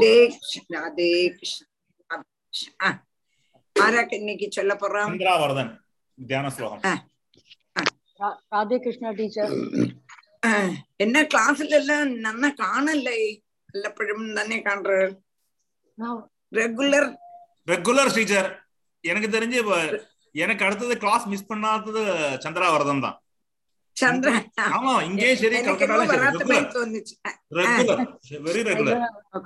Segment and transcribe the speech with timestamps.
[0.00, 1.66] ராதே கிருஷ்ண ராதே கிருஷ்ண
[2.10, 2.72] ராதே கிருஷ்ண.
[2.84, 3.04] ஆ.
[3.80, 5.08] ஆராக்கு இன்னைக்கு சொல்ல போறோம்?
[5.08, 5.78] சந்திராவர்தன்
[6.26, 7.08] தியான ஸ்லோகம்.
[8.60, 9.46] Krishna teacher.
[10.46, 13.42] ஆ, என்ன கிளாஸ்ல எல்லாம் நன்னா காணலை?
[13.74, 15.16] எல்லப்பழும் தானே காண்ற?
[15.98, 17.16] Now, ரெகுலர்
[17.66, 18.68] ரெகுலர் டீச்சர்
[19.00, 22.02] எனக்கு தெரிஞ்சு இப்ப எனக்கு அடுத்தது கிளாஸ் மிஸ் பண்ணாதது
[22.44, 23.22] சந்திராவர்தன் தான்.
[23.99, 27.13] சந்திரன் ஆமா இங்கேயும் சரி எனக்கு என்னமோ கல்கட்டாலும் சரி வராத ரெகுலர் மாதிரி தோணுச்சு
[27.59, 28.01] regular
[28.45, 28.99] very I regular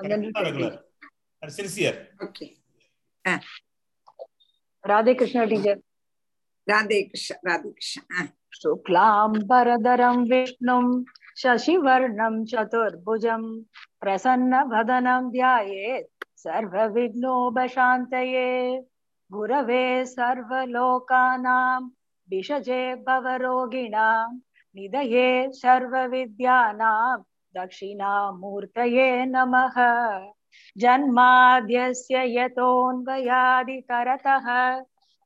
[0.03, 0.43] don't know.
[0.47, 0.77] Regular
[1.57, 2.45] sincere okay
[4.83, 5.77] Radhe Krishna teacher.
[6.67, 8.15] Radhe Krishna Radhe Krishna ஆ.
[8.59, 10.85] शुक्लाम्बरधरं विष्णुं
[11.37, 13.43] शशिवर्णं चतुर्भुजं
[14.01, 16.09] प्रसन्नवदनं ध्यायेत्
[16.43, 18.49] सर्वविघ्नोपशान्तये
[19.29, 21.79] गुरवे सर्वलोकानां
[22.29, 24.27] विषजे भवरोगिणां
[24.76, 27.18] निधये सर्वविद्यानां
[27.56, 29.74] दक्षिणामूर्तये नमः।
[30.78, 34.80] जन्माद्यस्य यतोऽन्वयादितरतः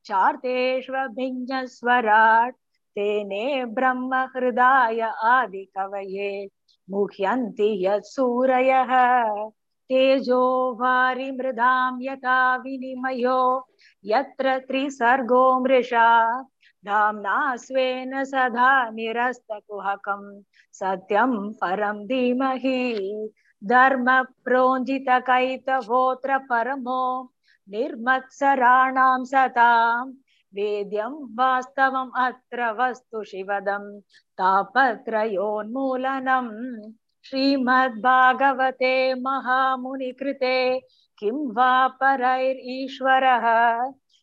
[0.05, 2.55] चार्तेष्वभिज्ञस्वराट्
[2.95, 6.49] तेने ब्रह्महृदाय आदिकवये
[6.89, 9.49] मुह्यन्ति यत्सूरयः।
[9.89, 13.67] तेजो वारिमृदां यथा विनिमयो
[14.05, 16.45] यत्र त्रिसर्गो मृषा
[16.85, 20.41] धाम्ना स्वेन सदा निरस्तकुहकं।
[20.71, 23.29] सत्यं परं धीमहि।
[23.63, 27.31] धर्मप्रोञ्जितकैतवोऽत्र परमो।
[27.69, 30.13] निर्मत्सराणां सतां।
[30.53, 34.01] वेद्यं वास्तवम् अत्र वस्तु शिवदं।
[34.37, 36.91] तापत्रयोन्मूलनम्
[37.25, 40.81] श्रीमद्भागवते महामुनिकृते।
[41.19, 43.45] किं वा परैरीश्वरः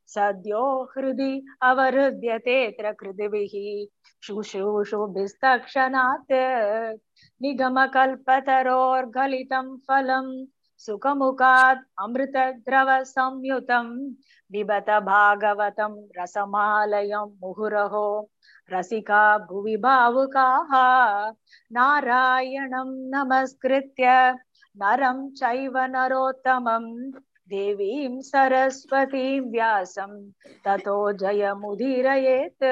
[0.06, 3.86] सद्यो हृदि अवरुध्यतेऽत्र कृदिभिः
[4.26, 6.32] शुशूषुभिस्तक्षणात्
[7.42, 10.44] निगमकल्पतरोर्गलितं फलं
[10.78, 14.12] सुखमुखात् अमृतद्रवसंयुतं
[14.52, 18.30] पिबत भागवतं रसमालयं मुहुरहो।
[18.72, 20.70] रसिका भुवि भावुकाः,
[21.72, 24.36] नारायणं नमस्कृत्य
[24.76, 27.10] नरं चैव नरोत्तमं
[27.48, 30.30] देवीं सरस्वतीं व्यासं
[30.64, 32.64] ततो जयमुदीरयेत्।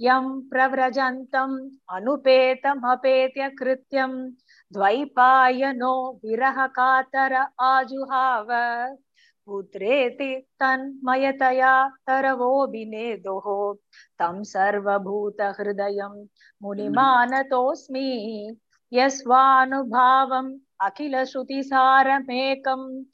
[0.00, 1.56] यं प्रव्रजन्तम्
[1.90, 4.12] अनुपेतमपेत्य कृत्यं
[4.72, 5.94] द्वैपायनो
[6.24, 8.48] विरहकातर आजुहाव।
[9.46, 13.46] पुत्रेति तन्मयतया तरवोऽभिनेदोः
[14.18, 16.26] तं सर्वभूतहृदयं
[16.62, 18.10] मुनिमानतोऽस्मि।
[18.92, 23.04] यस्वानुभावम् अखिलश्रुतिसारमेकम्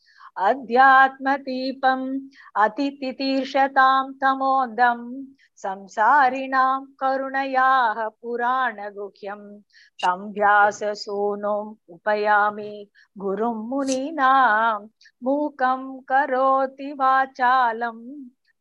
[0.49, 2.05] अध्यात्मदीपम्
[2.63, 5.07] अतितितीर्षतां तमोदम्
[5.63, 9.41] संसारिणां करुणयाः पुराणगुह्यं
[10.03, 12.73] तं व्याससूनुम् उपयामि
[13.23, 14.79] गुरुं मुनीनां
[15.25, 15.81] मूकं
[16.11, 17.99] करोति वाचालं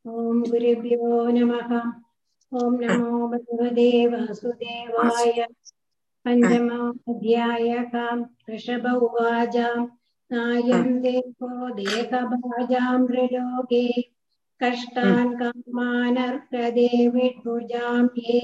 [0.05, 1.07] ಓಂ ಗುರುಭ್ಯೋ
[1.37, 1.71] ನಮಃ
[2.53, 5.39] ಓಂ ನಮೋ ಭಗವದೇ ವಾಸುದೇವಾಯ
[6.27, 7.71] ಪಂಚಮಾಧ್ಯಾಯ
[8.49, 9.57] ಋಷಭ ಉವಾಚ
[10.31, 11.51] ನಾಯಂ ದೇಹೋ
[11.81, 13.85] ದೇಹಭಾಜಾಂ ಮೃಲೋಕೆ
[14.61, 18.41] ಕಷ್ಟಾನ್ ಕಾಮಾನರ್ಕದೆ ವಿಭುಜಾಂ ಯೇ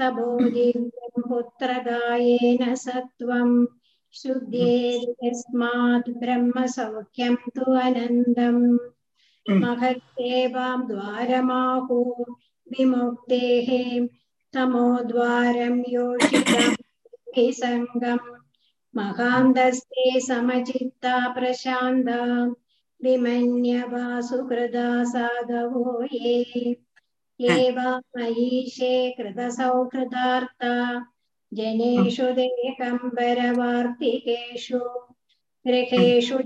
[0.00, 3.66] तपोदिव्यं पुत्रदायेन सत्वं
[4.12, 8.78] शुद्धेति यस्मात् ब्रह्मसौख्यं तु अनन्दम्।
[9.50, 12.24] महत्सेवां द्वारमाहु
[12.68, 14.06] विमुक्तेः।
[14.52, 16.74] तमोद्वारं योषितं
[17.52, 18.36] सङ्गम्।
[18.96, 22.54] महान्तस्ते समचित्ता प्रशान्ता।
[25.04, 26.85] साधवो ये।
[27.40, 31.06] एवामयीशे कृतसौहृदार्ता
[31.54, 34.78] जनेषु देकम्बरवार्तिकेषु
[35.66, 36.38] गृहेषु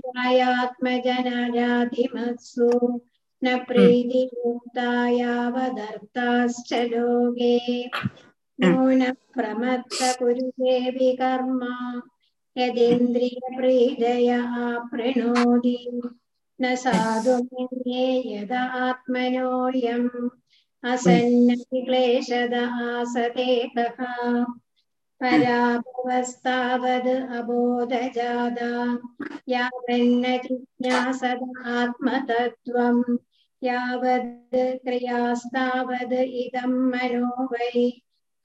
[3.43, 7.89] न प्रीतियुक्ता यावदर्थाश्च लोके।
[8.61, 12.01] नूनं प्रमत्त कुरुते विकर्मा
[12.57, 16.01] यदिन्द्रियप्रीतया प्रणोति।
[16.61, 20.29] न साधु यद आत्मनोऽयम्।
[20.83, 23.47] असन्नक्लेशद आसते
[23.77, 23.99] कः
[25.21, 28.71] पराभवस्तावद् अबोधजादा।
[29.47, 31.41] यावन्न जिज्ञासद
[33.63, 36.13] यावद् क्रियास्तावद्
[36.91, 37.89] मनो वै,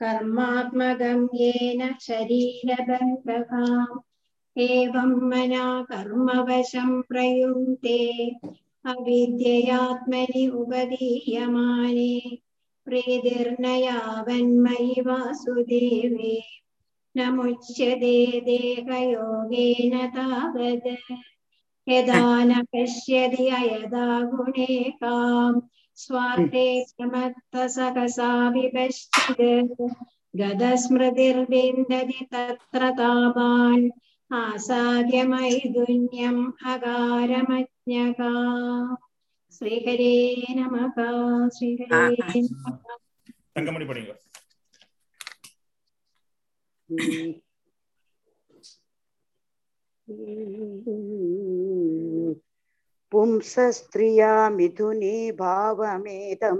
[0.00, 3.52] कर्मात्मकं येन शरीरबन्धः
[4.56, 7.98] एवं मना कर्मवशं प्रयुङ्क्ते
[8.92, 12.12] अविद्ययात्मनि उपदीयमाने
[12.86, 16.36] प्रीतिर्न यावन्मयि वासुदेवे
[17.16, 17.18] न
[18.46, 20.88] देहयोगेन तावद्
[21.88, 25.60] यदा न पश्यति अयदा गुणे काम्
[26.02, 26.66] स्वार्थे
[26.96, 29.82] प्रमत्तसहसा विपश्चित्।
[30.40, 33.86] गतस्मृतिर्विन्दति तत्र तामान्
[34.42, 36.42] आसाद्यमैदुन्यम्
[36.72, 37.75] अकारमज्ञका
[39.53, 40.13] श्रीहरे
[40.55, 40.97] नमः
[41.57, 42.01] श्रीहरे
[42.41, 42.97] नमः
[43.55, 44.11] தங்கமணி படிங்க
[53.11, 56.59] पुंसस्त्रिया मिथुने भावमेतं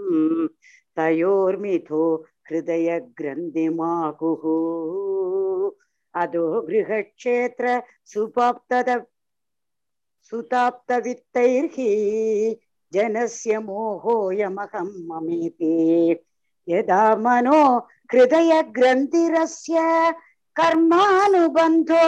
[0.97, 2.03] तयोर्मिथो
[2.49, 4.43] हृदयग्रन्थिमाहुः
[6.13, 7.81] अधो गृहक्षेत्र
[8.13, 8.89] सुपाप्तद
[10.29, 11.89] सुताप्तवित्तैर्हि
[12.93, 15.75] जनस्य मोहोऽयमहं ममेति
[16.69, 17.61] यदा मनो
[18.13, 19.79] हृदयग्रन्थिरस्य
[20.55, 22.03] कर्मानुबन्धो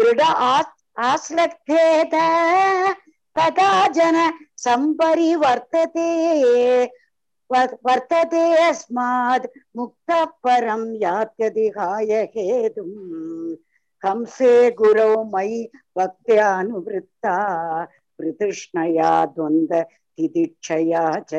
[0.00, 0.80] दृढ आस्
[1.10, 2.14] आश्लक्ष्येत
[3.38, 4.16] तदा जन
[4.64, 6.08] सम्परिवर्तते
[7.52, 9.46] व- वर्तते अस्मात्
[9.76, 13.56] मुक्तः परं यात्यधिहाय हेतुम्
[14.06, 15.60] हंसे गुरौ मयि
[15.98, 17.34] भक्त्यानुवृत्ता
[18.18, 19.80] प्रतृष्णया द्वन्द्व
[20.18, 21.34] तितिक्षया च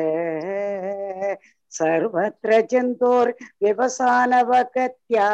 [1.72, 5.28] सर्वत्र जन्तोर्व्यवसानवगत्या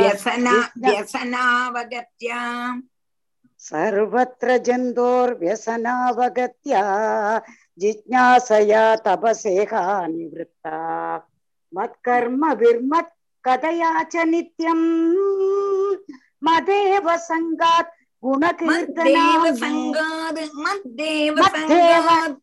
[0.00, 2.40] व्यसना विज्ञा- व्यसनावगत्या
[3.68, 6.82] सर्वत्र जन्तोर्व्यसनावगत्या
[7.80, 10.76] जिज्ञासया तपसेहा निवृत्ता
[11.72, 13.12] मत्कर्म विर्मत्
[13.44, 14.84] कथया च नित्यम्
[16.42, 17.90] मदेव सङ्गात्
[18.22, 22.36] मद्देव गुणकीर्तनाम् सङ्गात् मद्देव मद्देव सङ्गात्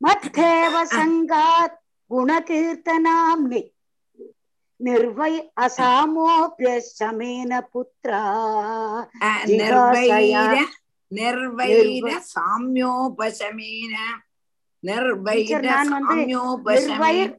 [0.00, 1.74] मद्धेव सङ्गात्
[2.10, 3.62] गुणकीर्तनाम्नि
[4.80, 5.32] निर्वै
[5.64, 8.22] असामोऽप्यशमेन पुत्रा
[9.22, 10.66] अ, जिज्ञासया निर्वैर
[11.12, 13.94] निर्वैर निर्व- साम्योपशमेन
[14.82, 17.34] निर्वैर டீச்சர், நான் வந்து சாமியோபசமேன நிர்வயிர்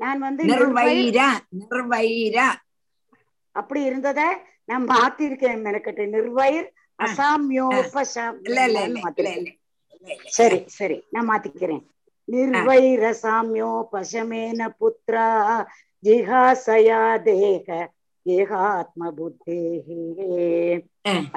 [0.00, 1.20] நான் வந்து நிர்வயிர் நிர்வைர
[1.60, 2.36] நிர்வைர
[3.56, 4.20] அப்படி இருந்தத
[4.69, 6.03] நான் மாத்திருக்கேன் மெனக்கட்டு.
[6.13, 6.67] நிர்வயிர்
[6.99, 8.37] அசாமியோபசம்
[10.37, 10.97] சரி சரி.
[11.13, 11.83] நான் மாத்திக்கிறேன்.
[12.27, 15.27] நிர்வைர சாமியோ பசமேன புத்திரா
[16.03, 17.67] ஜிஹாசயா தேக
[18.25, 19.99] தேகாத்ம புத்தேஹே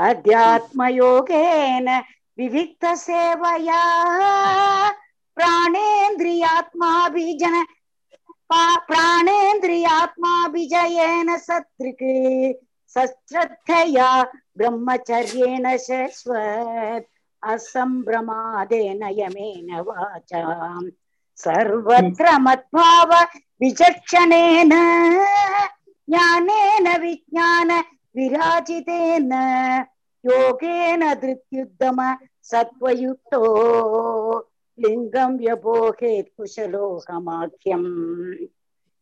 [0.07, 1.89] அத்தியாத்மயோகேன
[2.39, 3.83] விவிக்த சேவையா
[5.37, 7.57] பிராணேந்திரியாத்மாபிஜன
[8.91, 12.13] பிராணேந்திரியாத்மாபிஜயேன சத்ருக்கு
[12.96, 14.10] सश्रद्धया
[14.58, 17.10] ब्रह्मचर्येण शश्वत्
[17.44, 20.90] असम्भ्रमादेन यमेन वाचाम्
[21.44, 23.12] सर्वत्र मद्भाव
[23.62, 24.72] विचक्षणेन
[26.08, 27.72] ज्ञानेन विज्ञान
[28.18, 29.32] विराजितेन
[30.24, 32.02] योगेन धृत्युद्दम
[32.52, 33.42] सत्त्वयुक्तो
[34.78, 37.90] लिङ्गं व्यबोहेत् कुशलोहमाख्यम्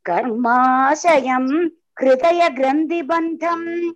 [0.05, 1.45] कर्माशयं
[2.00, 3.92] हृदय ग्रन्थिबन्धम्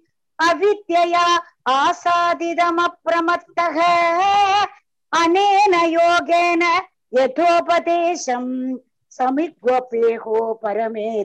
[0.49, 3.77] अविद्यया आसादिदमप्रमत्तः।
[5.13, 6.63] अनेन योगेन
[7.15, 8.77] यथोपदेशम्
[9.11, 11.25] समिग्वपेहो परमे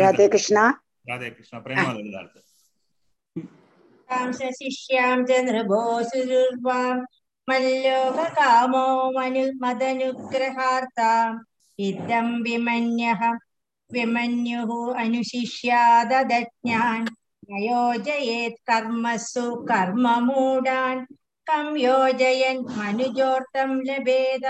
[0.02, 0.58] राधे कृष्ण
[1.10, 1.78] राधे कृष्ण प्रेम
[4.32, 6.98] शिष्याम चंद्रभोसुर्वाम
[7.50, 8.86] मल्लोक कामो
[9.20, 11.12] मनु मदनुग्रहार्ता
[11.80, 13.22] इदं विमन्यः
[13.94, 14.72] विमन्युः
[15.04, 17.08] अनुशिष्यादज्ञान्
[17.52, 21.02] नयोजयेत् कर्मसु कर्ममूढान्।
[21.47, 24.45] कं योजयन् मनुजोर्तं लभेद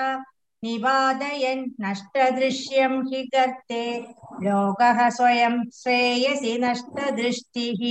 [0.63, 3.83] निवादयन् नष्टदृश्यं हि गर्ते
[4.45, 7.83] लोकः स्वयं श्रेयसि नष्टदृष्टिः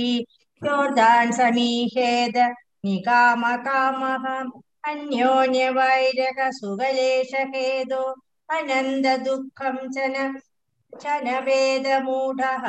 [0.62, 2.36] योर्दान् समीहेद
[2.84, 4.26] निकामकामः
[4.90, 8.02] अन्योन्यवैरः सुगलेशहेदो
[8.48, 10.32] अनन्ददुःखं च न
[11.02, 12.66] च न वेदमूढः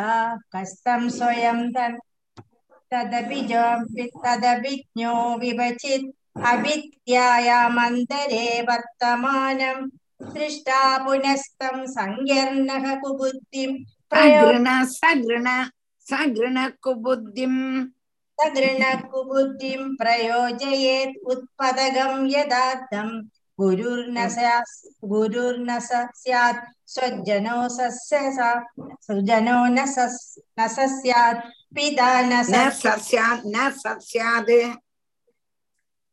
[0.55, 1.99] कस्तं स्वयं तन्
[2.91, 6.09] तदपि जो- तदभिज्ञो विवचित्
[6.51, 9.79] अविद्यायामन्तरे वर्तमानं
[10.35, 13.71] दृष्टा पुनस्तं सङ्ग्यर्णः कुबुद्धिं
[14.11, 15.47] प्रयो सगृण सगृण
[16.07, 17.61] सगृण कुबुद्धिम्
[18.39, 23.09] सगृणकुबुद्धिं प्रयोजयेत् उत्पदगं यदार्थं
[23.59, 24.73] गुरुर्न स्यात्
[25.13, 26.61] गुरुर्न स स्यात्
[26.93, 28.51] स्वजनो सस्य सा
[29.07, 31.41] सुजनो न सस्- न स स्यात्
[31.75, 34.51] पिता न न स सस्यात् न सस्यात्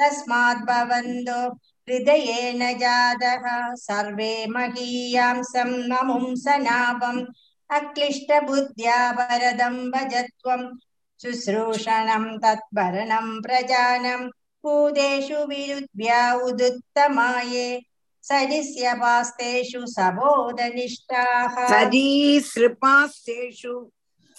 [0.00, 1.40] तस्मात् भवन्तो
[1.88, 3.44] हृदयेन जातः
[3.86, 7.26] सर्वे महीयां सं नमुं सनापम्
[7.78, 10.62] अक्लिष्टबुद्ध्या वरदं भजत्वं
[11.20, 14.22] शुश्रूषणं तत्भरणं प्रजानं
[14.64, 17.68] भूतेषु विरुद्ध्या उदुत्तमाये
[18.24, 23.74] सरिस्यपास्तेषु सबोधनिष्ठाः सरीसृपास्तेषु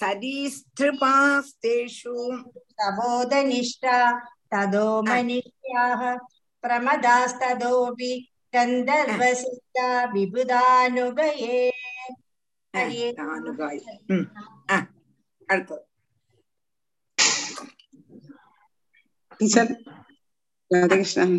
[0.03, 2.15] सरीसृपास्तेषु
[2.79, 3.97] सबोधनिष्ठा
[4.52, 6.02] तदो मनिष्याः
[6.64, 8.12] प्रमदास्तदोऽपि
[8.54, 11.58] गन्धर्वसिद्धा विबुधानुगये
[15.48, 15.84] அடுத்தது
[19.40, 19.70] சார்
[20.70, 21.34] ராதகிருஷ்ணன்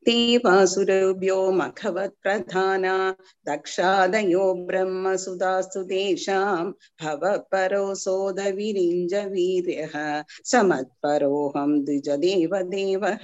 [0.00, 0.04] வாசி.
[0.06, 2.94] ते वासुरभ्यो मखवत्प्रधाना
[3.48, 6.64] दक्षादयो ब्रह्मसुधास्तु तेषां
[7.02, 9.94] भवपरो सोदविरिञ्ज वीर्यः
[10.52, 13.18] समत्परोऽहं द्विजदेवदेवः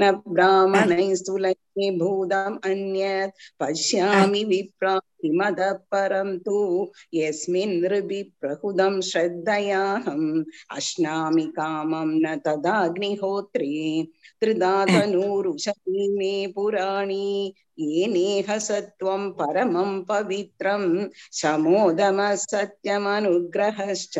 [0.00, 11.41] न ब्राह्मणैस्तु लये भूतम् अन्यत् पश्यामि विप्रा किमतः परं तु यस्मिन् नृभि प्रहुदं श्रद्धयाहम्। अश्नामि
[11.41, 14.07] कामं न तदाग्निहोत्रे।
[14.41, 24.19] त्रिदातनूरुषती मे पुराणी। येनेह सत्त्वं परमं पवित्रं। शमोदमः सत्यमनुग्रहश्च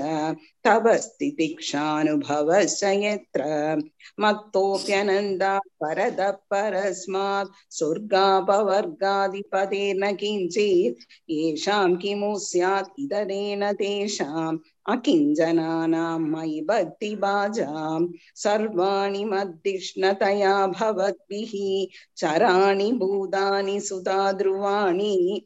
[0.63, 3.43] तव स्थितिक्षानुभवश्च यत्र
[4.19, 21.87] मत्तोऽप्यनन्दा परतः परस्मात्, स्वर्गापवर्गाधिपतेर्न किञ्चित्। येषां किमु स्यात् तेषाम्। अकिञ्जनानां मयि भक्तिभाजां सर्वाणि मद्दिष्णतया भवद्भिः।
[22.17, 25.45] चराणि, भूतानि सुधा ध्रुवाणि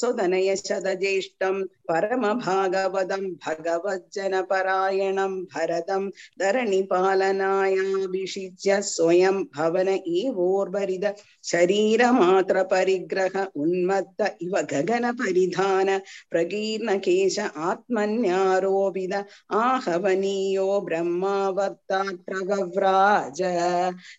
[0.00, 6.06] सुदनयशतज्येष्ठम् परमभागवदम् भगवज्जनपरायणम् भरतम्
[6.40, 11.04] धरणिपालनायाभिषिच्य स्वयम् भवन एवोर्वरिद
[11.50, 15.88] शरीरमात्रपरिग्रह उन्मत्त इव गगनपरिधान
[16.30, 17.36] प्रकीर्णकेश
[17.68, 19.14] आत्मन्यारोपित
[19.62, 23.40] आहवनीयो ब्रह्मावर्तात्रगव्राज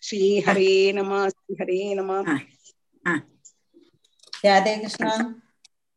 [0.08, 2.26] श्रीहरे नमः श्रीहरे नमः
[4.44, 5.08] राधे कृष्ण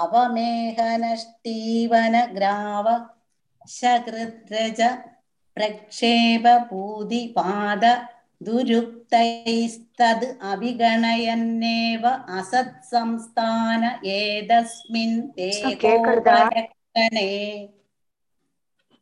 [0.00, 0.74] अवमेहनष्टीवन
[2.36, 2.86] ग्राव
[3.70, 4.80] शकृद्रज
[5.56, 6.54] प्रक्षेपपूदिपाद
[8.46, 12.06] दुरुक्तैस्तद् अभिगणयन्नेव
[12.38, 13.84] असत्संस्थान
[14.16, 15.50] एतस्मिन् ते
[15.84, 17.30] कोपरक्षणे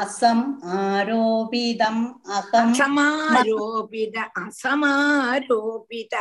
[0.00, 0.42] असम्
[0.78, 2.02] आरोपितम्
[2.38, 6.14] अहम् असमारोपित असमारोपित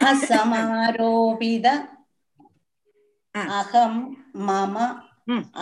[0.00, 1.66] असमारोपित
[3.34, 3.92] अहं
[4.46, 4.76] मम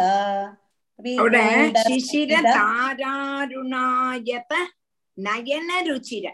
[1.06, 1.46] അവിടെ
[1.84, 4.54] ശിശിര താരാരുണായത
[5.18, 6.27] നയന രുചിര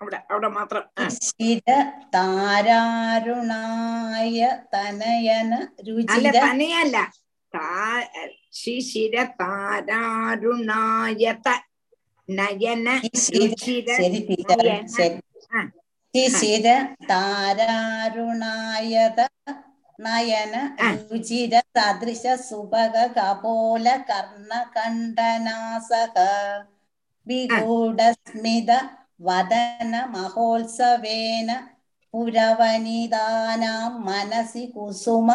[0.00, 1.00] അവിടെ അവിടെ മാത്രം ആ.
[1.26, 1.68] ശിര
[2.14, 4.38] താരാരുണായ
[4.72, 6.96] തനയന അല്ല രുചിര തനെയല്ല
[7.52, 8.06] താ-
[8.54, 11.46] ശിശിര താരാരുണായത
[12.28, 14.86] നയന ശിശിര രുചിര ശരി ടീച്ചർ നയന.
[14.96, 15.18] ശരി
[15.52, 15.54] ആ.
[16.14, 16.66] ശിശിര
[17.92, 19.20] താരാരുണായത
[19.98, 20.88] നയന ആ.
[21.04, 26.16] രുചിര സദൃശ സുഭഗ കപോല കർണ കണ്ഠനാസക
[27.26, 28.70] വിഗൂഢസ്മിത
[29.20, 31.50] വദന മഹോത്സവേന
[32.14, 35.28] പുരവനിതാനാം മനസി കുസുമ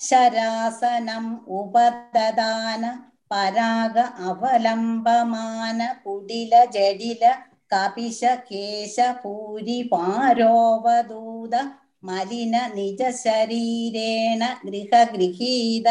[0.00, 1.26] ശരാസനം
[1.58, 2.84] ഉപദദാന
[3.30, 7.24] പരാഗ അവലംബമാന കുടില ജഡില
[7.72, 11.54] കപിശ കേശ പൂരി പാരോവദൂത
[12.02, 15.88] മലിന നിജ ശരീരേണ ഗൃഹഗൃഹീത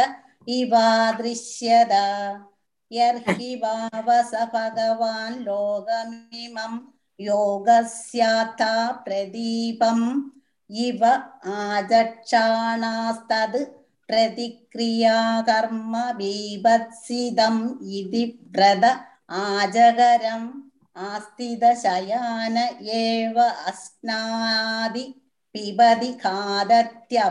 [0.53, 2.53] ഇവാദൃശ്യത യർഹി
[2.92, 6.78] यर्हि वावस भगवान् लोकमिमं
[7.20, 8.74] योगस्याथा
[9.04, 10.06] प्रदीपम्
[10.70, 11.04] इव
[11.56, 12.76] आचक्षाणास्तद्
[14.08, 17.60] प्रतिक्रियाकर्म बीभत्सिदम्
[17.98, 18.22] इति
[18.56, 18.84] व्रत
[19.40, 20.48] आजगरम्
[20.96, 25.04] आस्थितशयान एव अस्नादि
[25.54, 27.24] पिबति खादत्यवमेहदि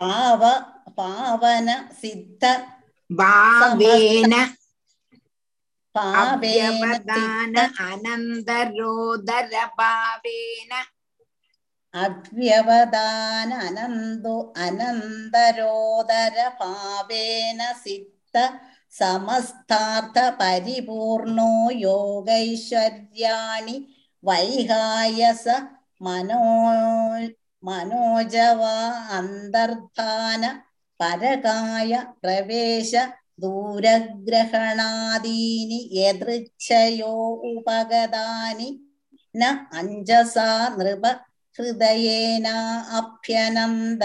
[0.00, 0.42] पाव
[0.98, 1.68] पावन
[2.00, 2.44] सिद्ध
[3.10, 4.32] भावेन
[5.94, 10.72] पावेन अनन्दरोदर भावेन
[11.94, 18.42] अव्यवदाननन्दो अनन्तरोदरभावेन सिद्ध
[18.98, 21.48] समस्तार्थपरिपूर्णो
[21.80, 23.76] योगैश्वर्याणि
[24.22, 25.44] वैहायस
[26.06, 26.44] मनो
[27.68, 28.74] मनोजवा
[29.18, 30.44] अन्तर्धान
[31.00, 32.92] परकाय प्रवेश
[33.42, 34.00] दूरग्रहणादीनि
[35.98, 37.12] यदृच्छयो
[37.50, 38.70] उपगतानि
[39.34, 39.42] न
[39.80, 40.48] अञ्जसा
[40.78, 41.04] नृप
[41.59, 42.47] हृदयेन
[42.99, 44.03] अभ्यनन्द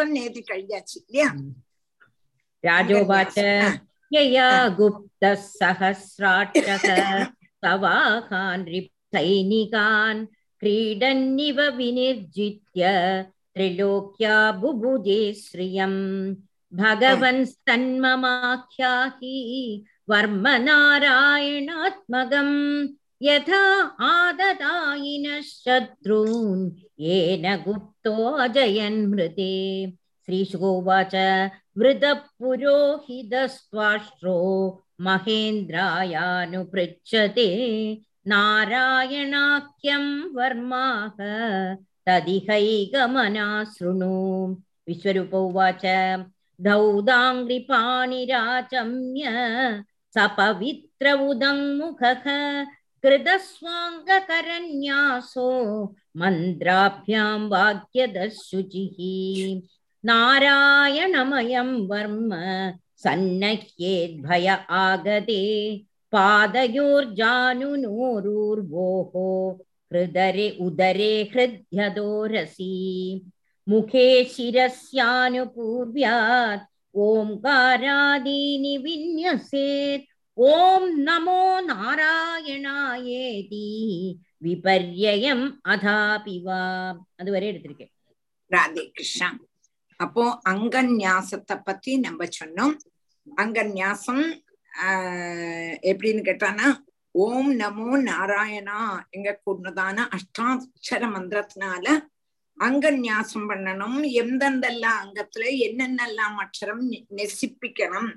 [23.23, 23.61] यथा
[24.07, 26.65] आददायिनः शत्रून्
[27.03, 28.15] येन गुप्तो
[29.13, 29.53] मृते
[30.27, 31.15] श्रीशुकोवाच
[31.79, 34.37] वृतपुरोहितस्त्वाष्ट्रो
[35.07, 37.49] महेन्द्रायानुपृच्छते
[38.33, 40.05] नारायणाख्यं
[40.37, 41.19] वर्माः
[42.09, 44.15] तदिहैगमना शृणु
[44.89, 45.85] विश्वरूप उवाच
[46.67, 49.23] धौदाङ्घ्रिपाणिराचम्य
[50.17, 52.27] स पवित्र उदङ्मुखः
[53.07, 55.49] कृतस्वाङ्गकरन्यासो
[56.21, 58.39] मन्द्राभ्यां वाक्यदः
[60.09, 62.33] नारायणमयं वर्म
[63.03, 64.49] सन्नह्येद्भय
[64.81, 65.45] आगते
[66.13, 69.13] पादयोर्जानुनोरूर्वोः
[69.93, 72.75] हृदरे उदरे हृद्यदोरसि
[73.69, 76.69] मुखे शिरस्यानुपूर्व्यात्
[77.07, 80.07] ओङ्कारादीनि विन्यसेत्
[80.39, 83.59] ஓம் நமோ நாராயணாயேதி.
[84.45, 86.61] விபர்யம் அதாபிவா
[87.17, 87.93] அதுவரை எடுத்திருக்கேன்.
[88.51, 89.39] ராதே கிருஷ்ணா.
[89.97, 92.77] அப்போ அங்கன்யாசத்தை பத்தி நம்ம சொன்னோம்.
[93.37, 94.25] அங்கன்யாசம்
[95.93, 96.77] எப்படின்னு கேட்டானா
[97.11, 102.07] ஓம் நமோ நாராயணா எங்க கூடதான அஷ்டாட்சர மந்திரத்தினால
[102.59, 103.99] அங்கன்யாசம் பண்ணணும்.
[104.21, 106.85] எந்தெந்தெல்லாம் அங்கத்துல என்னென்னலாம் அக்ஷரம்
[107.17, 108.13] நெசிப்பிக்கணும்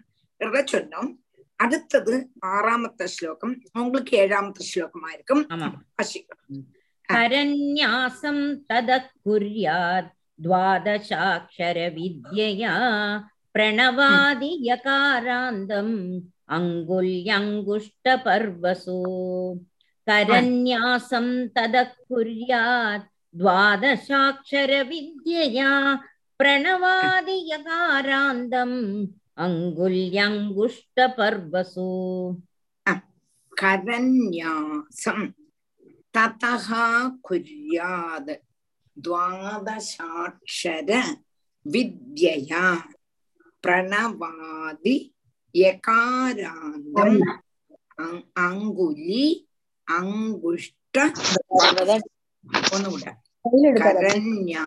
[0.75, 1.10] சொன்னோம்.
[1.60, 2.13] அடுத்தது
[2.45, 3.54] ஆறாமத்த ஸ்லோகம்.
[3.74, 5.43] உங்களுக்கு ஏழாமத்த ஸ்லோகமா இருக்கும்.
[7.10, 8.89] ஹரநியாசம் தத
[9.26, 12.74] குர்யாத் துவாதசாட்சர வித்யா
[13.54, 15.95] பிரணவாதி யகாராந்தம்
[16.48, 19.00] அங்குல்யங்குஷ்ட பர்வசோ
[20.08, 21.76] கரநியாசம் தத
[22.10, 23.08] குர்யாத்
[23.39, 25.74] துவாதசாட்சர வித்யா
[26.43, 28.80] பிரணவாதி யகாராந்தம்
[29.39, 31.89] अङ्गुल्यङ्गुष्टपर्वसु
[33.54, 35.19] करन्यासं
[36.15, 36.67] ततः
[37.28, 38.32] कुर्याद्
[38.97, 40.89] द्वादशाक्षर
[41.65, 42.65] विद्यया
[43.63, 44.95] प्रणवादि
[45.56, 47.19] यकारान्तम्
[48.43, 49.23] அங்குலி
[49.88, 50.97] அங்குஷ்ட
[52.75, 53.06] ஒன்னு விட
[53.80, 54.63] கரண்யா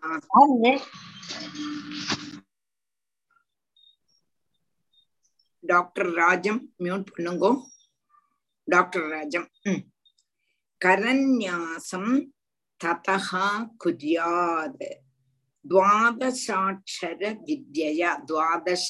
[5.71, 7.51] டாக்டர் ராஜம் மியூட் பண்ணுங்கோ.
[8.67, 9.47] டாக்டர் ராஜம்
[10.81, 12.13] கரன்யாசம்
[12.81, 13.47] ததா
[13.83, 14.83] குர்யாத்
[15.65, 18.89] துவாதசாட்சர வித்யா துவாதச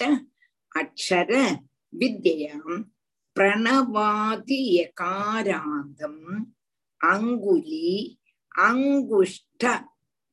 [0.71, 1.31] அக்ஷர
[1.99, 2.79] வித்யாம்
[3.35, 6.25] பிரணவாதி யகாராந்தம்
[7.01, 7.93] அங்குலி
[8.67, 9.63] அங்குஷ்ட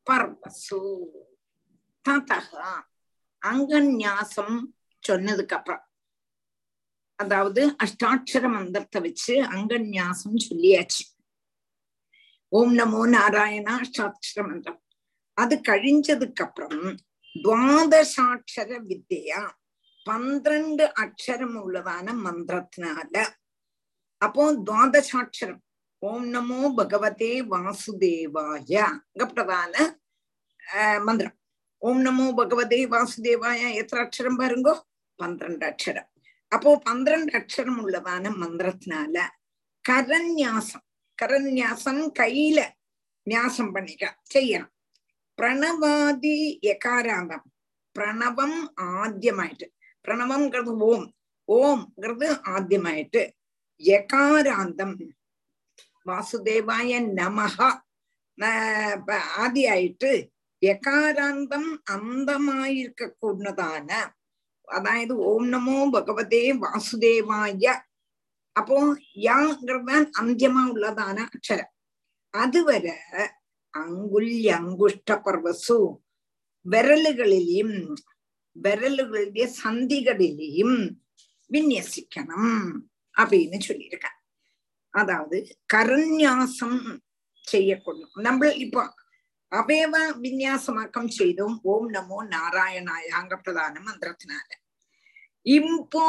[0.06, 0.82] பர்வசு.
[2.04, 2.72] ததா
[3.42, 4.58] அங்கன்யாசம்
[5.02, 5.76] சொன்னதுக்கு
[7.20, 11.04] அதாவது அஷ்டாட்சர மந்திரத்தை வச்சு அங்கன்யாசம் சொல்லியாச்சு.
[12.52, 14.82] ஓம் நமோ நாராயணா அஷ்டாட்சர மந்திரம்.
[15.38, 16.82] அது கழிஞ்சதுக்கு அப்புறம்
[17.34, 19.42] துவாதசாட்சர வித்தியா
[20.06, 23.14] பன்னிரண்டு அக்ஷரம் உள்ளதான மந்திரத்தினால
[24.22, 25.60] அப்போ துவாதசாட்சரம்
[26.02, 29.74] ஓம் நமோ பகவதே வாசுதேவாய அங்க பிரதான
[31.06, 31.36] மந்திரம்.
[31.82, 34.74] ஓம் நமோ பகவதே வாசுதேவாய எத்தனை அக்ஷரம் பாருங்கோ?
[35.18, 36.08] பன்னிரண்டு அக்ஷரம்.
[36.52, 39.24] അപ്പോ പന്ത്രണ്ട് അക്ഷരമുള്ളതാണ് മന്ത്രത്തിനാല്
[39.84, 40.82] കരന്യാസം
[41.18, 42.66] കരന്യാസം കയ്യില്
[43.26, 44.70] ന്യാസം പണിക്ക ചെയ്യണം
[45.38, 47.42] പ്രണവാദി യകാരാന്തം
[47.96, 48.52] പ്രണവം
[48.96, 49.66] ആദ്യമായിട്ട്
[50.04, 51.02] പ്രണവം കൃത് ഓം
[51.48, 53.22] ഓം കൃത് ആദ്യമായിട്ട്
[53.80, 54.90] യകാരാന്തം
[56.06, 57.56] വാസുദേവായ നമഹ
[59.38, 60.10] ആദ്യമായിട്ട്
[60.62, 63.90] யகாராந்தம் அந்தமாயிருக்க கூடதான
[64.70, 67.74] அதாவது ஓம் நமோ பகவதே வாசுதேவாய
[68.56, 68.78] அப்போ
[69.22, 71.72] யாங்கிறதான் அந்தியமா உள்ளதான அக்ஷரம்
[72.34, 72.96] அதுவரை
[73.74, 75.78] அங்குல்ய அங்குஷ்ட பர்வசு
[76.66, 77.76] விரலுகளிலும்
[78.56, 80.78] விரலுகளுடைய சந்திகளிலையும்
[81.50, 82.64] விநியசிக்கணும்
[83.14, 84.08] அப்படின்னு சொல்லியிருக்க
[84.94, 85.38] அதாவது
[85.74, 86.80] கரன்யாசம்
[87.44, 88.82] செய்யக்கூடும் நம்ம இப்போ
[89.52, 94.56] അവയവ വിന്യാസമാക്കം ചെയ്തും ഓം നമോ നാരായണായാങ്ക പ്രധാന മന്ത്രത്തിനാല്
[95.46, 96.04] ഇപ്പോ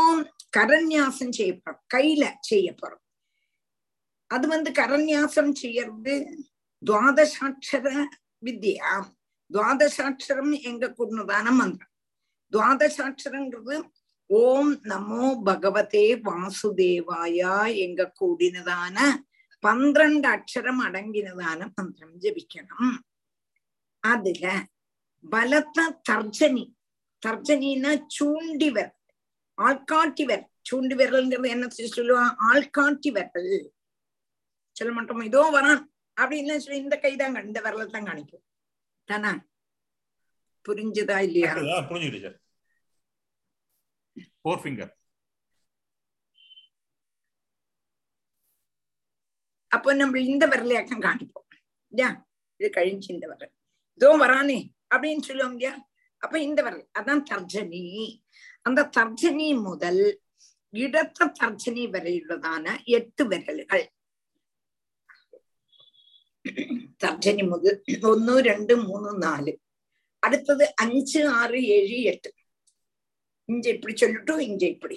[0.58, 3.00] കരന്യാസം ചെയ്യപ്പെടും കയ്യില ചെയ്യപ്പെടും
[4.32, 6.14] അത് വന്ന് കരന്യാസം ചെയ്യരുത്
[6.84, 7.88] ദ്വാദശാക്ഷര
[8.44, 8.78] വിദ്യ
[9.52, 11.90] துவாதசாட்சரம் எங்க கூடதான മന്ത്രം
[12.54, 13.46] ദ്വാദശാക്ഷരം
[14.30, 18.98] ஓம் நமோ பகவதே வாசுதேவாயா எங்க கூடினதான
[19.64, 22.86] പന്ത്രണ്ട് അക്ഷരം അടങ്ങിനതാണ് മന്ത്രം ജപിക്കണം
[24.04, 24.46] அதுல
[25.24, 26.64] பலத்த தர்ஜனி.
[27.24, 28.96] தர்ஜனின்னா சூண்டி விரல்
[29.58, 31.66] ஆள்காட்டி விரல் சூண்டி விரல்ங்கிறது என்ன
[31.98, 33.52] சொல்லுவான் ஆள்காட்டி விரல்
[34.78, 35.24] சொல்ல மாட்டோம்?
[35.30, 35.82] இதோ வரான்.
[36.18, 38.44] அப்படின்னு சொல்லி இந்த கைதான் இந்த விரலை தான் காணிக்கும்.
[39.08, 39.32] தானா?
[40.66, 41.52] புரிஞ்சுதா இல்லையா?
[41.92, 42.32] புரிஞ்சுக்கிட்டு
[44.42, 44.92] ஃபோர் ஃபிங்கர்
[49.72, 51.48] அப்போ நம்ம இந்த விரலையாக்கம் காணிப்போம்.
[51.92, 52.10] இல்லையா?
[52.60, 53.54] இது கழிஞ்சு இந்த விரல்.
[54.01, 54.59] இதோ வரானே
[54.93, 55.75] அப்படின்னு சொல்லுவோம் இல்லையா
[56.23, 57.83] அப்ப இந்த விரல் அதான் தர்ஜனி
[58.67, 60.03] அந்த தர்ஜனி முதல்
[60.75, 62.65] இடத்த தர்ஜனி வரையுள்ளதான
[62.97, 63.85] எட்டு விரல்கள்
[67.01, 67.79] தர்ஜனி முதல்
[68.11, 69.53] ஒன்னு ரெண்டு மூணு நாலு
[70.23, 72.31] அடுத்தது அஞ்சு ஆறு ஏழு எட்டு
[73.49, 74.97] இங்க இப்படி சொல்லிட்டும் இங்க இப்படி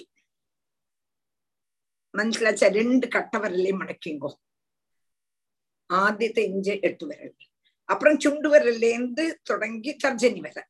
[2.14, 4.30] മനസ്സിലാച്ച രണ്ട് കട്ട വിരലേ മടക്കിങ്കോ
[5.90, 7.30] ആദ്യത്തെ ഇഞ്ച് എട്ട് വിരൽ
[7.89, 10.69] அப்புறம் சுண்டு விரல்லேருந்து தொடங்கி தர்ஜனி விரல்.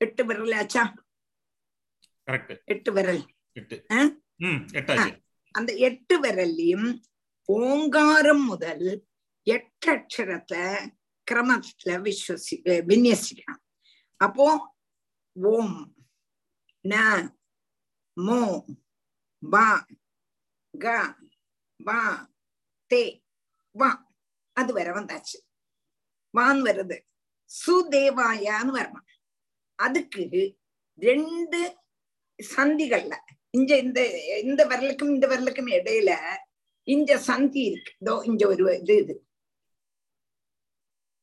[0.00, 0.84] எட்டு விரல் ஆச்சா?
[2.64, 3.22] எட்டு விரல்.
[5.54, 6.88] அந்த எட்டு விரல்லையும்
[7.48, 8.86] ஓங்காரம் முதல்
[9.46, 10.62] எட்டு அக்ஷரத்தை
[11.26, 12.56] கிரமத்துல விஸ்வசி
[12.90, 13.62] விநியசிக்கணும்
[14.20, 14.46] அப்போ
[15.36, 15.78] ஓம்
[16.84, 16.94] ந
[18.16, 18.40] மோ
[19.42, 19.66] பா
[20.74, 20.86] க
[21.80, 21.98] பா
[22.90, 23.02] தே
[23.76, 23.90] வா.
[24.56, 25.36] அது வர வந்தாச்சு.
[26.38, 27.00] வான் வருது.
[27.66, 29.06] சுதேவாயான்னு வரணும்.
[29.74, 30.56] அதுக்கு
[30.96, 31.76] ரெண்டு
[32.56, 33.16] சந்திகள்ல
[33.50, 36.36] இங்க இந்த இந்த விரலுக்கும் இந்த விரலுக்கும் இடையில
[36.82, 37.94] இங்க சந்தி இருக்கு.
[37.98, 39.26] இதோ இங்க ஒரு இது இது.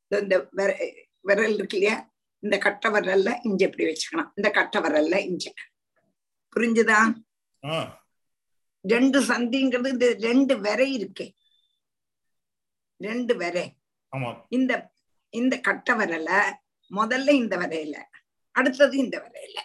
[0.08, 2.13] இந்த விர- விரல் இருக்கு இல்லையா?
[2.39, 4.32] இந்த கட்டை விரல்ல இங்க இப்படி வச்சுக்கணும்.
[4.36, 5.54] இந்த கட்டை விரல்ல இங்க
[6.56, 7.13] புரிஞ்சுதா?
[8.82, 11.34] ரெண்டு சந்திங்கிறது இந்த ரெண்டு விரை இருக்கே.
[12.97, 13.78] ரெண்டு விரை.
[14.49, 14.93] இந்த
[15.36, 16.30] இந்த கட்டை விரல
[16.91, 17.95] முதல்ல இந்த விரையில
[18.56, 19.60] அடுத்தது இந்த விரையில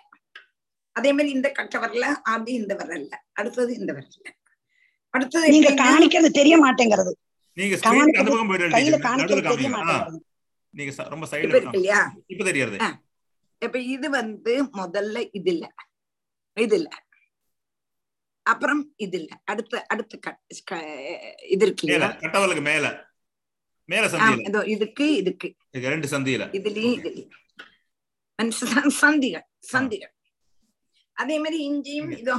[0.96, 4.28] அதே மாதிரி இந்த கட்டை விரல ஆதி இந்த விரல்ல அடுத்தது இந்த விரல்ல.
[5.14, 7.12] அடுத்தது நீங்க காணிக்கிறது தெரிய மாட்டேங்கிறது.
[7.56, 8.34] நீங்க காணிக்கிறது
[8.74, 8.96] கையில
[9.46, 10.18] தெரிய மாட்டேங்கிறது.
[10.74, 12.00] நீங்க ரொம்ப இப்ப சைடுல இல்லையா?
[12.32, 12.76] இப்ப தெரியாது.
[13.62, 15.64] இப்ப இது வந்து முதல்ல இது இல்ல
[16.56, 16.90] இது இல்ல
[18.46, 20.14] அப்புறம் இது இல்ல அடுத்த அடுத்த
[21.48, 21.86] இது இருக்கு
[22.66, 22.86] மேல.
[23.88, 24.44] மேல சந்தியில.
[24.48, 25.48] இதோ இதுக்கு இதுக்கு.
[25.76, 26.42] இது ரெண்டு சந்தியில.
[26.58, 26.98] இதுலயும்
[29.02, 30.12] சந்திகள் சந்திகள்.
[31.16, 32.36] அதே மாதிரி இங்கேயும் இதோ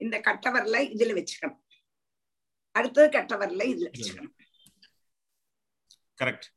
[0.00, 1.60] இந்த கட்டவரில் இதுல வச்சுக்கணும்.
[2.74, 4.34] அடுத்தது கட்டவரில் இதுல வச்சுக்கணும்.
[6.20, 6.48] கரெக்ட்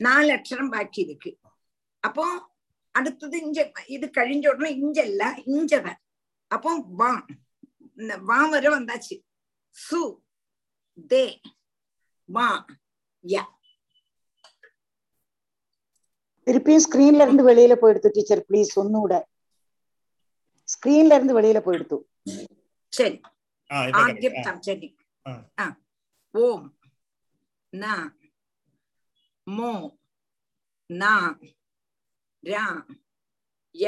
[0.00, 1.30] நாலு அக்ஷரம் பாக்கி இருக்கு.
[2.02, 2.24] அப்போ
[2.94, 3.58] அடுத்தது இஞ்ச
[3.96, 5.24] இது கழிஞ்ச உடனே இஞ்சல்ல
[5.56, 6.00] இஞ்சதான்
[6.50, 6.70] அப்போ
[7.00, 7.10] வா.
[7.98, 9.16] இந்த வா வரை வந்தாச்சு.
[9.76, 10.00] சு
[11.12, 11.24] தே
[12.28, 12.48] வா.
[13.23, 13.43] யா
[16.47, 19.13] திருப்பியும் ஸ்கிரீன்ல இருந்து வெளியில போயிடுத்து டீச்சர் ப்ளீஸ் ஒன்னூட
[20.69, 21.97] ஸ்கிரீன்ல இருந்து வெளியில போயிடுத்து
[22.93, 23.17] சரி
[23.69, 24.47] ஆ இப்ப ആദ്യം correct.
[24.47, 24.89] തർജനി
[25.25, 25.31] ആ.
[25.59, 25.65] ആ
[26.33, 26.61] ഓം
[27.73, 27.85] ന
[29.47, 29.71] മോ
[30.89, 31.03] ന
[32.43, 32.55] ര
[33.75, 33.87] യ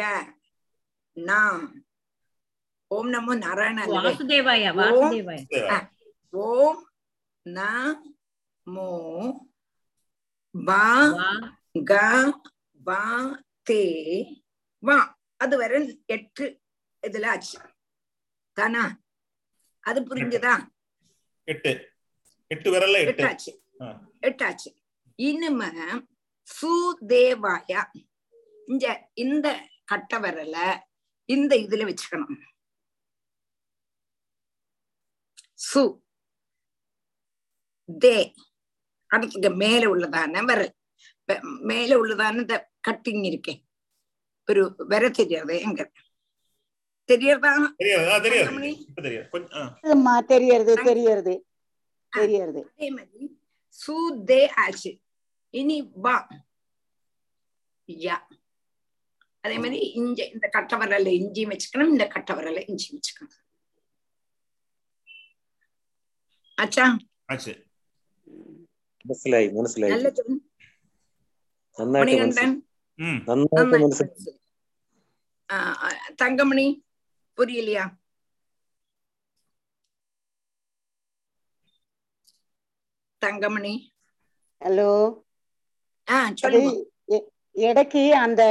[1.18, 1.32] ന
[2.92, 4.78] ഓം നമോ നാരായണ അല്ലേ வாசுதேவாய ஓம்.
[4.80, 5.78] வாசுதேவாய ஆ.
[6.44, 6.78] ഓം
[7.46, 7.60] ന
[8.67, 8.89] மோ
[10.55, 10.85] வா
[11.87, 11.93] க
[12.81, 13.03] வா
[13.67, 13.83] தே
[14.83, 14.99] வா.
[15.41, 15.73] அது வர
[16.07, 16.45] எட்டு
[17.03, 17.57] இதுல ஆச்சு.
[18.57, 18.83] தானா?
[19.85, 20.55] அது புரிஞ்சதா?
[21.49, 21.73] எட்டு.
[22.51, 23.53] எட்டு வரல எட்டாச்சு.
[24.23, 24.71] எட்டாச்சு.
[25.19, 25.61] இனிம
[26.49, 27.83] சுதேவாயா
[28.69, 29.47] இங்க இந்த
[29.85, 30.57] கட்ட வரல
[31.29, 32.37] இந்த இதுல வச்சுக்கணும்.
[35.61, 35.83] சு
[37.89, 38.17] தே.
[39.13, 40.73] அடுத்துக்கு மேல உள்ளதான விரல்.
[41.71, 42.57] மேல உள்ளதான இந்த
[42.89, 43.55] கட்டிங் இருக்கே.
[44.49, 45.83] ஒரு விர தெரியாது எங்க
[47.09, 47.53] தெரியறதா
[50.33, 51.35] தெரியறது தெரியறது
[52.13, 53.25] தெரியறது அதே மாதிரி
[53.79, 53.95] சு
[54.27, 54.91] தே ஆச்சு.
[55.55, 56.17] இனி வா.
[57.89, 58.17] யா.
[59.45, 63.39] அதே மாதிரி இஞ்ச இந்த கட்ட வரல இஞ்சியும் வச்சுக்கணும் இந்த கட்ட வரல இஞ்சியும் வச்சுக்கணும்.
[66.59, 66.87] ஆச்சா?
[67.27, 67.55] ஆச்சு.
[69.05, 69.99] മനസ്സിലായി മനസ്സിലായി
[71.79, 72.47] നന്നായിട്ട്
[73.39, 74.17] നന്നായിട്ട് മനസ്സിലായി
[76.21, 76.67] തങ്കമണി
[77.39, 77.79] പുരിയില്ല
[83.23, 83.75] தங்கமணி
[84.61, 84.91] ஹலோ.
[87.57, 88.43] இடைக்கு அந்த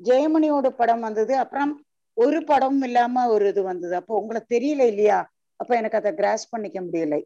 [0.00, 1.32] ஜெயமணியோட படம் வந்தது.
[1.44, 1.72] அப்புறம்
[2.16, 3.94] ஒரு படமும் இல்லாம ஒரு இது வந்தது.
[3.96, 5.18] அப்போ உங்களுக்கு தெரியல இல்லையா?
[5.60, 7.20] அப்ப எனக்கு அதை கிராஸ் பண்ணிக்க முடியலை.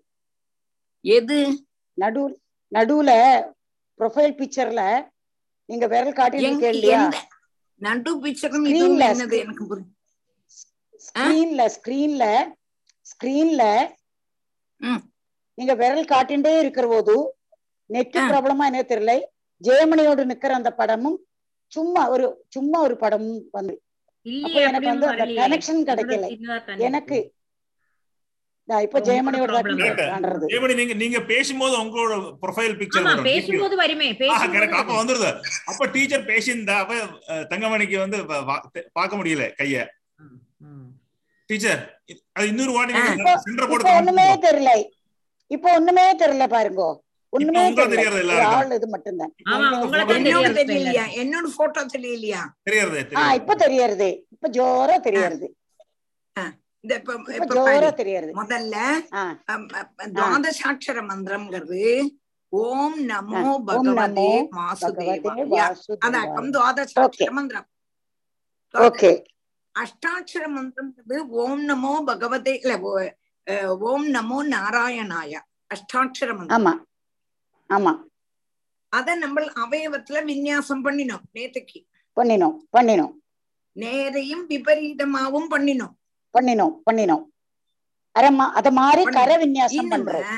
[1.05, 1.39] எது?
[1.99, 2.37] நடுவில்
[2.73, 3.11] நடுவுல
[4.01, 4.83] ப்ரொஃபைல் பிக்சர்ல
[5.69, 6.15] நீங்க விரல்
[6.51, 7.01] எங்க- இல்லையா
[7.81, 8.67] நடு பிக்சரும்.
[9.11, 9.77] எனக்கு
[11.01, 12.25] ஸ்கிரீன்ல ஸ்கிரீன்ல
[13.07, 13.63] ஸ்கிரீன்ல
[14.81, 15.01] ம்.
[15.59, 17.15] நீங்க விரல் காட்டிண்டே இருக்கிற போது
[17.91, 18.17] நெட்.
[18.31, 19.15] ப்ராப்ளமா என்ன தெரியல
[19.61, 21.19] ஜெயமணியோடு நிக்கிற அந்த படமும்
[21.73, 23.75] சும்மா ஒரு சும்மா ஒரு படமும் வந்து
[24.61, 26.27] எனக்கு வந்து அந்த கனெக்ஷன் கிடைக்கல
[26.81, 27.19] எனக்கு
[28.87, 29.61] இப்ப ஜெயமணியோட
[30.53, 33.29] ஜெயமணி நீங்க நீங்க பேசும்போது உங்களோட ப்ரொஃபைல் பிக்சர் வரும்.
[33.29, 34.09] பேசும்போது வருமே
[34.81, 35.31] அப்ப வந்துருது.
[35.71, 36.95] அப்ப டீச்சர் பேசியிருந்தா அப்ப
[37.53, 38.19] தங்கமணிக்கு வந்து
[38.99, 39.85] பார்க்க முடியல கைய.
[41.51, 41.83] டீச்சர்
[42.33, 42.93] அது இன்னொரு வாட்டி
[43.47, 44.27] சென்டர் போட்டு ஒண்ணுமே.
[44.47, 44.73] தெரியல.
[45.51, 46.83] இப்ப ஒண்ணுமே தெரியல பாருங்க.
[47.33, 48.61] ஒண்ணுமே தெரியறது எல்லாருக்கும்.
[48.61, 51.05] ஆள் இது photo தான் தெரியலையா.
[51.23, 52.43] என்னோட போட்டோ தெரியலையா?
[52.69, 53.01] தெரியறது
[53.41, 55.49] இப்ப தெரியறது இப்ப ஜோரா தெரியறது
[56.81, 57.17] இந்த இப்ப
[58.41, 58.77] முதல்ல
[60.15, 61.83] துவாதசாட்சர மந்திரம்ங்கிறது
[62.53, 65.75] ஓம் நமோ பகவதே வாசுதேவாய.
[66.07, 67.31] அதாக்கம் துவாதசாட்சர.
[67.31, 67.69] மந்திரம்.
[68.75, 69.11] ஓகே.
[69.75, 72.75] அஷ்டாட்சர மந்திரம்ங்கிறது ஓம் நமோ பகவதே இல்ல
[73.79, 75.33] ஓம் நமோ நாராயணாய
[75.75, 76.67] அஷ்டாட்சர மந்திரம்.
[76.67, 76.73] ஆமா.
[77.71, 77.93] ஆமா.
[78.93, 81.79] அத நம்ம அவயவத்துல விநியாசம் பண்ணினோம் நேத்துக்கு.
[82.21, 83.15] பண்ணினோம் பண்ணினோம்.
[83.77, 85.95] நேரையும் விபரீதமாவும் பண்ணினோம்.
[86.35, 87.25] பண்ணினோம் பண்ணினோம்.
[88.17, 90.29] அரமா அத மாதிரி கர விநியாசம் பண்றோம்.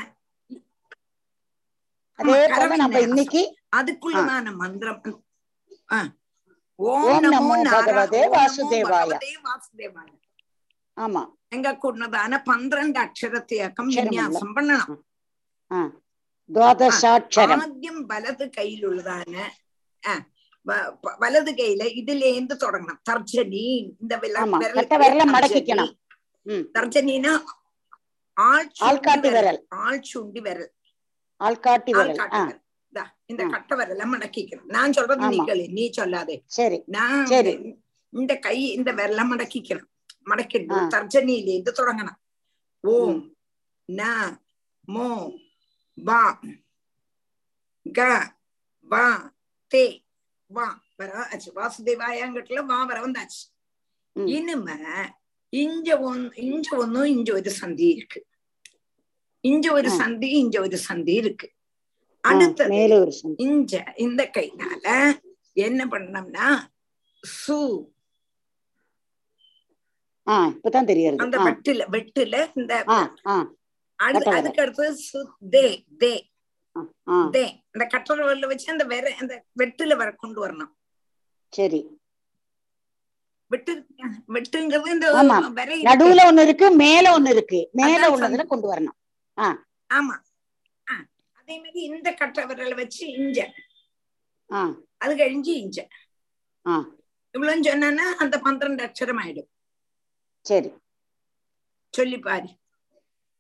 [2.19, 3.43] அதே போல நம்ம இன்னைக்கு
[3.77, 4.19] அதுக்குள்ள
[4.55, 5.01] மந்திரம்.
[6.79, 9.11] ஓம் நமோ பகவதே வாசுதேவாய.
[10.97, 11.23] ஆமா.
[11.49, 15.01] எங்களுக்கு உன்னதான பன்னிரண்டு அக்ஷரத்தையாக்கம் விநியாசம் பண்ணணும்
[17.65, 17.99] ஆദ്യം
[18.89, 19.35] உள்ளதான
[20.03, 20.25] ஆஹ்
[20.65, 23.01] வலது கையில இதுல இருந்து தொடங்கணும்.
[23.11, 24.51] தர்ஜனி இந்த விரல்
[26.79, 27.33] தர்ஜனினா
[28.37, 30.73] ஆள்காட்டி விரல் ஆள் சுண்டி விரல்.
[31.93, 32.61] ஆள்காட்டி விரல்.
[33.27, 34.65] இந்த கட்ட விரல மடக்கிக்கணும்.
[34.65, 36.43] நான் சொல்றது நீ கேளு நீ சொல்லாதே.
[36.47, 36.79] சரி.
[36.87, 37.27] நான்
[38.11, 39.89] இந்த கை இந்த விரல மடக்கிக்கணும்.
[40.31, 42.19] மடக்கிட்டு தர்ஜனியில இருந்து தொடங்கணும்.
[42.81, 43.35] ஓம்
[43.93, 44.03] ந
[44.89, 45.33] மோ
[45.95, 46.41] வா
[47.93, 48.01] க
[48.81, 49.33] வா
[49.75, 50.02] தே.
[50.53, 53.43] வா வர ஆச்சு வாசுதேவாயங்கிட்ட வா வர வந்தாச்சு.
[54.17, 54.77] இனிமே
[55.53, 58.21] இஞ்ச ஒன் இஞ்ச ஒன்னும் இஞ்ச ஒரு சந்தி இருக்கு.
[59.45, 59.89] இஞ்ச ஒரு.
[60.01, 61.49] சந்தி இஞ்ச ஒரு சந்தி இருக்கு.
[62.25, 62.75] சந்தி.
[63.47, 64.87] இஞ்ச இந்த கைனால
[65.67, 66.47] என்ன பண்ணோம்னா
[67.47, 67.59] சு.
[70.51, 70.83] இப்பதான்
[71.17, 72.73] அந்த வெட்டுல வெட்டுல இந்த.
[73.99, 75.67] அதுக்கு அடுத்தது சு தே
[76.01, 76.15] தே.
[77.33, 77.47] தே.
[77.75, 77.85] அந்த
[78.23, 80.73] வரல வச்சு அந்த வேற அந்த வெட்டுல வர கொண்டு வரணும்.
[81.53, 81.81] சரி.
[83.51, 83.73] வெட்டு
[84.29, 85.07] வெட்டுங்கிறது இந்த
[85.89, 87.61] நடுவுல ஒண்ணு இருக்கு மேல ஒண்ணு இருக்கு.
[87.73, 88.99] மேல உள்ளதுல கொண்டு வரணும்.
[89.91, 90.15] ஆமா.
[91.39, 93.39] அதே மாதிரி இந்த கட்டை விரல வச்சு இஞ்ச.
[94.99, 95.79] அது கழிஞ்சு இஞ்ச.
[97.35, 99.51] இவ்வளவு சொன்னா அந்த பன்னிரண்டு அக்ஷரம் ஆயிடும்.
[100.47, 100.71] சரி.
[101.95, 102.51] சொல்லி பாரு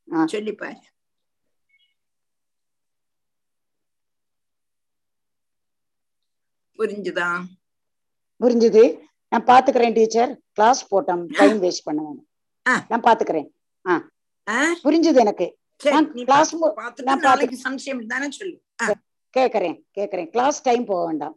[0.08, 0.26] ஆ.
[0.26, 0.80] சொல்லி பாரு
[6.82, 7.42] புரிஞ்சுதா?
[8.40, 8.98] புரிஞ்சுது.
[9.28, 10.40] நான் பாத்துக்கிறேன் டீச்சர்.
[10.52, 11.24] கிளாஸ் போட்டோம்.
[11.26, 12.28] டைம் வேஸ்ட் பண்ண வேணும்
[12.68, 12.86] ஆ.
[12.88, 13.48] நான் பாத்துக்கிறேன்?
[14.84, 15.58] புரிஞ்சுது எனக்கு.
[15.76, 16.24] சரி
[17.04, 18.62] நான் நாளைக்கு சம்சயம் தானே சொல்லு.
[19.36, 19.82] கேக்குறேன்.
[19.98, 20.30] கேக்குறேன்.
[20.30, 21.36] கிளாஸ் டைம் போக வேண்டாம்.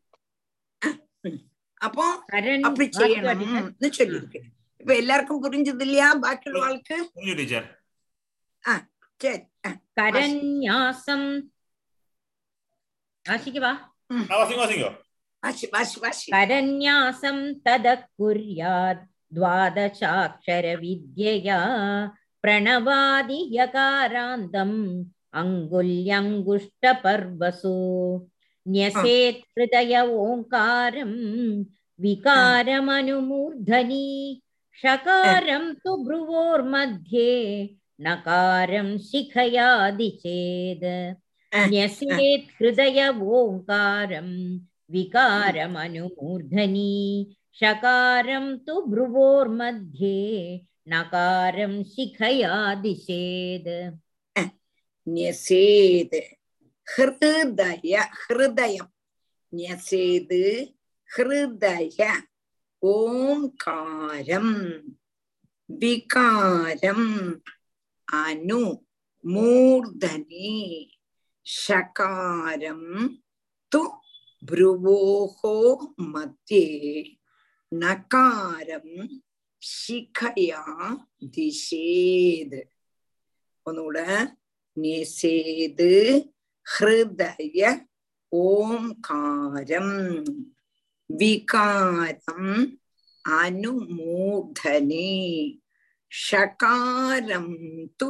[1.78, 2.04] அப்போ
[2.62, 4.42] அப்படி செய்யணும்னு சொல்லியிருக்கு
[4.78, 6.14] இப்ப எல்லாருக்கும் புரிஞ்சது இல்லையா?
[6.14, 7.84] பாக்கி வாழ்க்கை புரிஞ்சு டீச்சர்.
[9.18, 9.42] சரி.
[9.68, 9.70] ஆ,
[10.02, 11.42] கரண்யாசம்.
[13.30, 13.78] வாசிக்கவா?
[14.14, 15.05] வாசிங்க வாசிங்க.
[16.34, 19.04] परन्यासं तदः कुर्यात्
[19.36, 21.60] द्वादशाक्षरविद्यया
[22.42, 24.80] प्रणवादियकारान्तम्
[25.42, 27.78] अङ्गुल्यङ्गुष्टपर्वसु।
[28.74, 29.94] न्यसेत् हृदय
[30.26, 31.14] ओङ्कारं
[32.04, 34.08] विकारमनुमूर्धनि
[34.82, 37.34] षकारं तु भ्रुवोर्मध्ये
[38.06, 40.88] नकारम शिखयादि चेद्
[41.72, 43.00] न्यसेत् हृदय
[43.40, 44.34] ओङ्कारम्
[44.90, 46.84] विकारमनुमूर्धनी
[47.60, 50.18] शकारं तु भ्रुवोर्मध्ये
[50.90, 53.74] नकारं शिखया दिशेद्
[55.08, 56.18] न्यसेद्
[56.88, 58.92] ஹிருதய ஹிருதயம்
[59.54, 60.42] ஞசேது
[61.10, 62.00] ஹிருதய
[62.84, 64.56] ஓங்காரம்
[65.70, 67.10] விகாரம்
[68.08, 68.62] அனு
[69.24, 70.54] மூர்தனி
[71.46, 72.90] ஷகாரம்
[73.72, 73.82] து
[74.48, 75.38] भ्रुवोः
[76.14, 76.66] मध्ये
[77.72, 78.96] நகாரம்
[79.62, 80.64] சிகையா
[81.36, 82.62] திசேது
[83.66, 83.98] உன்னோட
[84.78, 85.92] நிசேது
[86.66, 87.60] ஹிருதய
[88.32, 89.96] ஓம்காரம்
[91.10, 92.52] விகாரம்
[93.26, 95.14] அனுமூர்தனே
[96.12, 97.54] ஷகாரம்
[98.00, 98.10] து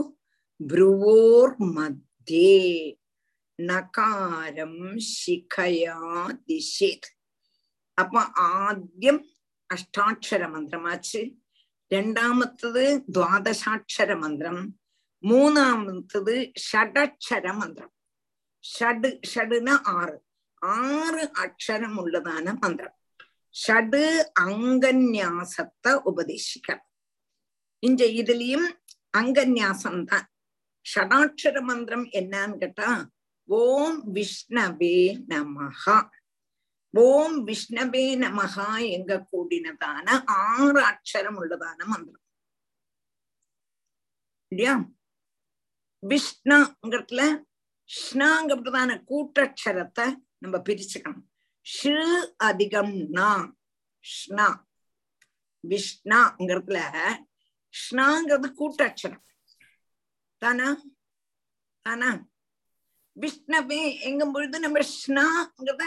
[0.60, 2.60] ப்ருவோர் மத்தியே
[3.59, 4.75] നകാരം
[5.13, 5.97] ശിഖയാ
[6.47, 7.09] ദിശേത്
[7.99, 8.21] അപ്പൊ
[8.61, 9.17] ആദ്യം
[9.71, 11.21] അഷ്ടാക്ഷര മന്ത്രമാച്ച്
[11.91, 14.57] രണ്ടാമത്തത് ദ്വാദശാക്ഷര മന്ത്രം
[15.25, 17.91] മൂന്നാമത്തത് ഷഡക്ഷര മന്ത്രം
[18.65, 20.17] ഷഡ് ഷഡിന് ആറ്
[20.63, 22.95] ആറ് അക്ഷരമുള്ളതാണ് മന്ത്രം
[23.55, 24.05] ഷഡ്
[24.41, 26.87] അങ്കന്യാസത്തെ ഉപദേശിക്കണം
[27.83, 28.67] இங்க இதுலயும்
[29.15, 30.27] அங்கன்யாசம் தான்
[30.87, 32.91] ஷடாட்சர மந்திரம் என்னன்னு கேட்டா
[33.48, 36.10] ஓம் விஷ்ணவே நமகா
[36.92, 42.22] ஓம் விஷ்ணவே நமகா எங்க கூடினதான ஆறு அக்ஷரம் உள்ளதான மந்திரம்.
[44.48, 44.86] இல்லையா?
[46.08, 47.44] விஷ்ணுங்கிறதுல
[47.86, 51.26] ஷ்ணாங்கிறதான கூட்டக்ஷரத்தை நம்ம பிரிச்சுக்கணும்.
[51.66, 51.96] ஷு
[52.38, 53.56] அதிகம் நா.
[54.00, 54.68] ஷ்ணா
[55.68, 56.80] விஷ்ணாங்கிறதுல
[57.70, 59.24] ஷ்ணாங்கிறது கூட்டக்ஷரம்.
[60.38, 60.82] தானா?
[61.82, 62.28] தானா?
[63.18, 65.84] விஷ்ணவே எங்கும் பொழுது நம்ம ஷ்ணாங்கிறத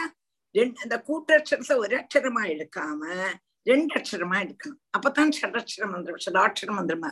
[0.55, 3.01] ரெண்டு அந்த கூட்டக்ஷரத்தை ஒரு அக்ஷரமா எடுக்காம
[3.65, 4.79] ரெண்டு அக்ஷரமா எடுக்கணும்.
[4.97, 7.09] அப்பதான் ஷடாட்சர மந்திரம் ஷடாட்சர மந்திரமா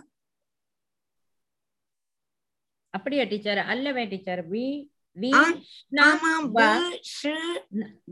[2.94, 3.60] அப்படியா டீச்சர்?
[3.66, 4.42] அல்லவே டீச்சர்.
[4.50, 4.66] வி
[5.18, 5.32] வி
[6.02, 6.60] ஆமா வ.
[6.60, 7.34] வி ஷு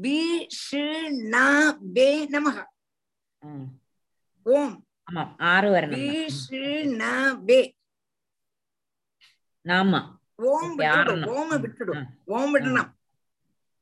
[0.01, 0.19] வி
[0.61, 0.83] ஷு
[1.29, 1.45] நா
[2.29, 2.57] நமக
[3.41, 3.67] ம்,
[4.45, 4.75] ஓம்.
[5.03, 5.31] ஆமாம்.
[5.45, 6.61] ஆறு வரணும் வி ஷு
[6.93, 7.03] ந
[7.43, 7.59] வே.
[9.65, 10.01] ஆமா
[10.39, 12.91] ஓம் விட்டுடும் ஓம விட்டுடும் ஓம் விடலாம்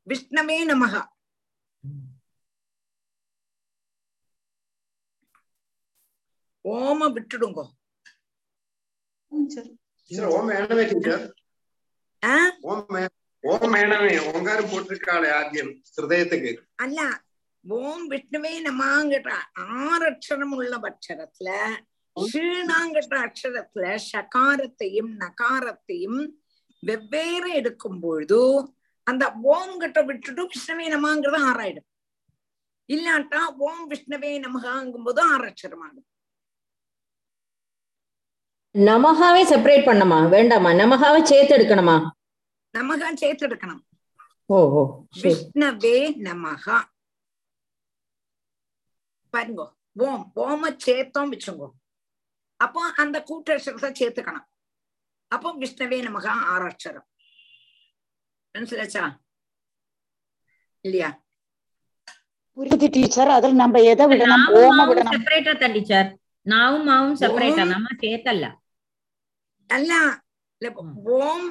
[0.08, 1.02] விஷ்ணவே நமகா
[6.66, 7.62] ஓம விட்டுடுங்க.
[16.76, 17.00] அல்ல
[17.66, 21.50] ஓம் விஷ்ணுவே நமாங்கிட்ட ஆறு அக்ஷரம் உள்ள அக்ஷரத்துல
[22.16, 26.20] ஷீணாங்கிட்ட அக்ஷரத்துல ஷகாரத்தையும் நகாரத்தையும்
[26.86, 28.40] வெவ்வேறு எடுக்கும் பொழுது
[29.08, 29.24] அந்த
[29.54, 31.88] ஓம் கிட்ட விட்டுட்டு விஷ்ணுவே நமாங்கிறது ஆறாயிடும்.
[32.94, 36.08] இல்லாட்டா ஓம் விஷ்ணுவே நமகாங்கும் போது ஆறு அக்ஷரம் ஆகும்
[38.76, 40.70] நமகாவே செப்பரேட் பண்ணமா வேண்டாமா?
[40.84, 41.98] நமகாவை சேர்த்து எடுக்கணுமா
[42.78, 43.82] நமகா சேர்த்து எடுக்கணும்
[44.46, 45.34] ஓ ஓ சரி.
[45.34, 45.98] விஷ்ணவே
[46.30, 46.78] நமகா.
[49.34, 49.62] பாருங்க
[50.06, 51.70] ஓம் ஓம சேர்த்தோம் வச்சுங்கோ.
[52.64, 54.48] அப்போ அந்த கூட்டக்ஷரத்தை சேர்த்துக்கணும்.
[55.34, 57.08] அப்போ விஷ்ணவே நமகா ஆராட்சரம்
[58.56, 59.04] மனசுலச்சா
[60.86, 61.10] இல்லையா?
[62.58, 66.10] புரியுது டீச்சர் அதுல நம்ம எதை விடணும் ஓம விடணும் செப்பரேட்டா தான் டீச்சர்
[66.46, 68.46] நாவும் மாவும் செப்பரேட்டா நம்ம சேர்த்தல்ல.
[69.70, 69.92] അല്ല
[71.16, 71.42] ഓം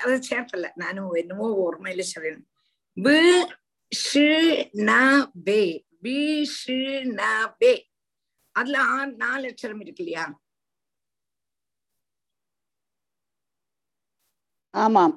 [0.00, 2.42] അത് ചേർത്തല്ല ഞാൻ എന്നോ ഓർമ്മയിൽ ശരിയാണ്
[2.96, 3.14] ബ്
[3.92, 4.26] ഷ്
[4.82, 4.90] ന
[5.46, 5.60] ബേ
[6.04, 6.18] ബി
[6.54, 6.78] ഷ്
[7.14, 7.22] ന
[7.60, 7.72] ബേ
[8.54, 10.24] അതിൽ ആ നാല് അക്ഷരം ഇരിക്കില്ലയാ
[14.84, 15.14] ஆமாம்.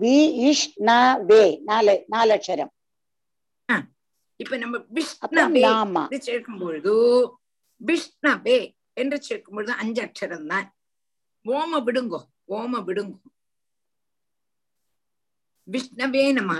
[0.00, 0.16] வி
[0.48, 0.90] இஷ் ந
[1.30, 2.72] வே நாலு நாலு அக்ஷரம்.
[4.42, 5.62] இப்ப நம்ம விஷ்ணவே
[6.02, 6.94] என்று சேர்க்கும் பொழுது
[7.80, 8.58] விஷ்ணவே
[9.00, 10.68] என்று சேர்க்கும் பொழுது அஞ்சு அக்ஷரம் தான்.
[11.44, 12.20] ஓம விடுங்கோ
[12.58, 13.18] ஓம விடுங்கோ.
[15.68, 16.54] விஷ்ணவே நம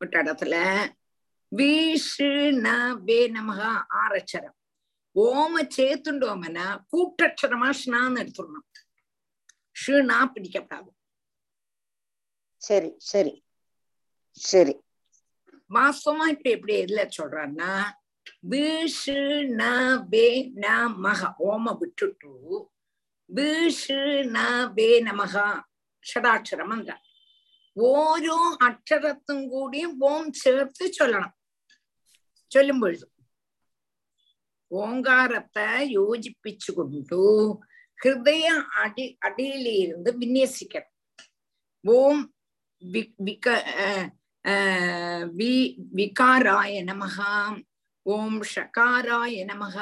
[0.00, 0.54] ஒரு இடத்துல
[1.58, 3.60] வே நமக
[4.00, 4.56] ஆறு அக்ஷரம்.
[5.14, 8.68] ஓம சேர்த்துண்டோம்னா கூட்டக்ஷரமா ஷ்னான்னு எடுத்துடணும்.
[9.75, 10.89] ஷுனா பிடிக்கப்படாது
[12.61, 13.33] சரி சரி
[14.41, 14.73] சரி
[15.69, 17.71] வாஸ்தவமா இப்ப எப்படி எதுல சொல்றான்னா
[18.49, 19.17] வீஷு
[19.53, 19.63] ந
[20.11, 20.25] வே
[20.57, 20.67] ந
[21.05, 22.33] மக ஓம விட்டுட்டு
[23.29, 23.99] வீஷு
[24.35, 24.39] ந
[24.77, 25.35] வே நமக
[26.05, 26.95] ഷടാക്ഷരം മന്ത്ര
[27.77, 31.31] ഓരോ അക്ഷരത്തും കൂടിയും ഓം ചേർത്ത് ചൊല്ലണം
[32.51, 33.09] ചൊല്ലുമ്പോഴും
[34.71, 37.21] ഓങ്കാരത്തെ യോജിപ്പിച്ചുകൊണ്ടു
[38.03, 38.45] ഹൃദയ
[38.81, 40.91] അടി അടിയിലിരുന്ന് വിന്യസിക്കണം
[41.83, 42.17] ഓം
[42.81, 43.47] വി വിക
[43.85, 44.05] ഏർ
[44.45, 45.51] ഏർ വി
[45.93, 47.17] വികാരായ നമഃ
[48.05, 49.77] ഓം ഷകാരായ നമഃ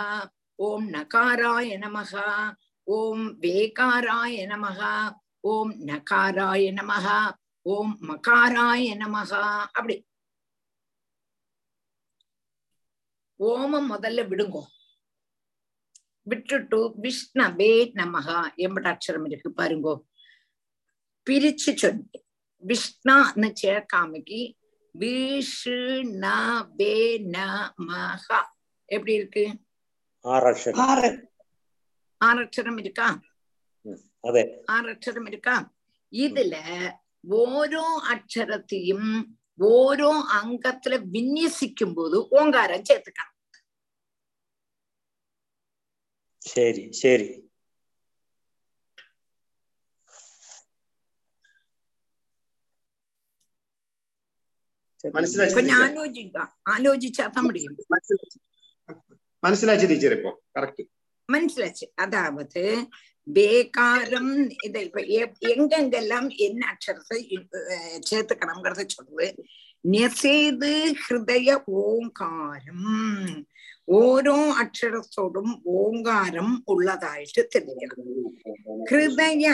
[0.59, 2.13] ഓം നകാരായ നമഃ
[2.87, 4.79] ഓം വേകാരായ നമഃ
[5.43, 7.07] ஓம் நகாராய நமக
[7.65, 9.31] ஓம் மகாராய நமக
[9.77, 9.95] அப்படி
[13.39, 14.63] ஓமம் முதல்ல விடுங்கோ
[16.27, 20.05] விட்டுட்டு விஷ்ணவே நமகா எம்பட அக்ஷரம் இருக்கு பாருங்கோ
[21.27, 22.19] பிரிச்சு சொல்லி
[22.63, 24.55] விஷ்ணான்னு சேர்க்காமக்கு
[24.95, 28.53] விஷ்ணவே நமகா
[28.89, 29.53] எப்படி இருக்கு
[30.25, 31.27] ஆறு அக்ஷரம் ஆறு
[32.21, 33.23] ஆறு அக்ஷரம் இருக்கா
[34.23, 35.71] അതെ ஆறு அக்ஷரம் இருக்கா
[36.13, 36.55] இதுல
[37.41, 39.35] ഓരോ അക്ഷരത്തെയും
[39.69, 40.09] ഓരോ
[40.39, 43.30] അംഗത്തില് വിന്യസിക്കും പോത് ഓങ്കാരം ചേർത്തുക്കണം
[46.44, 47.28] சரி சரி
[59.42, 60.82] മനസ്സിലാച്ചു ടീച്ചർ ഇപ്പോ കറക്റ്റ്
[61.28, 62.66] മനസ്സിലാച്ചു അതാവത്
[63.26, 64.28] ബേകാരം
[64.66, 64.78] ഇത്
[65.50, 67.18] എങ്കെങ്കെല്ലാം എന്ന അക്ഷരത്തെ
[68.06, 69.28] ചേർത്തുക്കണംங்கிறத சொல்லுது
[69.84, 70.72] நெசேது
[71.02, 72.88] ஹிருதய ஓங்காரம்
[73.88, 77.98] ഓരോ അക്ഷരത്തോടും ഓങ്കാരം ഉള്ളതായിട്ട് തെളിയണം
[78.90, 79.46] ഹൃദയ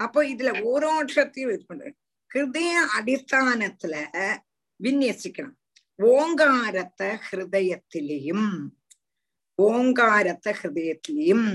[0.00, 1.88] അപ്പൊ ഇതിലെ ഓരോ അക്ഷരത്തെയും വരുന്നുണ്ട്
[2.30, 4.04] ഹൃദയ അടിസ്ഥാനത്തില്
[4.80, 5.52] വിന്യസിക്കണം
[5.98, 8.40] ഓങ്കാരത്തെ ഹൃദയത്തിലെയും
[9.58, 11.48] ஓங்காரத்தை ஹிருதயத்திலையும்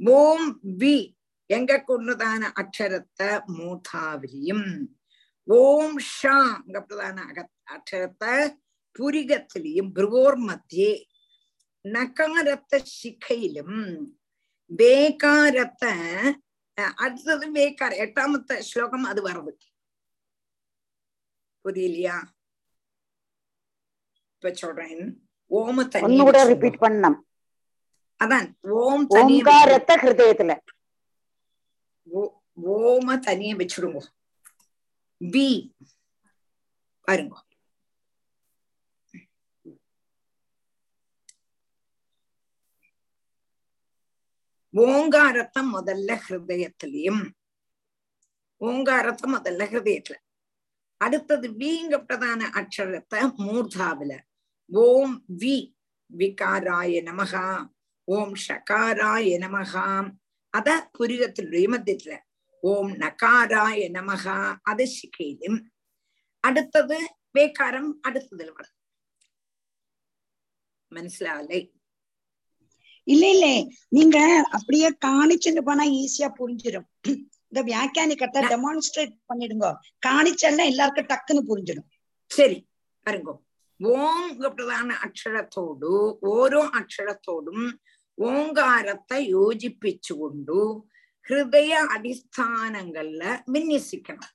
[0.00, 0.96] ஓம் வி
[1.50, 4.66] எங்க கொண்டுதான அக்ஷரத்தை மூதாவிலையும்
[5.48, 7.40] ஓம் ஷா எங்கப்பட்டதான அக
[7.74, 8.32] அக்ஷரத்தை
[8.96, 10.92] புரிகத்திலையும் பிருகோர் மத்தியே
[11.94, 13.78] நகாரத்தை சிக்கையிலும்
[14.70, 15.92] வேகாரத்தை
[17.04, 19.52] அடுத்தது வேகார எட்டாமത്തെ ஸ்லோகம் அது வருது
[21.64, 22.16] புரியலையா?
[24.34, 25.04] இப்ப சொல்றேன்.
[25.50, 27.18] ஓம தண்ணி கூட ரிப்பீட் பண்ணணும்
[28.20, 28.48] அதான்
[28.80, 30.52] ஓம் ஓங்காரத்தை ஹிருதயத்துல.
[32.74, 34.00] ஓம தனிய வச்சுடுங்க
[35.20, 35.48] பி
[37.08, 37.34] பாருங்க.
[44.75, 47.23] ஓங்காரத்தை முதல்ல ஹிருதயத்திலையும்
[48.61, 50.17] ஓங்காரத்தை முதல்ல ஹிருதயத்துல
[51.01, 54.13] அடுத்தது வீங்கப்பட்டதான அக்ஷரத்தை மூர்தாவில
[54.69, 55.55] ஓம் வி
[56.11, 57.45] விகாராய நமகா
[58.07, 59.85] ஓம் ஷகாராய நமகா
[60.53, 62.15] அத புரிகத்தினுடைய மத்தியத்துல
[62.63, 65.59] ஓம் நகாராய நமகா அது சிக்கையிலும்
[66.43, 66.97] அடுத்தது
[67.35, 68.77] வேக்காரம் அடுத்ததுல வரும்
[70.91, 71.59] മനസ്സിലാവല്ലേ
[73.07, 73.45] இல்ல இல்ல
[73.89, 74.17] நீங்க
[74.51, 76.87] அப்படியே காணிச்சுன்னு போனா ஈஸியா புரிஞ்சிடும்
[77.51, 79.69] இந்த வியாக்கியானிக்கத்தை டெமான்ஸ்ட்ரேட் பண்ணிடுங்க
[80.05, 81.89] காணிச்செல்லாம் எல்லாருக்கும் டக்குன்னு புரிஞ்சிடும்
[82.31, 82.57] ശരി
[83.05, 83.33] വരുമ്പോ
[83.79, 85.93] ഓം പ്രധാന അക്ഷരത്തോടു
[86.31, 87.59] ഓരോ അക്ഷരത്തോടും
[88.17, 90.59] ഓങ്കാരത്തെ യോജിപ്പിച്ചുകൊണ്ടു
[91.25, 94.29] ഹൃദയ അടിസ്ഥാനങ്ങളില് വിന്യസിക്കണം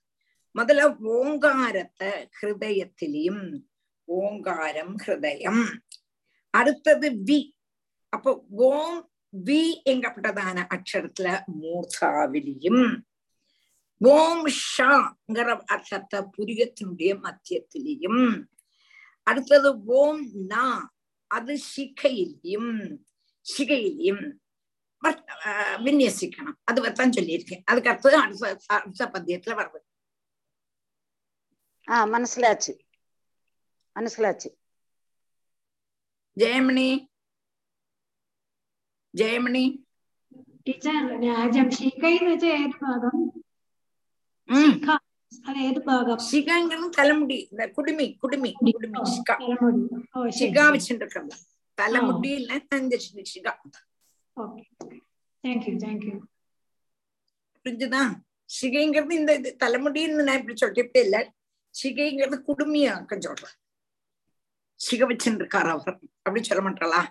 [0.55, 3.43] முதல்ல ஓங்காரத்தை ஹிருதயத்திலையும்
[4.09, 5.63] ஓங்காரம் ஹிருதயம்
[6.55, 7.39] அடுத்தது வி
[8.14, 8.32] அப்போ
[8.68, 8.98] ஓம்
[9.34, 11.28] வி எங்கப்பட்டதான அக்ஷரத்துல
[11.60, 12.84] மூர்த்தாவிலையும்
[14.02, 18.24] ஓம் ஷாங்கிற அர்த்தத்தை புரியத்தினுடைய மத்தியத்திலையும்
[19.28, 20.66] அடுத்தது ஓம் நா
[21.32, 22.72] அது சிகையிலையும்
[23.46, 24.24] சிகையிலையும்
[25.84, 29.80] விநியசிக்கணும் அது தான் சொல்லியிருக்கேன் அதுக்கு அடுத்தது அடுத்த அடுத்த பத்தியத்துல வருது
[31.88, 32.74] ஆ மனசிலாச்சு
[33.96, 34.50] மனசிலாச்சு
[36.38, 36.90] ஜெயமணி
[39.14, 39.64] ജയമണി?
[40.66, 40.96] ടീച്ചർ
[46.98, 47.38] തലമുടി
[47.76, 48.92] കുടുമി കുടുമി കുടുമി.
[49.14, 49.30] ശിഖ.
[50.40, 51.36] ശിഖ വെച്ചിട്ടുണ്ട്
[51.78, 53.48] തലമുടി ഇല്ല തന്റെ ശിഖ
[57.66, 58.04] புரிஞ்சுதா
[58.50, 61.18] சிகைங்கிறது இந்த இது தலைமுடின்னு நான் இப்படி சொல்லிட்டே இல்ல
[61.76, 63.58] சிகைங்கிறது குடுமையா கொஞ்சம் சொல்றேன்
[64.80, 65.94] சிகை வச்சுருக்கார் அவர்
[66.26, 67.02] அப்படி சொல்ல மாட்டாளா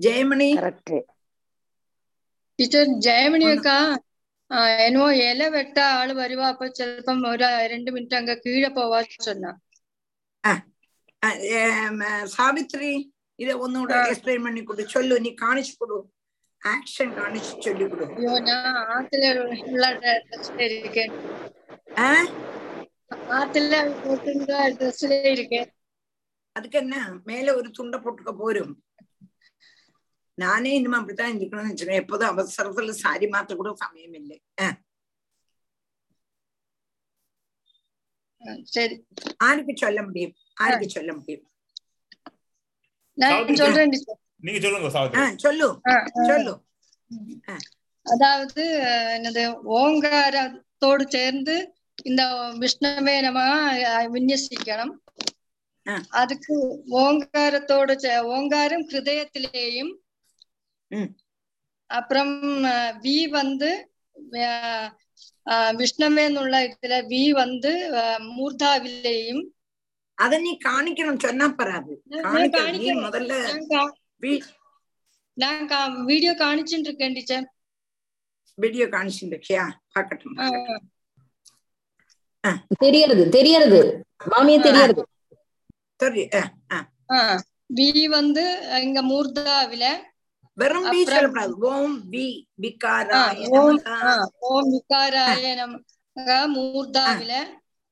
[0.00, 0.48] ஜெயமணி
[2.58, 3.78] ടീച്ചർ ജയമണി ഒക്കെ
[4.80, 9.52] എന്നോ ഇല വെട്ട ആള് വരുവാ അപ്പൊ ചെലപ്പം ഒരു രണ്ട് മിനിറ്റ് അങ്ങ് കീഴെ പോവാ ചൊന്ന
[12.34, 12.90] സാവിത്രി
[13.38, 15.96] ഇത് ഒന്നുകൂടെ എക്സ്പ്ലെയിൻ പണി കൊടു ചൊല്ലു നീ കാണിച്ചു കൊടു
[16.62, 19.86] ആക്ഷൻ കാണിച്ചു ചൊല്ലി കൊടു അയ്യോ ഞാൻ ആത്തിലുള്ള
[20.26, 21.04] ഡ്രസ്സിലിരിക്കേ
[23.32, 23.80] ആത്തിലെ
[24.78, 25.62] ഡ്രസ്സിലിരിക്കേ
[26.56, 28.68] അതുക്കെന്നാ മേലെ ഒരു തുണ്ട പൊട്ടുക പോരും
[30.38, 34.38] நானே இனிமே அப்படித்தான் இருக்கணும்னு வச்சுக்கேன் எப்போதும் அவசரத்துல சாரி மாத்த கூட சமயம் இல்லை.
[38.64, 38.96] சரி.
[39.44, 40.34] ஆருக்கு சொல்ல முடியும்.
[40.60, 41.46] ஆருக்கு சொல்ல முடியும்.
[44.36, 44.90] நீங்க சொல்லுங்க
[45.36, 45.80] சொல்லு.
[46.16, 46.52] சொல்லு.
[48.06, 48.64] அதாவது
[49.18, 49.42] என்னது
[49.76, 51.54] ஓங்காரத்தோடு சேர்ந்து
[52.04, 52.22] இந்த
[52.60, 53.40] விஷ்ணுவே நம்ம
[54.08, 54.94] விநியசிக்கணும்.
[56.20, 56.54] அதுக்கு
[57.00, 57.94] ஓங்காரத்தோடு
[58.36, 59.92] ஓங்காரம் ஹிருதயத்திலேயும்
[61.89, 62.35] அப்புறம்
[63.03, 63.69] வி வந்து
[65.79, 67.71] விஷ்ணவே എന്നുള്ള இதுல வி வந்து
[68.31, 69.43] மூர்தாவிலேயும்
[70.17, 71.93] அத நீ காணிக்கணும் சொன்னா பராது
[73.05, 73.33] முதல்ல
[75.37, 77.47] நான் வீடியோ காணிச்சுட்டு இருக்கேன் டீச்சர்
[78.57, 80.37] வீடியோ காணிச்சுட்டு இருக்கியா பாக்கட்டும்
[82.79, 83.79] தெரியறது தெரியறது
[84.31, 85.01] மாமிய தெரியறது
[87.77, 88.43] வி வந்து
[88.81, 89.85] இங்க மூர்தாவில
[90.56, 91.54] வெறும் பி சொல்லக்கூடாது.
[91.58, 92.26] ஓம் வி
[92.62, 93.82] விகாராய ஓம்
[94.38, 97.32] ஓம் விகாராய நமக மூர்தாவில.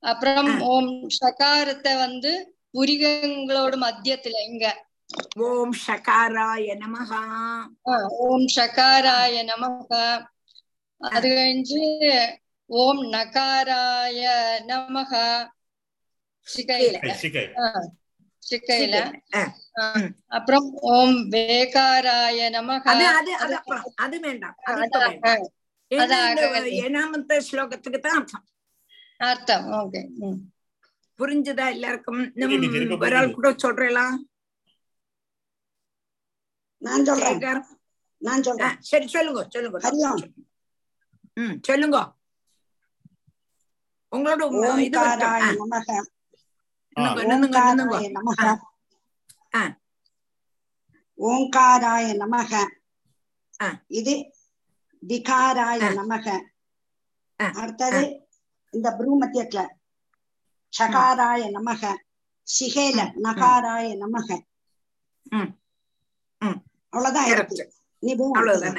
[0.02, 2.32] அப்புறம் ஓம் ஷகாரத்தை வந்து
[2.72, 4.66] புரிகங்களோட மத்தியத்துல இங்க.
[5.38, 7.22] ஓம் ஷகாராய நமகா.
[8.18, 9.92] ஓம் ஷகாராய நமக.
[11.00, 11.82] அது கழிஞ்சு
[12.70, 14.22] ஓம் நகாராய
[14.66, 15.12] நமக.
[16.48, 16.96] சிகையில
[18.46, 18.96] சிக்கையில.
[20.38, 24.56] அப்புறம் ஓம் வேகாராய நமக அது அது அது அப்புறம் அது வேண்டாம்.
[26.86, 28.44] ஏழாமத்த ஸ்லோகத்துக்கு தான் அர்த்தம்.
[29.20, 30.02] அர்த்தம் ஓகே
[31.18, 32.22] புரிஞ்சுதா எல்லாருக்கும்?
[33.04, 34.06] ஒரு ஆள் கூட சொல்றீங்களா?
[36.82, 37.62] நான் சொல்றேன்.
[38.22, 38.76] நான் சொல்றேன்.
[38.90, 39.78] சரி சொல்லுங்க சொல்லுங்க.
[39.86, 40.22] ஹரியோம்.
[41.36, 41.98] ம் சொல்லுங்க.
[44.12, 44.42] உங்களோட
[44.88, 44.98] இது
[46.96, 48.42] ஓம்காராய நமக.
[51.18, 52.52] ஓங்காராய நமக.
[53.88, 54.14] இது
[55.08, 56.26] விகாராய நமக.
[57.52, 58.02] அடுத்தது
[58.70, 59.60] இந்த ப்ரூமத்தியத்துல.
[60.72, 61.82] சகாராய நமக.
[62.46, 64.28] சிகேல நகாராய நமக.
[66.90, 67.74] அவ்வளவுதான் இருக்கு.
[67.98, 68.78] நீ அவ்வளவுதான்?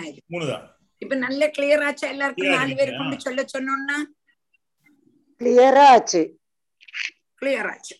[0.97, 2.47] இப்ப நல்ல கிளியர் ஆச்சா எல்லாருக்கும்?
[2.47, 3.97] நாலு பேர் கொண்டு சொல்ல சொன்னோம்னா
[5.41, 6.21] கிளியரா ஆச்சு.
[7.45, 7.95] ക്ലിയർ ആച്ചു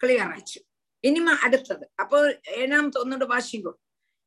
[0.00, 0.60] ക്ലിയർ ആച്ചു
[1.04, 2.18] ഇനി അടുത്തത് അപ്പൊ
[2.56, 3.72] ഏഴാമത്തെ തോന്നുന്നുണ്ട് വാശിക്കോ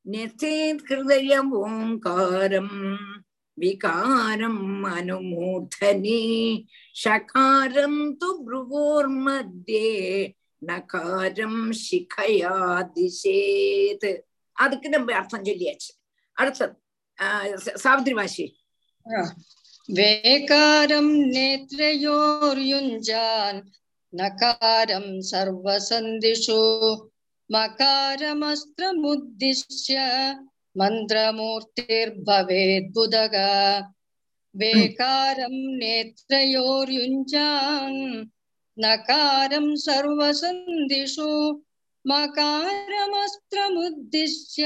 [0.05, 2.69] നെസേത് ഹൃദയം ഓംകാരം
[3.57, 4.57] വികാരം
[4.89, 6.21] അനുമൂർധനി
[6.95, 9.89] ഷകാരം തു ബ്രുവോർമധ്യേ
[10.61, 12.91] നകാരം ശിഖയാതിശേത്
[14.57, 15.91] அதுக்கு நம்ம அர்த்தம் சொல்லியாச்சு
[16.37, 16.75] அடுத்தது
[17.79, 18.45] சாவித்ரி வாஷி
[19.89, 23.59] வேகாரம் நேத்ரயோர் யுஞ்சான்
[24.20, 26.60] नकारं सर्वसन्दिषु
[27.54, 29.96] मकारमस्त्रमुद्दिश्य
[30.80, 33.34] मन्त्रमूर्तिर्भवेद्बुधग
[34.60, 37.98] वेकारं नेत्रयोर्युञ्जान्
[38.84, 41.30] नकारं सर्वसन्दिषु
[42.10, 44.62] मकारमस्त्रमुद्दिश्य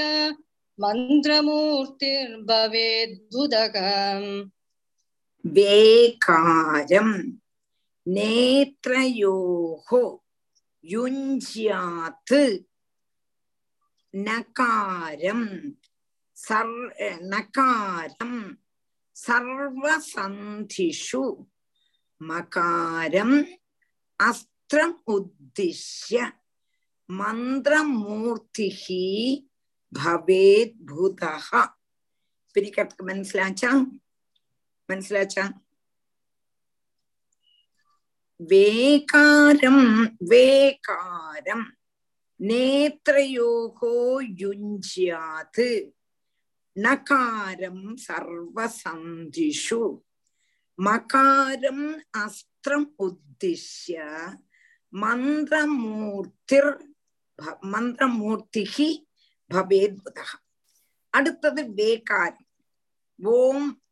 [0.82, 3.76] मन्त्रमूर्तिर्भवेद्बुधग
[5.56, 7.12] वेकारम्
[8.05, 10.03] நேத்ரயோகோ
[10.83, 12.65] யுஞ்சியாத்து
[14.13, 15.75] நகாரம்
[16.33, 16.95] சர்
[17.25, 18.57] நகாரம்
[19.27, 21.23] சர்வசந்திஷு
[22.21, 23.37] மகாரம்
[24.19, 26.31] அஸ்திரம் உத்திஷ்ய
[27.09, 29.03] மந்திரமூர்த்திஹி
[29.99, 31.33] பவேத் பூதா
[32.55, 33.71] பிரிக்கிறதுக்கு மனசிலாச்சா?
[34.89, 35.62] மனசிலாச்சா?
[38.37, 41.65] வேகாரம் வேகாரம்.
[42.39, 45.91] நேத்ரயோகோ யுஞ்சியாது.
[46.75, 50.01] நகாரம் சர்வசந்திஷு.
[50.77, 54.27] மகாரம் அஸ்திரம் உத்திஷ்ய.
[54.91, 56.81] மந்திரமூர்த்திர்
[57.61, 59.05] மந்திரமூர்த்திகி
[59.53, 60.25] பவேத்புதா
[61.09, 62.51] அடுத்தது வேகாரம்.
[63.23, 63.82] ஓம்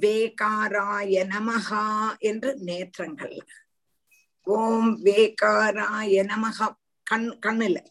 [0.00, 3.46] வேகாராய நமகா என்று நேத்திரங்கள்
[4.42, 7.86] ஓம் வேகாராய நமக கண் கண்ணுல.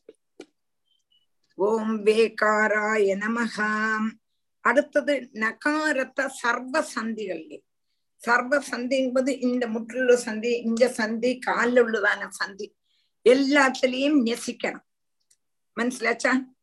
[1.55, 3.99] ஓம் வேகாராய நமகா
[4.61, 7.61] அடுத்தது நகாரத்தை சர்வ சந்திகள்ல.
[8.15, 12.75] சர்வ சந்தி என்பது இந்த முற்றுள்ள சந்தி இந்த சந்தி காலில் உள்ளதான சந்தி.
[13.29, 14.85] எல்லாத்திலையும் நெசிக்கணும்.
[15.75, 16.54] மனசிலாச்சா?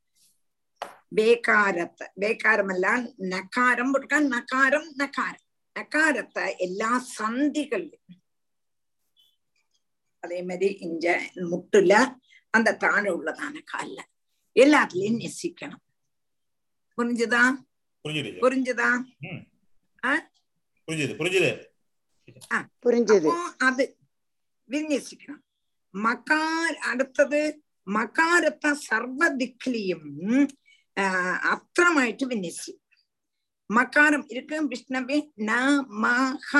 [1.18, 3.04] வேகாரத்தை வேகாரம் எல்லாம்
[3.34, 5.46] நகாரம் போட்டிருக்கான் நகாரம் நகாரம்
[5.76, 8.18] நகாரத்தை எல்லா சந்திகள்லயும்.
[10.22, 11.06] அதே மாதிரி இஞ்ச
[11.50, 11.92] முட்டுல
[12.54, 14.00] அந்த தாழ உள்ளதான கால்ல.
[14.56, 15.82] எல்லாத்துலயும் நெசிக்கணும்.
[16.98, 17.42] புரிஞ்சுதா?
[18.44, 18.88] புரிஞ்சுதா.
[23.68, 23.84] அது
[24.70, 25.42] விநியசிக்கணும்
[25.94, 27.40] மக்கார் அடுத்தது
[27.86, 30.10] மகாரத்தை சர்வ திக்லியும்
[30.97, 32.83] അപ്പോ അത് വിന്യസിക്കണം
[33.69, 35.17] മക്കാർ അടുത്തത് മകാരത്തെ സർവദിക്കിലെയും അത്രമായിട്ട് വിന്യസി മകാരം ഇരിക്കും വിഷ്ണവേ
[35.47, 36.51] നമഹ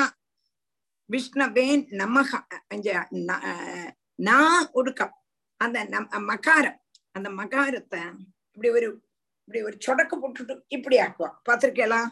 [1.10, 1.66] വിഷ്ണവേ
[2.00, 2.30] நமஹ
[4.18, 4.38] நா
[4.74, 5.14] ஒடுக்கம்
[5.60, 6.78] அந்த நம் மகாரம்
[7.14, 8.00] அந்த மகாரத்தை
[8.56, 8.88] இப்படி ஒரு
[9.48, 12.10] இப்படி ஒரு சொடக்கு போட்டுட்டு இப்படி ஆக்குவோம் பார்த்திருக்கலாம்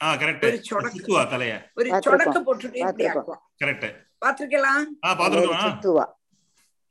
[0.00, 2.06] ஆ கரெக்ட் ஒரு சொடக்கு சுத்துவா தலைய ஒரு பார்த்திருக்கோம்.
[2.08, 3.40] சொடக்கு போட்டுட்டு இப்படி பார்த்திருக்கோம்.
[3.40, 3.88] ஆக்குவோம் கரெக்ட்
[4.22, 6.04] பார்த்திருக்கலாம் ஆ ஒரு பாத்துருக்கோம் சுத்துவா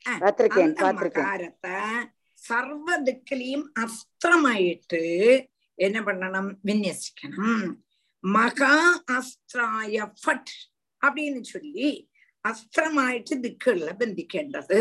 [0.05, 1.75] ആ, பார்த்திருக்கேன் அந்த பார்த்திருக்கேன் மகாரத்தை
[2.41, 5.01] சர்வ திக்கிலையும் அஸ்திரமாயிட்டு
[5.78, 7.65] என்ன பண்ணணும் விநியசிக்கணும்
[8.23, 8.75] மகா
[9.17, 10.53] அஸ்திராய ஃபட்
[11.01, 11.89] அப்படின்னு சொல்லி
[12.45, 14.78] അസ്ത്രമായിട്ട് ദിക്കുകളിൽ ബന്ധിക്കേണ്ടത്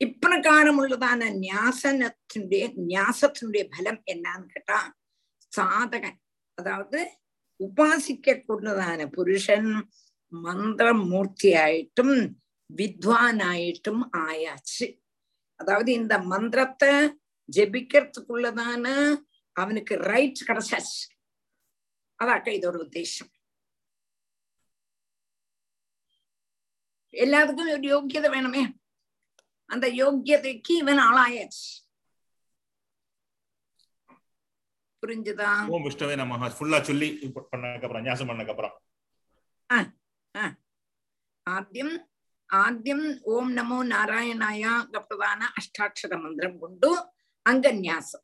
[0.00, 4.78] ഇപ്രകാരമുള്ളതാണ് ന്യാസനത്തിന്റെ ന്യാസത്തിന്റെ ഫലം എന്നാന്ന് കേട്ടാ
[5.52, 6.14] സാധകൻ
[6.58, 7.00] അതായത്
[7.60, 9.64] ഉപാസിക്കക്കൊണ്ടതാണ് പുരുഷൻ
[10.32, 12.14] மந்திரமூர்த்தியாயிட்டும்
[12.70, 14.86] வித்வானாயிட்டும் ஆயாச்சு
[15.55, 17.19] அதாவது இந்த மந்திரத்தை
[17.55, 19.15] ஜெபிக்கிறதுக்குள்ளதான
[19.51, 20.99] அவனுக்கு ரைட் கிடைச்சாச்சு.
[22.23, 23.33] அதாக்க இதோட உத்தேசம்.
[27.11, 28.73] எல்லாத்துக்கும் ஒரு யோக்கியதை வேணுமே.
[29.65, 31.83] அந்த யோக்கியதைக்கு இவன் ஆளாயாச்சு.
[35.05, 35.67] புரிஞ்சுதா?
[35.67, 38.75] ஓம் விஷ்ணவே நமஹ ஃபுல்லா சொல்லி பண்ணதுக்கு அப்புறம் ஞாசம் பண்ணதுக்கு
[42.50, 43.00] ആദ്യം
[43.32, 44.62] ഓം നമോ നാരായണായ
[45.04, 46.90] പ്രധാന അഷ്ടാക്ഷര മന്ത്രം കൊണ്ടു
[47.46, 48.22] അംഗന്യാസം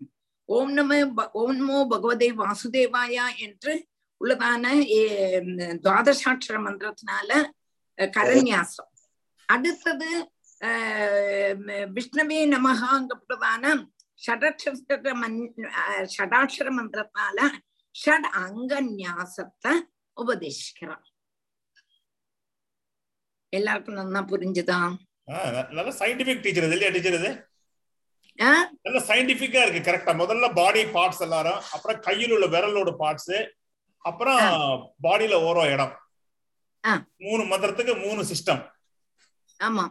[0.49, 3.73] ഓം നമോ ഭ- ഓം നമോ ഭഗവതേ വാസുദേവായ என்று
[4.21, 5.41] உள்ளதான ஏ-
[5.85, 7.31] துவாதசாட்சர மந்திரத்தினால
[7.99, 8.91] அஹ், கரநியாசம்
[9.49, 10.11] அடுத்தது
[10.61, 11.57] அஹ்,
[11.93, 13.65] விஷ்ணவே நமகாங்கப்பட்டதான
[14.23, 14.71] ஷடாட்சர
[15.15, 15.39] மன்
[15.81, 17.39] அஹ், ஷடாட்சர மந்திரத்தினால
[17.95, 19.73] ஷட் அங்கநியாசத்தை
[20.17, 21.05] உபதேசிக்கிறான்
[23.54, 24.80] எல்லாருக்கும் நன்னா புரிஞ்சுதா?
[25.72, 27.32] நல்ல சயின்டிபிக் டீச்சர் இது இல்லையா டீச்சர் இது?
[28.86, 33.36] நல்ல சயின்டிபிக்கா இருக்கு கரெக்டா முதல்ல பாடி பார்ட்ஸ் எல்லாரும் அப்புறம் கையில் உள்ள விரலோட பார்ட்ஸ்
[34.06, 34.40] அப்புறம்
[35.04, 35.94] பாடியில ஓரோ இடம்.
[37.22, 38.62] மூணு மந்திரத்துக்கு மூணு சிஸ்டம்
[39.60, 39.84] ஆமா.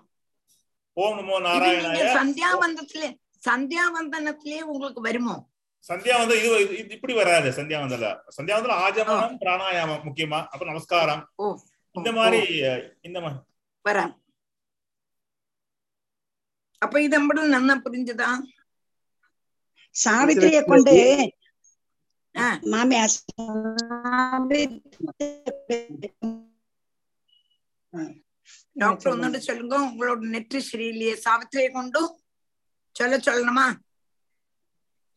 [0.97, 2.07] ஓம் நமோ நாராயணாய.
[2.17, 3.09] சந்தியாவந்தத்திலே
[3.43, 5.37] சந்தியாவந்தனத்திலே உங்களுக்கு வருமோ?
[5.87, 6.35] சந்தியா வந்து
[6.79, 10.41] இது இப்படி வராது சந்தியாவந்தல சந்தியாவந்தல ஆஜமனம் பிராணாயாமம் முக்கியமா.
[10.51, 11.23] அப்புறம் நமஸ்காரம்.
[11.95, 12.41] இந்த மாதிரி
[13.03, 13.39] இந்த மாதிரி.
[13.85, 14.05] வரா
[16.83, 18.29] அப்ப இது நம்மளும் நன்னா புரிஞ்சுதா
[19.97, 20.93] சாவித்திரிய கொண்டு.
[22.67, 23.05] மாமியா
[28.77, 32.03] டாக்டர் ஒன்னோட சொல்லுங்க உங்களோட நெற்றி சரியில்லையே சாவித்திரியை கொண்டு
[32.97, 33.67] சொல்ல சொல்லணுமா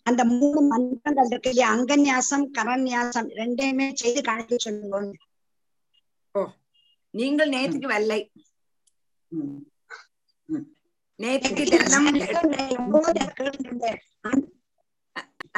[0.06, 4.98] அந்த மூணு மந்திரங்கள் இருக்கு இல்லையா அங்கன்யாசம் கரன்யாசம் ரெண்டையுமே செய்து காணிக்க சொல்லுங்க
[7.14, 8.20] நீங்கள் நேற்றுக்கு வெள்ளை
[11.64, 12.08] இதெல்லாம்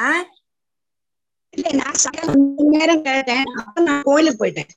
[0.00, 0.10] ஆ?
[1.54, 2.40] இல்ல நான் கொஞ்ச
[2.72, 4.72] நேரம் கேட்டேன் அப்ப நான் கோயிலுக்கு போயிட்டேன்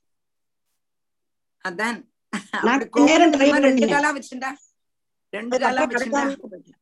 [1.65, 2.83] அதான்
[3.41, 3.87] நேரம் ரெண்டு.
[3.89, 4.51] காலா வச்சுட்டா
[5.33, 5.81] ரெண்டு காலா
[6.43, 6.77] போயிட்டேன்.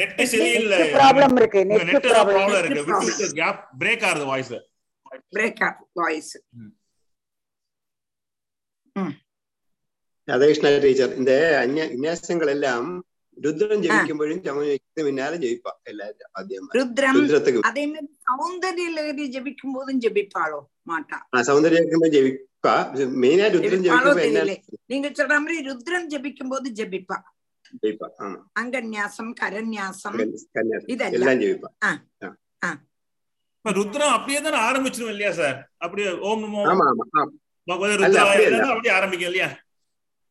[0.00, 4.26] நெட் சரியில்லை ப்ராப்ளம் இருக்கு உங்க நெட் நெட் ப்ராப்ளம் ப்ராப்ளம் இருக்கு விட்டு விட்டு கேப் பிரேக் ஆகுது
[4.30, 4.54] வாய்ஸ்
[5.34, 6.34] பிரேக் ஆகும் வாய்ஸ்
[10.28, 12.84] രാധാകൃഷ്ണ ടീച്ചർ இந்த അന്യ വിന്യാസങ്ങൾ എല്ലാം
[13.38, 19.74] രുദ്രൻ ജപിക്കുമ്പോഴും ചമ ജപിക്കുന്ന പിന്നാലെ ജപിപ്പാ എല്ലാരും ആദ്യം ருத்ரம் ருத்ரத்துக்கு அதே மாதிரி சௌந்தர்ய லகரி ஜபிக்கும்
[19.76, 20.60] போதும் ஜபிப்பாளோ
[20.90, 22.74] மாட்டா ആ സൗന്ദര്യം ജപിക്കുമ്പോ ജപിപ്പാ
[23.22, 24.56] മെയിനാ രുദ്രൻ ஜபிப்பாளோ ജപിക്കുമ്പോ എന്നാ தெரியல
[24.92, 27.33] நீங்க சொல்ற மாதிரி ருத்ரம் ஜபிக்கும் போது ஜபிப்பா ജപിപ്പാ ആമാ
[28.60, 30.16] அங்கன்யாசம் கரன்யாசம்
[30.54, 32.28] കന്യാസം இதெல்லாம் എല്ലാം ജപിപ്പാ ஆ ആ.
[32.62, 32.70] ஆ
[33.58, 37.24] இப்ப ருத்ரம் அப்படியே தானே ஆரம்பிச்சிடும் இல்லையா சார் அப்படியே ஓம் நமோ ஆமா ஆமா ஆமா
[37.68, 38.50] பகவதி அல்ல, ருத்ராய அப்படியே இல்ல.
[38.50, 39.48] இல்லைன்னா அப்படியே ஆரம்பிக்கும் இல்லையா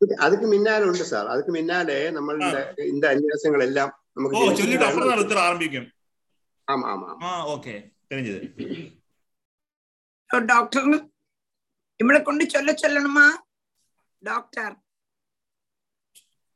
[0.01, 4.87] ഇത് அதுக்கு முன்னால உண்டு சார் அதுக்கு முன்னாலே നമ്മളുടെ இந்த அந்நியாசங்கள் எல்லாம் நமக்கு ஓ ஜெபிச்சு சொல்லிட்டு
[4.87, 5.87] அப்புறம் தான் தான் ருத்ரம் ஆரம்பிக்கும்
[6.67, 7.75] ஆமா ஆமா ஆமா ஆ ஓகே
[8.09, 8.41] தெரிஞ்சது
[10.47, 10.87] டாக்டர்
[11.99, 12.43] இவளை கொண்டு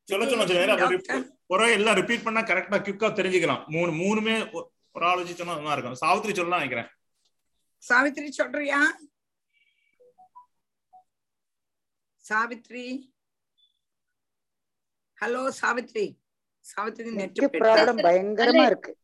[0.09, 0.45] சொல்ல சொல்ல
[1.49, 3.67] ஒரு- எல்லாம் ரிப்பீட் பண்ணா கரெக்டா குயிக்கா தெரிஞ்சுக்கலாம்.
[3.67, 4.71] மூணு மூணுமே ஒரு
[5.17, 5.95] வச்சு சொன்னா இருக்கும்.
[5.95, 6.89] சாவித்திரி சொல்லலாம் நினைக்கிறேன்.
[7.89, 8.81] சாவித்ரி சொல்றியா?
[12.29, 12.87] Savitri
[15.21, 16.07] hello Savitri
[16.77, 18.97] Savitri net problem பயங்கரமா இருக்கு.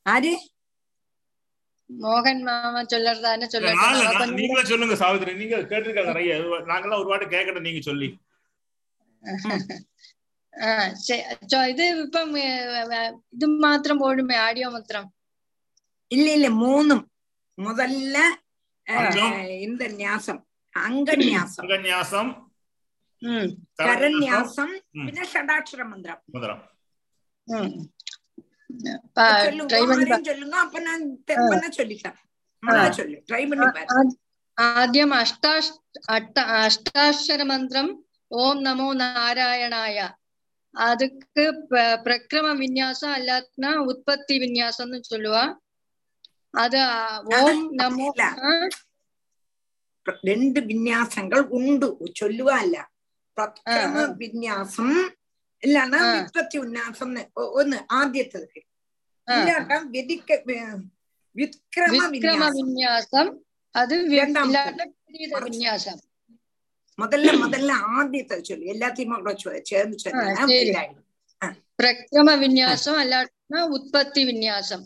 [0.10, 0.34] ஆரு?
[1.91, 7.01] மோகன் மாமா சொல்றதானே சொல்லட்டும் நாலு அவ நா- கொஞ்சம் நீங்களே சொல்லுங்க சாவித்திரி நீங்க கேட்டிருக்காங்க நிறைய நாங்கெல்லாம்
[7.01, 8.09] ஒரு வாட்டி கேட்கட்டும் நீங்க சொல்லி
[10.53, 10.69] ആ,
[11.03, 12.49] ശ- ചോ- ഇത് ഇപ്പം ഏ,
[12.89, 15.05] വ- ഇത് മാത്രം പോടുമേ ആഡിയോ മാത്രം
[16.11, 17.05] இல்ல இல்ல மூணும்
[17.59, 18.17] முதல்ல
[18.87, 19.35] அஹ், அங்கம்.
[19.63, 20.41] இந்த ஞாசம்
[20.75, 22.31] அங்கன்யாசம் அங்கன்யாசம்
[23.81, 25.07] கரன்யாசம் ம்.
[25.07, 25.21] பின்ன
[34.59, 35.73] ആദ്യം അഷ്ടാഷ്
[36.09, 37.87] അട്ട അഷ്ടാക്ഷര മന്ത്രം
[38.31, 39.97] ഓം നമോ നാരായണായ
[40.75, 45.43] அதுக்கு ப- பிரக்கிரம விநியாசம் அல்லாட்டினா உற்பத்தி விநியாசம்னு சொல்லுவா
[46.55, 47.01] அது ஆ,
[47.39, 48.07] ஓம் நமோ
[48.45, 48.53] ஆ,
[50.25, 51.89] ரெண்டு விநியாசங்கள் உண்டு
[52.21, 52.79] சொல்லுவா இல்ல
[53.37, 54.15] பிரக்கிரம ஆ, ஆ.
[54.19, 54.97] விநியாசம்
[55.64, 58.48] ഇല്ലാണ് വിത്പത്തി ഉന്നാസം ഒന്ന് ആദ്യത്തത്.
[59.28, 60.32] ഇല്ലാട്ടം വ്യതിക്ക
[61.36, 62.10] വിക്രമ
[62.56, 63.40] വിന്യാസം.
[63.76, 63.96] അത്
[65.44, 65.98] വിന്യാസം.
[67.00, 68.68] മുതല്ല മുതല്ല ആദ്യത്തെ ചൊല്ലി.
[68.68, 70.96] എല്ലാത്തെയും കൂടെ ചേർന്ന് ചൊല്ലാം
[71.80, 74.82] പ്രക്രമ വിന്യാസം അല്ലാത്ത ഉത്പത്തി വിന്യാസം.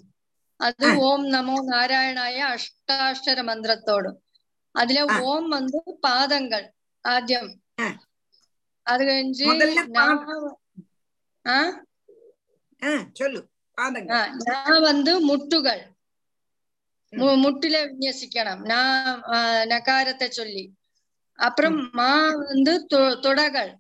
[0.62, 4.10] അത് ഓം നമോ നാരായണായ അഷ്ടാക്ഷര മന്ത്രത്തോട്.
[4.76, 6.70] അതിലെ ഓം മന്ത്ര പാദങ്ങൾ
[7.06, 7.48] ആദ്യം.
[8.88, 9.34] അത് കഴിഞ്ഞ്
[13.14, 13.42] சொல்லு.
[14.44, 15.82] நான் வந்து முட்டுகள்.
[17.44, 18.64] முட்டில விநியசிக்கணும்.
[18.66, 19.22] நான்
[19.68, 20.64] நகாரத்தை சொல்லி.
[21.40, 22.12] அப்புறம் மா.
[22.50, 22.74] வந்து
[23.22, 23.72] தொடகள்.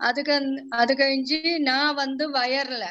[0.00, 0.34] அதுக்கு
[0.70, 2.84] அது கழிஞ்சு நான் வந்து வயர்ல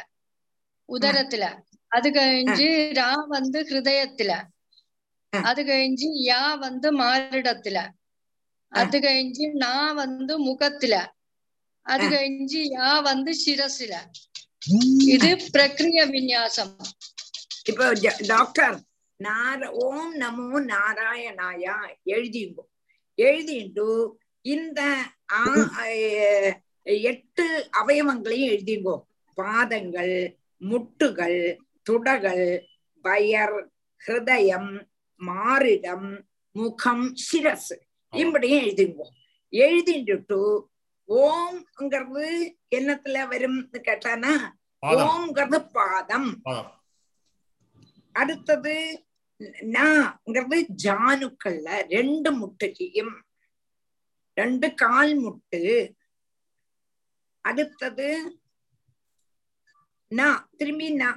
[0.90, 1.46] உதரத்துல.
[1.88, 2.68] அது கழிஞ்சு
[3.00, 4.32] ரா வந்து ஹிருதயத்துல.
[5.44, 7.80] அது கழிஞ்சு யா வந்து மாரிடத்துல.
[8.72, 10.96] அது கழிஞ்சு நான் வந்து முகத்துல.
[11.92, 13.94] அது கழிஞ்சு யா வந்து சிரசுல
[15.08, 16.74] இது பிரக்ரிய விநியாசம்
[17.66, 17.86] இப்போ
[18.28, 18.78] டாக்டர்
[19.20, 21.76] நார ஓம் நமோ நாராயணாயா
[22.12, 22.64] எழுதிங்கோ
[23.18, 23.88] எழுதிண்டு
[24.46, 24.80] இந்த
[27.06, 27.46] எட்டு
[27.82, 28.96] அவயவங்களையும் எழுதிங்கோ
[29.38, 30.16] பாதங்கள்
[30.62, 31.40] முட்டுகள்
[31.86, 32.46] துடகள்
[33.06, 33.58] பயர்
[34.02, 34.72] ஹிருதயம்
[35.22, 36.10] மாரிடம்
[36.56, 37.76] முகம் சிரசு
[38.14, 39.08] இப்படியும் எழுதிங்கோ
[39.54, 40.40] எழுதிட்டு
[41.20, 42.26] ஓம்ங்கிறது
[42.76, 44.34] என்னத்துல வரும்னு கேட்டானா.
[45.08, 46.30] ஓம்ங்கிறது பாதம்.
[48.16, 48.76] அடுத்தது
[49.76, 53.14] நாங்கிறது ஜானுக்கள்ல ரெண்டு முட்டுகையும்
[54.38, 55.62] ரெண்டு கால் முட்டு.
[57.46, 58.08] அடுத்தது
[60.12, 61.10] நா திரும்பி நா.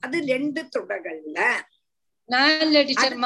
[0.00, 0.60] அது ரெண்டு
[2.88, 3.16] டீச்சர்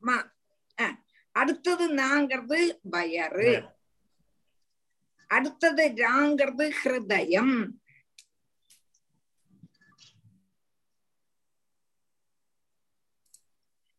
[0.00, 0.16] மா.
[1.44, 3.68] அடுத்தது- நாங்கிறது பயரு
[5.26, 7.68] அடுத்தது ராங்கிறது ஹிருதயம்.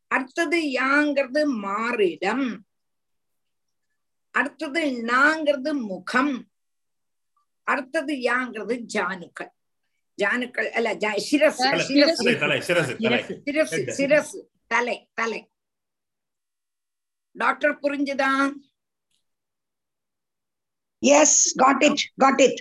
[0.08, 2.60] அடுத்தது யாங்கிறது மாறிடம்.
[4.32, 6.50] அடுத்தது நாங்கிறது முகம்.
[7.64, 9.50] அடுத்தது யாங்கிறது ஜானுக்கள்.
[10.22, 11.64] ஜானுக்கள் அல்ல ஜா- சிரசு.
[13.46, 13.90] சிரசு.
[13.98, 15.51] சிரசு தலை தலை.
[17.36, 18.30] டாக்டர் புரிஞ்சுதா?
[21.04, 22.60] Yes got it got it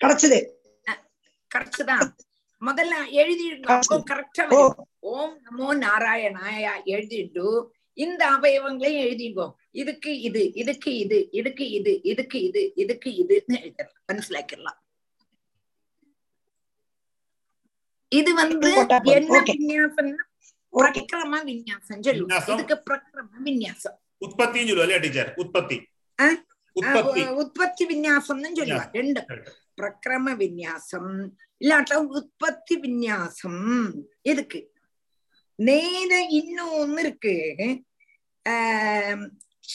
[0.00, 0.38] கிடைச்சது.
[1.50, 2.22] கரெக்ட்
[2.62, 2.94] முதல்ல
[3.74, 4.44] அப்போ கரெக்டா
[5.10, 7.46] ஓம் நமோ நாராயணாய எழுதிட்டு
[7.98, 14.78] இந்த அவயவங்களையும் எழுதிங்கோ இதுக்கு இது இதுக்கு இது இதுக்கு இது இதுக்கு இது இதுக்கு இதுன்னு எழுதலாம் மனசிலாக்கிடலாம்.
[18.12, 18.70] இது வந்து.
[19.16, 19.42] என்ன.
[19.50, 20.24] விநியாசம்னா
[20.74, 22.52] பிரக்கிரம விநியாசம் சொல்லுவோம் விநியாசம்.
[22.52, 23.96] இதுக்கு பிரக்கிரம விநியாசம்.
[24.20, 25.32] உற்பத்தின்னு சொல்லுவா இல்லையா டீச்சர்?
[25.36, 25.88] உற்பத்தி.
[26.20, 26.28] ஆ?
[26.72, 27.22] உற்பத்தி.
[27.22, 29.24] அஹ் உற்பத்தி விநியாசம்னு சொல்லுவா ரெண்டு.
[29.74, 31.30] பிரக்கிரம விநியாசம்.
[31.60, 33.92] இல்லாட்டா உற்பத்தி விநியாசம்.
[34.22, 34.72] எதுக்கு?
[35.54, 37.54] நேர இன்னும் ஒண்ணு இருக்கு.
[38.48, 39.28] ஆஹ்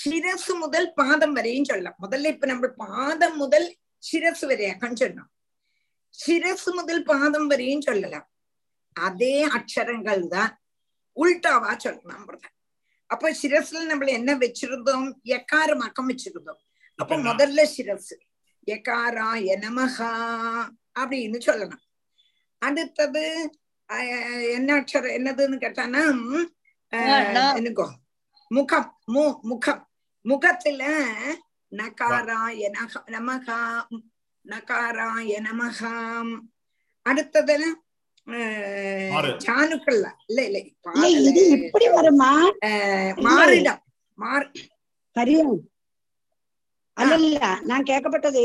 [0.06, 1.96] சிரசு முதல் பாதம் வரையும் சொல்லலாம்.
[2.10, 3.78] முதல்ல இப்ப நம்ம பாதம் முதல்
[4.12, 5.38] சிரசு வரையாக்கன்னு சொன்னோம்
[6.28, 7.04] சிரசு முதல்
[11.20, 11.72] உல்டாவா
[12.28, 12.58] பிரதர்
[13.06, 15.08] அப்ப சிரஸ்ல நம்மள என்ன வச்சிருந்தோம்?
[15.24, 16.60] எக்காரமாக்கம் வச்சிருந்தோம்.
[16.96, 18.16] அப்ப முதல்ல சிரசு.
[18.66, 20.12] எகாராய நமகா
[21.00, 21.84] அப்படின்னு சொல்லணும்.
[22.58, 23.24] அடுத்தது
[24.52, 26.04] என்ன அக்ஷரம் என்னதுன்னு கேட்டானா.
[27.58, 27.88] என்னக்கோ?
[28.48, 29.84] முகம் மு முகம்.
[30.22, 30.84] முகத்துல
[31.76, 33.60] நகாராய நக நமகா
[34.46, 36.32] நகாராய நமகாம்
[37.10, 37.64] அடுத்ததுல
[39.46, 40.08] சாணுக்கள்ல.
[40.30, 40.60] இல்ல இல்ல
[41.10, 42.32] இல்ல இது இப்படி வருமா?
[43.28, 43.82] மாறிடம்.
[44.18, 44.48] மாறு.
[45.16, 45.56] ஹரியம்
[46.98, 48.44] அல்ல இல்ல நான் கேட்கப்பட்டது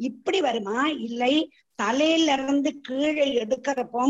[0.00, 0.78] இப்படி வருமா?
[1.06, 1.34] இல்லை
[1.78, 4.02] தலையில இருந்து கீழே எடுக்கிறப்போ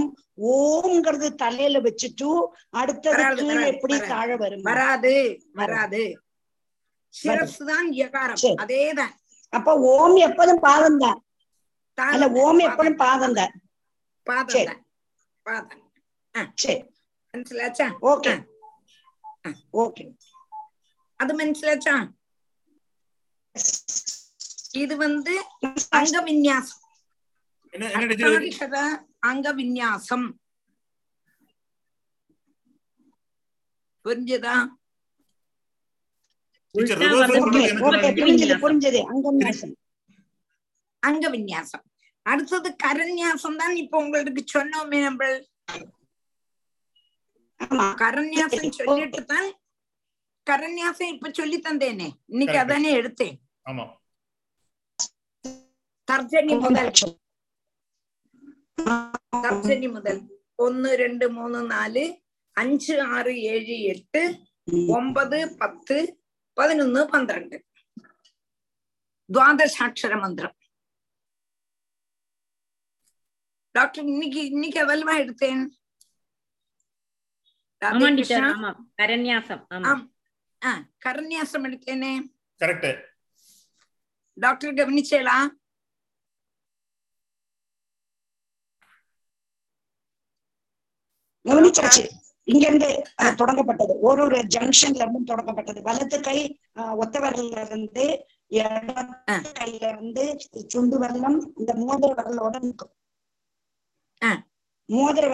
[0.52, 2.30] ஓம்ங்கிறது தலையில வச்சுட்டு
[2.74, 3.96] அடுத்தது கீழே எப்படி.
[4.10, 4.66] தாழ வருமா?
[4.70, 5.14] வராது
[5.60, 6.02] வராது.
[7.14, 8.56] சிரசு தான் யகாரம் சரி.
[8.64, 9.12] அதேதான்.
[9.52, 11.20] அப்ப ஓம் எப்போதும் பாதம் தான்
[12.44, 13.52] ஓம் எப்போதும் பாதம் தான்
[14.26, 14.80] பாதம்
[15.45, 15.45] சரி.
[15.45, 15.83] தான் பாதம்
[16.57, 16.81] சரி
[17.33, 18.33] മനസ്സിലാച്ചാ ஓகே
[19.79, 20.05] ஓகே
[21.19, 21.95] அது മനസ്സിലാച്ചാ
[24.79, 25.33] இது வந்து
[25.99, 26.83] அங்க விநியாசம்
[27.73, 28.49] என்ன என்ன டீச்சர் இது?
[28.49, 28.83] அஷ்டாட்சர
[29.29, 30.27] அங்க விநியாசம்
[34.05, 34.55] புரிஞ்சுதா
[36.75, 38.63] டீச்சர் உல்டா reverse வர்றது சொல்றது எனக்கு ஓகே உற்பத்தி புரிஞ்சது விநியாசம்.
[38.63, 39.73] புரிஞ்சது அங்கன்யாசம்
[41.03, 41.85] அங்க விநியாசம்
[42.26, 45.24] அடுத்தது கரண்யாசம் தான் இப்ப உங்களுக்கு சொன்னோமே நம்ம.
[47.60, 49.48] ஆமா கரண்யாசம் சொல்லிட்டு தான்
[50.46, 52.08] கரண்யாசம் இப்ப சொல்லி தந்தேனே.
[52.32, 53.36] இன்னைக்கு அதானே எடுத்தேன்
[56.08, 56.90] தர்ஜனி முதல்.
[59.44, 60.20] தர்ஜனி முதல்.
[60.64, 62.02] ஒன்னு ரெண்டு மூணு நாலு
[62.56, 64.22] அஞ்சு ஆறு ஏழு எட்டு
[64.98, 65.96] ஒன்பது பத்து
[66.56, 67.56] பதினொன்னு பன்னிரண்டு.
[69.28, 70.56] துவாதசாட்சர மந்திரம்.
[73.74, 75.62] டாக்டர் இன்னைக்கு இன்னைக்கு அதெல்லாம் எடுத்தேன்?
[81.06, 82.12] கரண்யாசம் எடுத்தேனே.
[82.62, 82.92] கரெக்ட்
[84.44, 85.36] டாக்டர் கவனிச்சேலா?
[91.44, 92.04] கவனிச்சாச்சு.
[92.52, 92.88] இங்க இருந்து
[93.40, 93.94] தொடங்கப்பட்டது.
[94.08, 95.80] ஒரு ஒரு ஜங்ஷன்ல இருந்து தொடங்கப்பட்டது.
[95.88, 96.38] வலது கை
[97.02, 98.04] ஒத்த விரல்ல இருந்து
[99.58, 100.24] கையில இருந்து
[100.72, 102.94] சுண்டு வெள்ளம் இந்த மோதிர விரலோட நிற்கும்.
[104.88, 105.26] மோதிர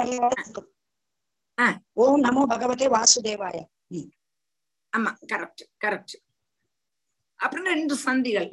[1.58, 1.66] ஆ.
[1.92, 3.56] ஓம் நமோ பகவதே வாசுதேவாய.
[4.92, 6.14] ஆமா கரெக்ட் கரெக்ட்
[7.40, 8.48] அப்புறம் ரெண்டு சந்திகள்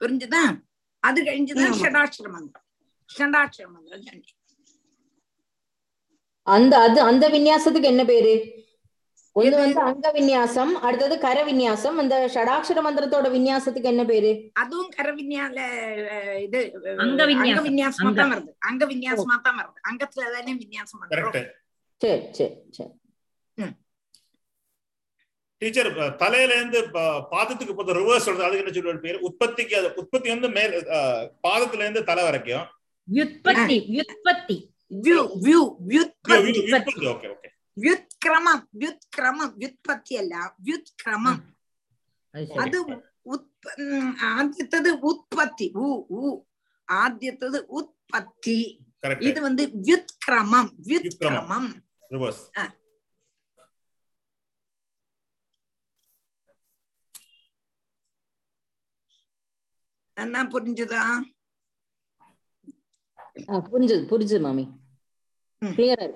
[0.00, 0.42] புரிஞ்சுதா?
[1.02, 1.76] அது கழிஞ்சுதான்.
[1.80, 2.66] ஷடாட்சர மந்திரம்
[3.10, 4.22] ஷடாட்சர மந்திரம்
[6.46, 8.32] அந்த அது அந்த விநியாசத்துக்கு என்ன பேரு?
[9.36, 15.08] இது வந்து அங்க விநியாசம் அடுத்தது கர விநியாசம் இந்த ஷடாட்சர மந்திரத்தோட விநியாசத்துக்கு என்ன பேரு அதுவும் கர
[15.12, 15.58] விநியால
[16.42, 16.60] இது
[17.04, 21.06] அங்க விநியாசம் விநியாசமா தான் வருது அங்க விநியாசமா தான் வருது அங்கத்துல தானே விநியாசம்
[22.00, 22.90] சரி சரி சரி
[25.62, 26.78] டீச்சர் தலையில இருந்து
[27.32, 30.74] பாதத்துக்கு போது ரிவர்ஸ் சொல்றது அதுக்கு என்ன சொல்லுவாரு பேரு உற்பத்திக்கு அது உற்பத்தி வந்து மேல்
[31.44, 32.66] பாதத்துல இருந்து தலை வரைக்கும்
[33.08, 34.58] வியுத்பத்தி வியுத்பத்தி
[34.98, 41.38] வியூ வியூ வியுத்பத்தி ஓகே ஓகே വ്യുത്ക്രമം വ്യുത്ക്രമം വ്യുത്പത്തി അല്ല വ്യുത്ക്രമം
[42.58, 42.78] അത്
[44.30, 46.22] ആദ്യത്തത് ഉത്പത്തി ഉ ഉ
[46.88, 48.58] ആദ്യത്തത് ഉത്പത്തി
[49.26, 51.64] ഇത് വന്ന് വ്യുത്ക്രമം വ്യുത്ക്രമം
[60.16, 61.02] என்ன புரிஞ்சுதா
[63.66, 64.64] புரிஞ்சது புரிஞ்சது மாமி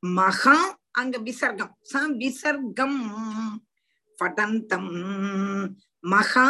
[0.03, 0.55] മഹാ
[0.93, 2.99] அங்க விசர்க்கம் ச விசர்க்கம்
[4.17, 4.91] ஃபடந்தம்
[6.03, 6.47] மகா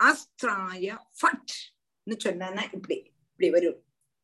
[0.00, 0.86] அஸ்திராய
[1.18, 1.54] ஃபட்
[2.06, 3.80] சொன்னா இப்படி இப்படி வரும்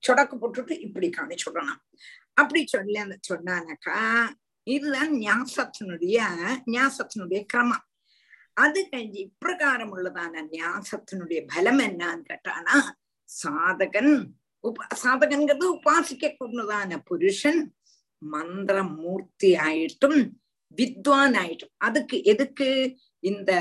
[0.07, 1.81] சொடக்கு போட்டுட்டு இப்படி காமிச்சுடணும்
[2.33, 3.97] அப்படி சொல்ல சொன்னானாக்கா
[4.67, 6.19] இதுதான் ஞாசத்தினுடைய
[6.75, 7.85] ஞாசத்தினுடைய கிரமம்.
[8.53, 12.77] அது கழிஞ்சு இப்பிரகாரம் உள்ளதான ஞாசத்தினுடைய பலம் என்னன்னு கேட்டானா
[13.29, 14.13] சாதகன்
[14.59, 17.61] உப சாதகன்கிறது உபாசிக்க கூடதான புருஷன்
[18.17, 20.19] மந்திர மூர்த்தி ஆயிட்டும்
[20.75, 21.73] வித்வான் ஆயிட்டும்.
[21.77, 22.67] அதுக்கு எதுக்கு
[23.19, 23.51] இந்த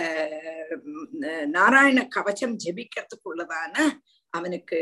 [1.57, 3.77] நாராயண கவச்சம் ஜபிக்கிறதுக்குள்ளதான
[4.39, 4.79] அவனுக்கு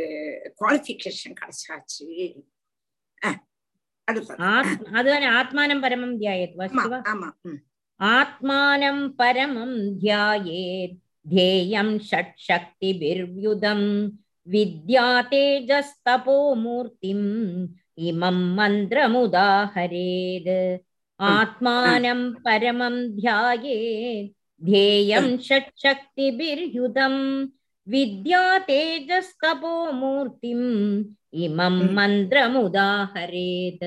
[0.60, 2.06] குவாலிபிகேஷன் கிடைச்சாச்சு.
[4.90, 6.56] அதுதானே ஆத்மானம் பரமம் தியாயத்
[7.12, 7.28] ஆமா.
[8.00, 10.96] ஆத்மானம் பரமம் தியாயேத்
[11.28, 13.88] தேயம் ஷட் சக்திபிர்யுதம்
[14.50, 17.28] வித்யா தேஜஸ்தபோ மூர்த்திம்
[18.08, 20.54] இமம் மந்திரமுதாஹரேத்.
[21.20, 25.72] ஆத்மானம் பரமம் தியாயேத் தேயம் ஷட்
[27.90, 31.04] विद्या तेजस्तपो मूर्तिम्
[31.44, 33.84] इमं मन्त्रमुदाहरेत्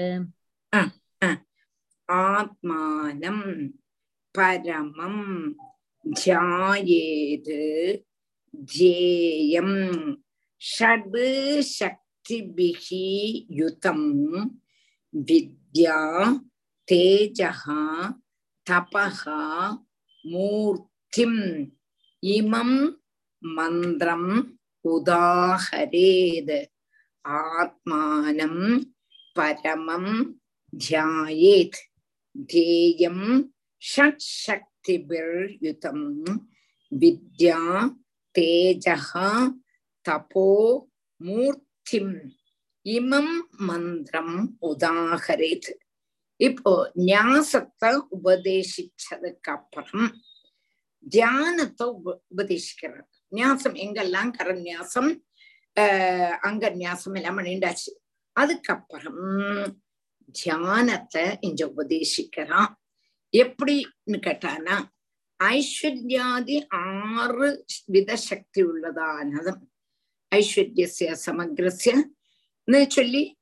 [2.15, 3.39] आत्मानं
[4.37, 5.15] परमं
[6.05, 7.49] ध्यायेत्
[8.73, 9.71] ध्येयं
[10.61, 11.17] षड्
[11.69, 12.87] शक्तिभिः
[13.59, 14.01] युतं
[15.29, 15.97] विद्या
[16.87, 17.63] तेजः
[18.69, 19.23] तपः
[20.25, 21.41] मूर्तिम्
[22.23, 22.71] इमं
[23.45, 24.57] மந்திரம்
[24.89, 26.65] உதாஹரேது.
[27.23, 28.81] ஆத்மானம்
[29.39, 30.41] பரமம்
[30.73, 31.79] தியாயேத்.
[32.45, 33.53] தேயம்
[33.95, 36.37] ஷட் சக்திபிர்யுதம்
[36.99, 37.93] வித்யா
[38.39, 39.29] தேஜகா
[40.09, 40.81] தபோ
[41.23, 42.17] மூர்த்திம்.
[42.85, 45.69] இமம் மந்திரம் உதாகரித்
[46.35, 47.91] இப்போ ஞாசத்தை
[48.23, 50.21] உபதேசிச்சதுக்கு அப்புறம்
[51.09, 51.87] தியானத்தை
[52.37, 55.23] உபதேசிக்கிறார் நியாசம் எங்கெல்லாம் கரநியாசம்
[55.79, 57.91] ஆஹ் அங்க நியாசம் எல்லாம் பண்ணிண்டாச்சு
[58.31, 59.23] அதுக்கப்புறம்
[60.31, 62.71] தியானத்தை இங்க உபதேசிக்கிறான்.
[63.37, 64.83] எப்படின்னு கேட்டானா
[65.43, 69.61] ஐஸ்வர்யாதி ஆறு வித சக்தி உள்ளதானதும்
[70.35, 73.37] ஐஸ்வர்யசிய சமகிரஸ்யன்னு சொல்லி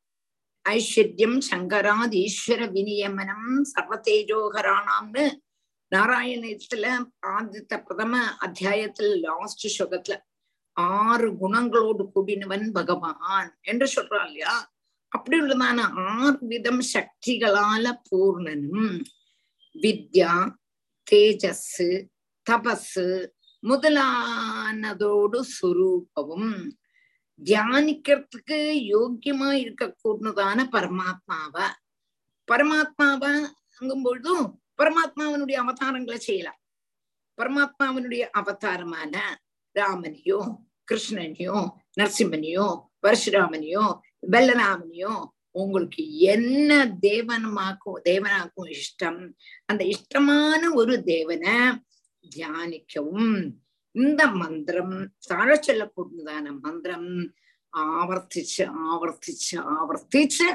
[0.70, 5.26] ஐஸ்வர்யம் சங்கராதி விநியமனம் சர்வதேஜோகரானாம்னு
[5.94, 6.86] நாராயணத்துல
[7.28, 10.16] ஆதித்த பிரதம அத்தியாயத்தில் லாஸ்ட் ஸ்லோகத்துல
[10.72, 14.74] ஆறு குணங்களோடு கூடினவன் பகவான் என்று சொல்றான் இல்லையா?
[15.12, 18.96] அப்படி உள்ளதான ஆறு விதம் சக்திகளால பூர்ணனும்
[19.76, 20.34] வித்யா
[21.12, 21.78] தேஜஸ்
[22.52, 22.96] தபஸ்
[23.64, 26.46] முதலானதோடு சுரூபവും
[27.42, 28.58] தியானிக்கிறதுக்கு
[28.94, 31.56] யோக்கியமா இருக்கக்கூடதான பரமாத்மாவ.
[32.48, 34.46] பரமாத்மாவங்கும்பொழுதும்
[34.83, 36.61] பரமாத்மாவனுடைய அவதாரங்களை செய்யலாம்
[37.39, 39.15] பரமாத்மாவனுடைய அவதாரமான
[39.77, 40.39] ராமனையோ
[40.89, 41.57] கிருஷ்ணனையோ
[41.99, 42.69] நரசிம்மனையோ
[43.03, 43.85] பரசுராமனையோ
[44.27, 45.15] பலராமனையோ
[45.55, 46.73] உங்களுக்கு என்ன
[47.03, 49.21] தேவனமாக்கும் தேவனாக்கும் இஷ்டம்
[49.67, 51.57] அந்த இஷ்டமான ஒரு தேவனை
[52.25, 53.33] தியானிக்கவும்
[53.95, 54.97] இந்த மந்திரம்
[55.29, 57.05] താഴ ചൊല്ലപ്പെടുന്നതാണ് മന്ത്രം
[57.73, 60.49] ആവർത്തിച്ച് ആവർത്തിച്ച് ആവർത്തിച്ച്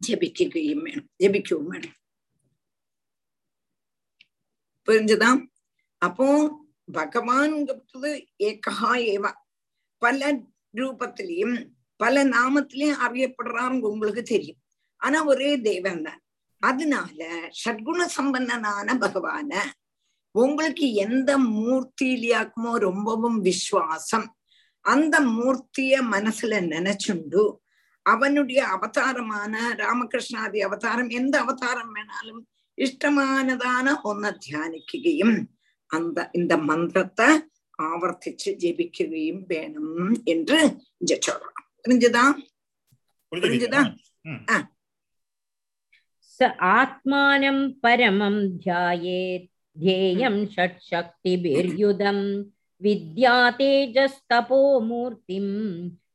[0.00, 1.94] ജപിക്കുകയും വേണം ജപിക്കുകയും വേണം
[4.85, 5.29] புரிஞ்சுதா?
[5.97, 6.27] அப்போ
[6.93, 8.11] பகவான்ங்கிறது
[8.43, 9.31] ஏகா ஏவா.
[9.97, 10.33] பல
[10.73, 11.55] ரூபத்திலையும்
[11.99, 14.61] பல நாமத்திலையும் அறியப்படுறாருங்க உங்களுக்கு தெரியும்.
[15.01, 16.21] ஆனா ஒரே தெய்வம் தான்.
[16.59, 19.51] அதனால ஷட்குண சம்பந்தனான பகவான
[20.35, 24.37] உங்களுக்கு எந்த மூர்த்தியிலியாக்குமோ ரொம்பவும் விசுவாசம்.
[24.85, 27.43] அந்த மூர்த்திய மனசுல நினைச்சுண்டு
[28.05, 32.41] அவனுடைய அவதாரமான ராமகிருஷ்ணாதி அவதாரம் எந்த அவதாரம் வேணாலும்
[32.77, 35.31] ഇഷ്ടമാനതാണ് ഒന്ന് ധ്യാനിക്കുകയും
[35.89, 37.29] അന്ത இந்த மந்திரத்தை
[37.79, 40.59] ஆவர்த்திச்சு ஜெபிக்கையும் வேணும் என்று
[41.01, 42.23] இங்க சொல்றோம் புரிஞ்சுதா
[43.31, 43.81] புரிஞ்சுதா
[46.39, 52.19] ச ஆத்மானம் பரமம் தியாயேத் ध्येयं षट्शक्तिभिर्युधं
[52.81, 55.49] विद्या तेजस्तपो मूर्तिम्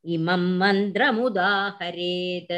[0.06, 2.54] इमं मन्त्रमुदाहरेत्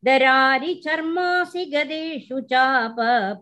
[0.06, 2.98] दरारिचर्मासि गदेषु चाप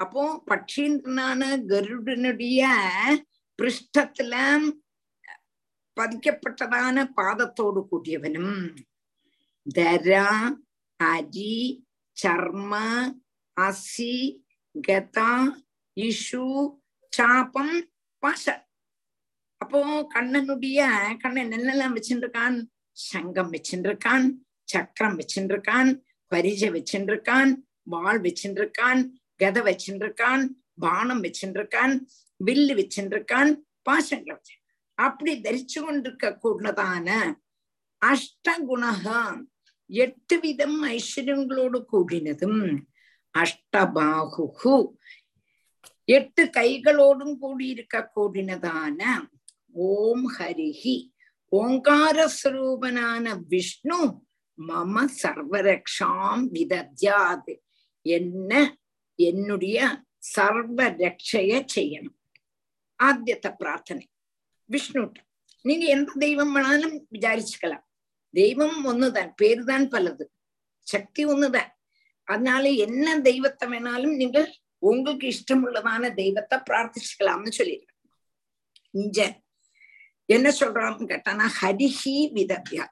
[0.00, 1.40] அப்போ பட்சீந்திரனான
[1.70, 2.60] கருடனுடைய
[3.58, 4.34] பிருஷ்டத்துல
[5.96, 8.54] பதிக்கப்பட்டதான பாதத்தோடு கூடியவனும்
[9.66, 10.28] தரா
[11.00, 11.56] அரி
[12.16, 12.72] சர்ம
[13.56, 14.14] அசி
[14.74, 15.30] கதா
[15.96, 16.46] இஷு
[17.12, 17.76] சாபம்
[18.22, 18.44] பாச.
[19.60, 19.80] அப்போ
[20.14, 20.80] கண்ணனுடைய
[21.22, 22.56] கண்ணன் என்னெல்லாம் வச்சுருக்கான்
[22.96, 24.26] சங்கம் வச்சுருக்கான்
[24.68, 25.90] சக்கரம் வச்சுருக்கான்
[26.32, 27.50] பரிஜை வச்சுருக்கான்
[27.86, 29.00] வாழ் வச்சுருக்கான்
[29.40, 30.44] கதை வச்சுருக்கான்
[30.84, 31.94] பானம் வச்சுருக்கான்
[32.40, 33.50] வில்லு வச்சுருக்கான்
[33.88, 34.54] பாசங்களை வச்சு.
[34.98, 37.08] அப்படி தரிச்சு கொண்டிருக்க கூடதான
[38.02, 39.22] அஷ்டகுணகா
[39.90, 42.62] எட்டு விதம் ஐஸ்வர்யங்களோடு கூடினதும்
[43.34, 44.74] அஷ்டபாகு
[46.16, 49.00] எட்டு கைகளோடும் கூடியிருக்க கூடினதான
[49.88, 50.96] ஓம் ஹரிஹி.
[51.52, 54.00] ஓங்கார ஸ்வரூபனான விஷ்ணு
[54.58, 57.54] மம சர்வரக்ஷாம் விதத்யாது.
[58.06, 58.52] என்ன
[59.28, 59.78] என்னுடைய
[60.34, 62.16] சர்வ ரட்சைய செய்யணும்.
[62.98, 64.04] ஆத்தியத்தை பிரார்த்தனை.
[64.70, 65.18] விஷ்ணுட்ட.
[65.64, 67.84] நீங்க எந்த தெய்வம் வேணாலும் விசாரிச்சுக்கலாம்.
[68.34, 70.24] தெய்வம் ஒண்ணுதான் பேரு தான் பலது.
[70.86, 71.70] சக்தி ஒண்ணுதான்.
[72.28, 74.48] அதனால என்ன தெய்வத்தை வேணாலும் நீங்கள்
[74.78, 77.98] உங்களுக்கு இஷ்டமுள்ளதான தெய்வத்தை பிரார்த்திச்சுக்கலாம்னு சொல்லியிருக்கேன்.
[78.94, 79.18] இஞ்ச
[80.34, 82.84] என்ன சொல்றான்னு கேட்டானா ஹரிஹி விதவியா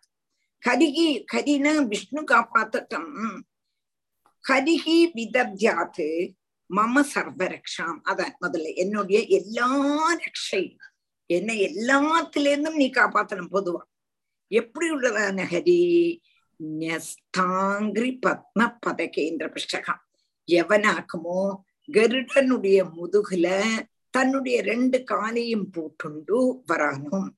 [0.62, 3.10] ஹரிஹி ஹரினா விஷ்ணு காப்பாத்தட்டம்.
[4.48, 6.32] ஹரிஹி விதவியாத்து
[6.76, 8.00] மம சர்வரக்ஷாம்.
[8.04, 9.70] அதான் முதல்ல என்னுடைய எல்லா
[10.12, 10.76] ரக்ஷையும்
[11.26, 13.80] என்னை எல்லாத்திலேருந்தும் நீ காப்பாத்தணும் பொதுவா.
[14.46, 16.18] எப்படி உள்ளதான ஹரி?
[16.78, 20.02] நெஸ்தாங்கிரி பத்ம பதகேந்திர புஷ்டகம்
[20.46, 21.54] எவனாக்குமோ?
[21.92, 23.64] கருடனுடைய முதுகுல
[24.10, 27.28] தன்னுடைய ரெண்டு காலையும் போட்டுண்டு வரானும்.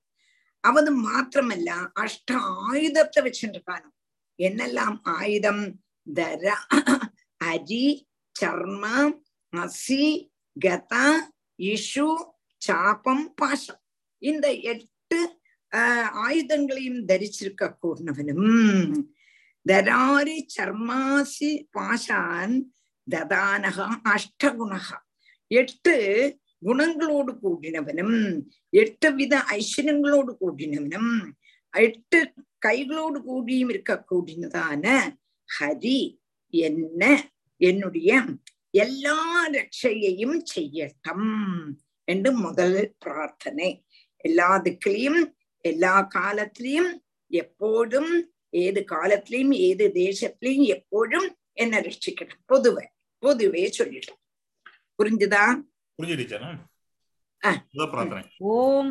[0.60, 3.88] அவனும் மாத்திரமல்ல அஷ்ட ஆயுதத்தை வச்சுருக்கானு
[4.38, 5.82] என்னெல்லாம் ஆயுதம்?
[6.16, 6.44] தர
[7.40, 7.86] அரி
[8.36, 8.84] சர்ம
[9.52, 10.04] அசி
[10.56, 11.06] கதா
[11.58, 12.08] இஷு
[12.62, 13.80] சாபம் பாஷம்.
[14.22, 15.18] இந்த எட்டு
[16.24, 18.48] ஆயுதங்களையும் தரிச்சிருக்க கூடவனும்
[19.66, 22.54] தராரி சர்மாசி பாஷான்
[23.06, 24.98] ததானகா அஷ்டகுணகா.
[25.50, 25.94] எட்டு
[26.66, 28.18] குணங்களோடு கூடினவனும்
[28.82, 31.12] எட்டு வித ஐஸ்வர்யங்களோடு கூடினவனும்
[31.74, 32.18] எட்டு
[32.66, 34.84] கைகளோடு கூடியும் இருக்க கூடினதான
[35.50, 36.00] ஹரி
[36.54, 37.02] என்ன?
[37.60, 38.10] என்னுடைய
[38.74, 39.18] எல்லா
[39.48, 41.30] ரட்சையையும் செய்யட்டும்
[42.08, 43.68] என்று முதல் பிரார்த்தனை.
[44.24, 45.20] எல்லா திக்கிலையும்
[45.64, 46.92] எல்லா காலத்திலையும்
[47.30, 48.12] எப்போதும்
[48.58, 52.86] ஏது காலத்திலையும் ஏது தேசத்திலையும் எப்போதும் என்ன ரட்சிக்கணும் பொதுவை
[53.22, 54.20] பொதுவே சொல்லிடும்
[54.98, 55.44] புரிஞ்சுதா?
[58.50, 58.90] ஓம்.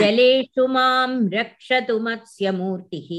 [0.00, 3.10] जलेषु मां रक्षतु मत्स्यमूर्तिः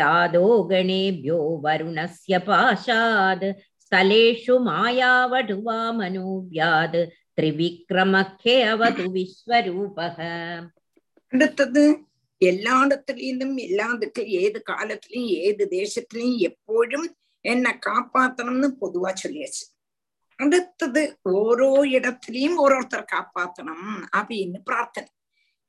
[0.00, 3.44] यादो गणेभ्यो वरुणस्य पाशात्
[3.84, 6.96] स्थलेषु मायावटु वामनो व्यात्
[7.39, 10.17] സ്ഥലേഷു മായാവടുവാമനോ വ്യാത് ത്രിവിക്രമഖ്യവതു വിശ്വരൂപഃ
[11.33, 11.83] അടുത്തത്
[12.41, 17.07] எல்லாஇடத்துலயும் எல்லாத்துக்கும் ஏது காலத்திலயும் ஏது தேசத்திலயும் எப்போதும்
[17.45, 19.63] என்னை காப்பாத்தணும்னு பொதுவா சொல்லியாச்சு
[20.39, 21.01] அடுத்தது
[21.31, 25.09] ஓரோ இடத்துலயும் ஓரோருத்தர் காப்பாத்தணும் அப்படின்னு பிரார்த்தனை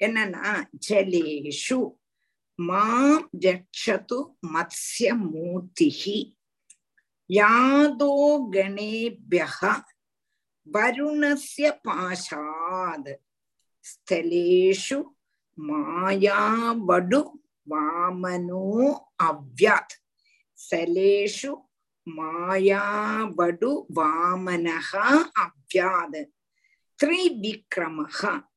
[0.00, 0.48] என்னன்னா
[0.88, 1.78] ஜலேஷு
[2.58, 4.18] மாம் ரக்ஷது
[4.52, 6.18] மத்ஸ்ய மூர்த்திஹி
[7.30, 8.12] யாதோ
[8.54, 9.60] கணேபியः
[10.73, 13.15] வருணஸ்ய பாஷாத்.
[13.81, 15.03] ஸ்தலேஷு
[15.67, 17.29] மாயாவடு
[17.69, 19.95] வாமனோ அவ்யாத்.
[20.71, 21.55] சலேஷு
[22.17, 26.29] மாயாவடு வாமனஹா அவ்யாத்.
[27.03, 28.49] த்ரிவிக்ரமஹ.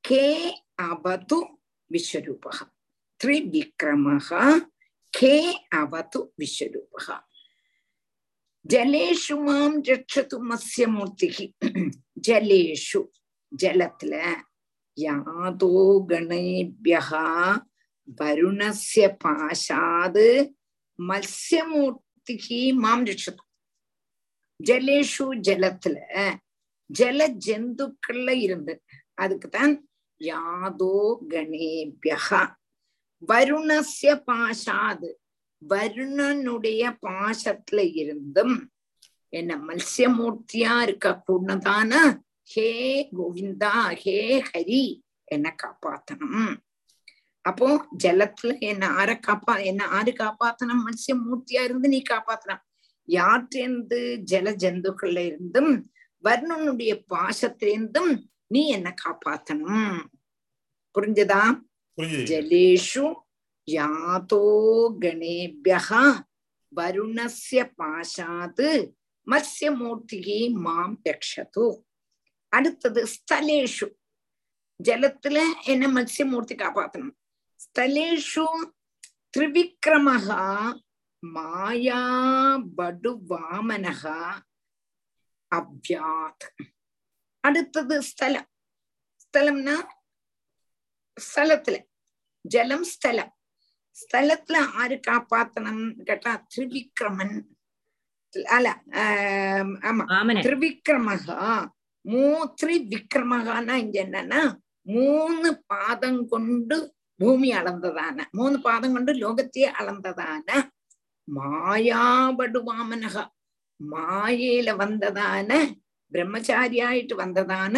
[0.00, 1.46] கே அவது
[1.90, 2.62] விஸ்வரூபஹ.
[3.24, 4.58] த்ரிவிக்ரமஹ
[5.10, 7.27] கே அவது விஸ்வரூபஹ.
[8.72, 11.46] ஜலேஷு மாம் ரட்சது மத்ய மூர்த்திகி.
[12.28, 13.00] ஜலேஷு
[13.62, 14.14] ஜலத்துல
[14.98, 17.02] யாதோ கணேபியா
[18.20, 20.26] வருணஸ்ய பாஷாது
[20.98, 23.42] மத்யமூர்த்திகி மாம் ரட்சது
[24.60, 25.96] ஜலேஷு ஜலத்துல
[26.90, 28.74] ஜல ஜந்துக்கள்ல இருந்து
[29.20, 29.74] அதுக்குதான்
[30.20, 30.94] யாதோ
[31.28, 32.40] கணேபியா
[33.28, 35.17] வருணஸ்ய பாஷாது
[35.68, 38.70] வருணனுடைய பாசத்துல இருந்தும்
[39.28, 42.20] என்ன மத்ஸ்யமூர்த்தியா இருக்க கூடதான?
[42.54, 42.70] ஹே
[43.16, 46.56] கோவிந்தா ஹே ஹரி என்ன காப்பாத்தணும்.
[47.40, 52.64] அப்போ ஜலத்துல என்ன ஆர காப்பா என்ன ஆறு காப்பாத்தணும் மத்ஸ்யமூர்த்தியா இருந்து நீ காப்பாத்தணும்
[53.08, 55.90] யாற்றிருந்து ஜல ஜந்துக்கள்ல இருந்தும்
[56.24, 58.12] வருணனுடைய பாசத்திலிருந்தும்
[58.46, 59.98] நீ என்ன காப்பாத்தணும்.
[60.94, 61.62] புரிஞ்சுது?
[61.98, 63.14] ஜலேஷு
[63.68, 64.44] யாதோ
[65.02, 65.88] கணேபியः
[66.72, 68.66] வருணஸ்ய பாஷாத்
[69.26, 71.66] மத்ஸ்யமூர்த்திகி மாம் ரக்ஷது
[72.52, 73.86] அடுத்தது ஸ்தலேஷு
[74.80, 75.38] ஜலத்துல
[75.72, 77.14] என்ன மத்யமூர்த்தி காப்பாத்தணும்
[77.60, 78.44] ஸ்தலேஷு
[79.32, 80.42] திரிவிக்ரமஹா
[81.22, 82.02] மாயா
[82.78, 84.18] படு வாமனகா
[85.52, 86.46] அவ்யாத்
[87.44, 88.48] அடுத்தது ஸ்தலம்
[89.24, 89.76] ஸ்தலம்னா
[91.16, 91.76] ஸ்தலத்துல
[92.44, 93.32] ஜலம் ஸ்தலம்
[94.00, 97.36] ஸ்தலத்துல ஆறு காப்பாத்தனம் கேட்டா திரிவிக்ரமன்.
[98.54, 98.68] அல்ல
[99.88, 100.04] ஆமா.
[100.46, 101.42] திரிவிக்ரமகா
[102.04, 102.20] மூ
[102.60, 104.42] திரிவிக்ரமகான்னா இங்க என்னன்னா
[104.82, 106.76] மூணு பாதம் கொண்டு
[107.20, 108.24] பூமி அளந்ததான.
[108.30, 110.48] மூணு பாதம் கொண்டு லோகத்தையே அளந்ததான.
[111.28, 113.24] மாயாபடு வாமனகா.
[113.80, 115.50] மாயையில வந்ததான
[116.12, 117.76] பிரம்மச்சாரியாயிட்டு வந்ததான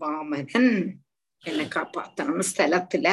[0.00, 0.72] வாமனன்.
[1.44, 3.08] என்ன காப்பாத்தணும் ஸ்தலத்துல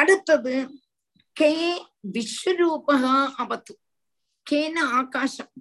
[0.00, 0.54] அடுத்தது
[1.36, 1.52] கே
[2.12, 3.74] விஸ்வரூபகா அவத்து.
[4.46, 5.54] கேன ஆகாசம்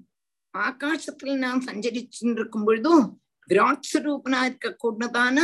[0.54, 3.06] ஆகாசத்தில் நான் சஞ்சரிச்சுட்டு இருக்கும் பொழுதும்
[3.50, 5.38] விராட் சுரூபனா இருக்கக்கூடதான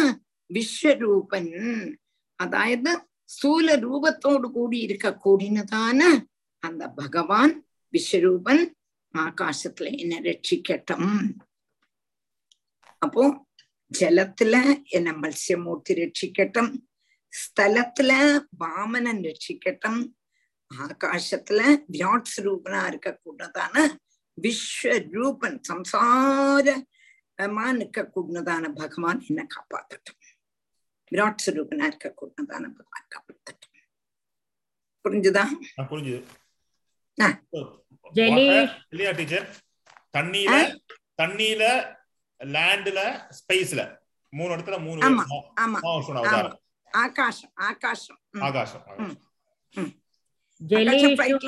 [0.49, 1.51] விஸ்வரூபன்.
[2.39, 2.91] அதாவது
[3.25, 5.99] ஸ்தூல ரூபத்தோடு கூடி இருக்க கூடினதான
[6.63, 7.53] அந்த பகவான்
[7.93, 8.63] விஸ்வரூபன்
[9.13, 11.11] ஆகாசத்துல என்ன ரட்சிக்கட்டும்.
[12.97, 13.23] அப்போ
[13.91, 14.55] ஜலத்துல
[14.87, 16.71] என்ன மத்ஸ்யமூர்த்தி ரட்சிக்கட்டும்.
[17.31, 18.11] ஸ்தலத்துல
[18.59, 20.01] வாமனன் ரட்சிக்கட்டும்
[20.71, 23.75] ஆகாசத்துல விராட் ஸ்வரூபனா இருக்கக்கூடதான
[24.41, 30.19] விஸ்வரூபன் சம்சாரமா நிற்கக்கூடதான பகவான் என்ன காப்பாத்தட்டும்.
[31.11, 33.75] விராட் ஸ்வரூபனா இருக்கக்கூடதான பகவான் காப்பாத்தட்டும்.
[35.05, 35.43] புரிஞ்சுதா?
[35.77, 36.21] புரிஞ்சுது.
[38.89, 39.47] இல்லையா டீச்சர்
[40.17, 40.55] தண்ணியில
[41.21, 41.63] தண்ணியில
[42.39, 43.01] லேண்ட்ல
[43.39, 43.81] ஸ்பேஸ்ல
[44.29, 44.99] மூணு இடத்துல மூணு
[46.99, 48.81] ఆకాశం ఆకాశం ఆకాశం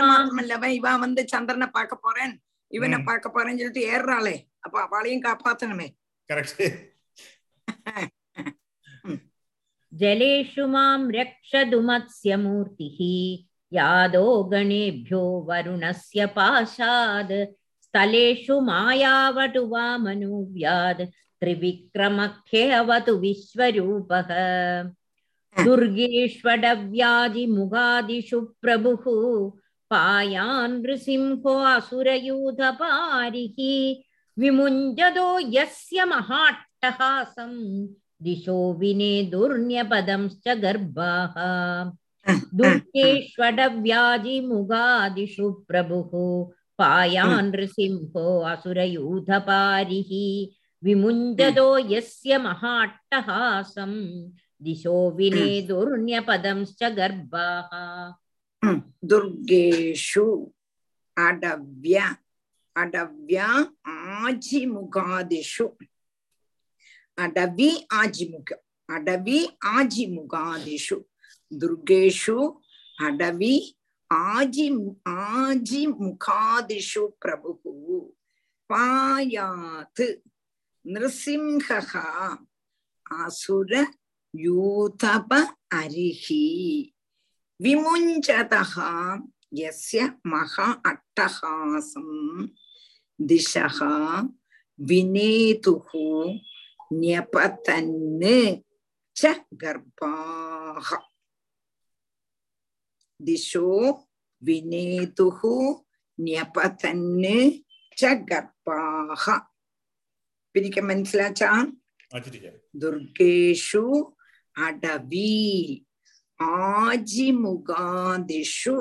[0.03, 2.33] மாத்திரமல்ல அவன் இவன் வந்து சந்திரனை பார்க்க போறேன்
[2.71, 5.87] இவனை பார்க்க போறேன்னு சொல்லிட்டு ஏறாளே அப்ப அவளையும் காப்பாத்தணுமே
[9.91, 12.87] ஜலேஷு மாம் ரக்ஷது மத்ஸ்ய மூர்த்தி
[13.71, 17.37] யாதோ கணேபியோ வருணஸ்ய பாஷாத்
[17.83, 21.03] ஸ்தலேஷு மாயாவடு வாமனுவியாத்
[21.41, 24.29] திரிவிக்ரமக்கே அவது விஸ்வரூபக
[25.64, 29.04] दुर्गेष्वडव्याजिमुगादिषु प्रभुः
[29.90, 33.58] पायान् नृसिंहो असुरयूथपारिः
[34.42, 37.52] विमुञ्जतो यस्य महाट्टहासं
[38.24, 41.36] दिशो विने दुर्न्यपदंश्च गर्भाः
[42.60, 46.12] दुर्गेष्वडव्याजिमुगादिषु प्रभुः
[46.78, 50.10] पायान् नृसिंहो असुरयूथपारिः
[50.84, 53.92] विमुञ्जतो यस्य महाट्टहासं
[54.62, 57.70] दिशो विने दुर्न्यपदंश्च गर्भाः
[59.10, 60.24] दुर्गेषु
[61.26, 62.14] अडव्य
[62.82, 63.38] अडव्य
[63.96, 65.66] आजिमुखादिषु
[67.24, 67.70] अडवि
[68.00, 68.52] आजिमुख
[68.96, 69.38] अडवि
[69.74, 70.96] आजिमुखादिषु
[71.60, 72.38] दुर्गेषु
[73.06, 73.54] अडवि
[74.10, 74.68] आजि
[75.08, 77.98] आजिमुखादिषु प्रभुः
[78.70, 80.00] पायात्
[80.84, 81.92] नृसिंहः
[83.24, 83.72] असुर
[84.33, 85.31] யூதப
[85.75, 86.45] அரிஹி
[87.59, 88.61] விமுஞ்சதா
[89.63, 90.01] எஸ்ய
[90.31, 92.15] மகா அட்டகாசம்
[93.19, 93.93] திசகா
[94.79, 96.07] வினேதுகு
[97.01, 98.37] ஞபதன்னு
[99.15, 99.31] ச
[99.61, 100.89] கர்ப்பாக
[103.19, 103.69] திசோ
[104.43, 105.53] வினேதுகு
[106.17, 107.37] ஞபதன்னு
[107.97, 109.25] ச கர்ப்பாக
[110.55, 111.51] பிரிக்க மனசிலாச்சா
[112.81, 113.85] துர்கேஷு
[114.55, 115.33] அடவி
[117.45, 118.75] ஆஜிமுகாதிஷு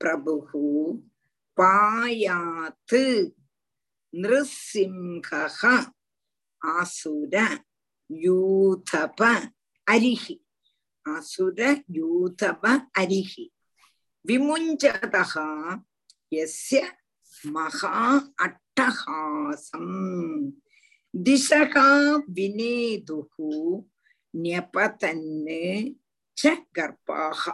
[0.00, 0.34] பிரபு
[1.58, 3.02] பாயாத்து
[4.12, 5.28] நிருசிம்ஹ
[6.62, 7.34] ஆசுர
[8.10, 9.20] யூதப
[9.86, 10.36] அரிஹி
[11.06, 11.58] அசுர
[11.98, 12.62] யூதப
[13.00, 13.44] அரிஹி
[14.24, 15.48] விமுஞ்சதகா
[16.36, 16.80] எஸ்ய
[17.44, 17.92] மகா
[18.46, 19.92] அட்டகாசம்
[21.14, 21.88] திசகா
[22.36, 23.52] வினேதுகு
[24.34, 25.62] ஞபதன்னு
[26.36, 27.44] ச கர்ப்பாக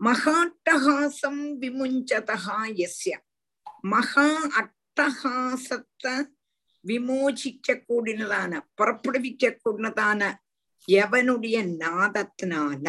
[0.00, 2.36] மகாட்டகாசம் விமுஞ்சதா
[2.84, 3.14] எஸ்ய
[3.84, 4.28] மகா
[4.60, 6.14] அட்டகாசத்தை
[6.84, 10.22] விமோசிக்க கூடினதான புறப்படுவிக்க கூடினதான
[10.88, 12.86] எவனுடைய நாதத்தினால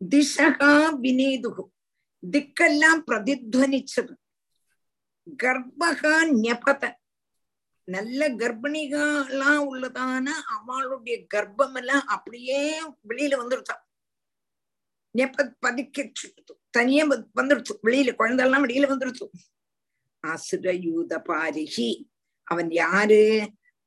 [0.00, 0.72] திசகா
[1.02, 1.64] வினேதுகு
[2.22, 4.14] திக்கெல்லாம் பிரதித்வனிச்சது
[5.40, 6.82] கர்ப்பகா ஞபத
[7.88, 12.60] நல்ல கர்ப்பிணிகளா உள்ளதான அவளுடைய கர்ப்பம் எல்லாம் அப்படியே
[13.08, 13.84] வெளியில வந்துருச்சான்
[15.18, 16.12] ஞபத் பதிக்க
[16.70, 17.74] தனியே வந்துருச்சு.
[17.82, 19.26] வெளியில குழந்தைலாம் வெளியில வந்துருச்சு.
[20.20, 21.90] அசுரயூத பாரிகி
[22.44, 23.24] அவன் யாரு?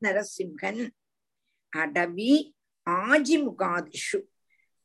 [0.04, 0.84] நரசிம்ஹன்
[1.74, 2.34] அடவி
[2.90, 4.20] ஆஜிமுகாதிஷு.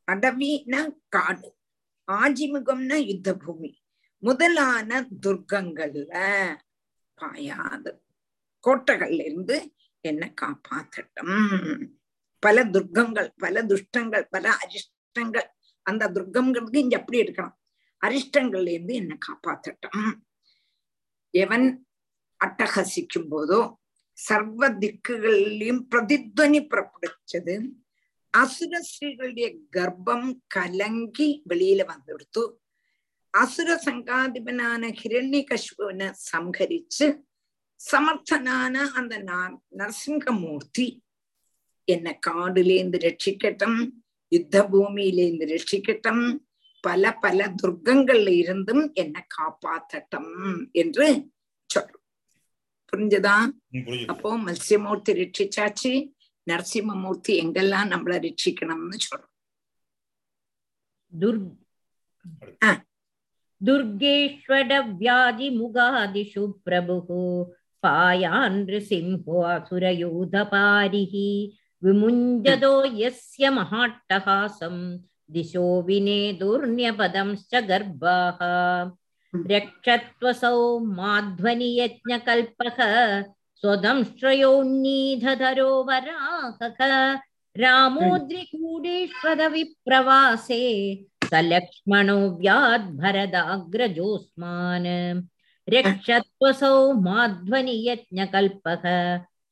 [0.07, 1.55] அடவினா காடு.
[2.07, 3.71] ஆஜிமுகம்னா யுத்த பூமி
[4.23, 6.13] முதலான துர்க்கங்கள்ல
[7.17, 7.91] பாயாது.
[8.63, 11.89] கோட்டைகள்ல இருந்து என்ன காப்பாத்தட்டும்.
[12.39, 15.47] பல துர்க்கங்கள் பல துஷ்டங்கள் பல அரிஷ்டங்கள்
[15.81, 17.57] அந்த துர்க்கங்களுக்கு இங்க அப்படி இருக்கணும்
[18.01, 20.19] அரிஷ்டங்கள்ல இருந்து என்ன காப்பாத்தட்டும்.
[21.29, 21.85] எவன்
[22.45, 23.73] அட்டகசிக்கும் போதோ
[24.17, 27.55] சர்வ திக்குகள்லயும் பிரதித்வனி புறப்படுச்சது
[29.73, 32.43] கர்ப்பம் கலங்கி வெளியில வந்துடுத்து
[33.33, 37.07] அசுர சங்காதிபனான ஹிரண்ய கஷ்புவனை சம்ஹரிச்சு
[37.79, 39.15] சமர்த்தனான அந்த
[39.79, 40.87] நரசிங்கமூர்த்தி
[41.87, 43.79] என்ன காடுலேந்து ரட்சிக்கட்டும்
[44.31, 46.23] யுத்த பூமியிலேந்து ரட்சிக்கட்டும்
[46.83, 50.31] பல பல துர்க்கங்கள்ல இருந்தும் என்ன காப்பாத்தட்டும்
[50.73, 51.07] என்று
[51.69, 52.05] சொல்றோம்
[52.93, 53.35] புரிஞ்சுதா
[54.05, 55.93] அப்போ மத்ஸ்யமூர்த்தி ரட்சிச்சாச்சு
[56.46, 59.32] நரசிம்மமூர்த்தி எங்கெல்லாம் நம்மள ரட்சிக்கணும்னு சொல்றோம்
[63.60, 67.08] दुर्गेष्वडव्याधिमुगादिषु प्रभुः
[67.84, 71.14] पायान् नृसिंहो असुरयूथपारिः
[71.82, 72.72] विमुञ्जतो
[73.02, 74.76] यस्य महाट्टहासं
[75.36, 78.40] दिशो विनेदुर्न्यपदंश्च गर्भाः
[79.52, 80.60] रक्षत्वसौ
[80.98, 82.78] माध्वनियज्ञकल्पः
[83.61, 86.79] स्वदंश्रयोन्नीधधरो वराहः
[87.63, 90.61] रामोद्रिकूडेष्वदविप्रवासे
[91.31, 94.89] स लक्ष्मणो व्याद्भरदाग्रजोऽस्मान्
[95.73, 96.71] रक्षत्वसौ
[97.07, 98.85] माध्वनि माध्वनियज्ञकल्पः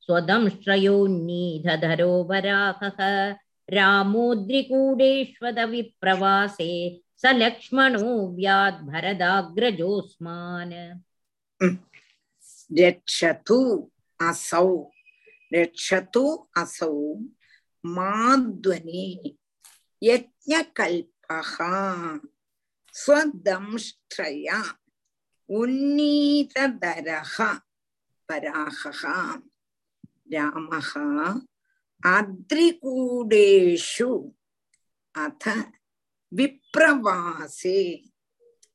[0.06, 2.98] स्वदंश्रयोन्नीधधरो वराहः
[3.76, 6.72] रामोद्रिकूडेष्वदविप्रवासे
[7.22, 8.08] स लक्ष्मणो
[8.40, 10.74] व्याद्भरदाग्रजोऽस्मान्
[12.82, 13.60] रक्षतु
[14.20, 14.90] असौ,
[15.52, 17.14] रक्षतु असौ,
[17.84, 19.36] माध्वनि
[20.02, 21.56] यज्ञ कल्पः
[22.92, 24.62] स्वदंष्ट्रया
[25.50, 27.60] उन्नीतधरः
[28.28, 29.40] पराहः।
[30.32, 31.40] रामः,
[32.04, 34.32] अद्रिकूडेषु,
[35.14, 35.48] अथ
[36.32, 38.10] विप्रवासे,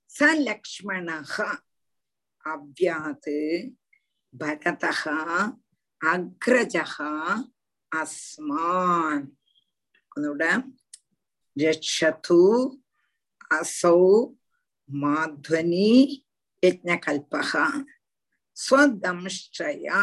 [0.09, 1.57] स लक्ष्मणः,
[2.45, 3.29] अव्यात्
[4.39, 4.91] பரதா
[6.11, 6.85] அக்ரஜா
[7.95, 9.27] அஸ்மான்.
[10.15, 10.43] அதோட
[11.59, 12.43] ரட்சது
[13.53, 14.03] அசௌ
[15.01, 15.91] மாத்வனி
[16.61, 17.65] யஜ்னகல்பகா
[18.63, 20.01] ஸ்வதம்ஷயா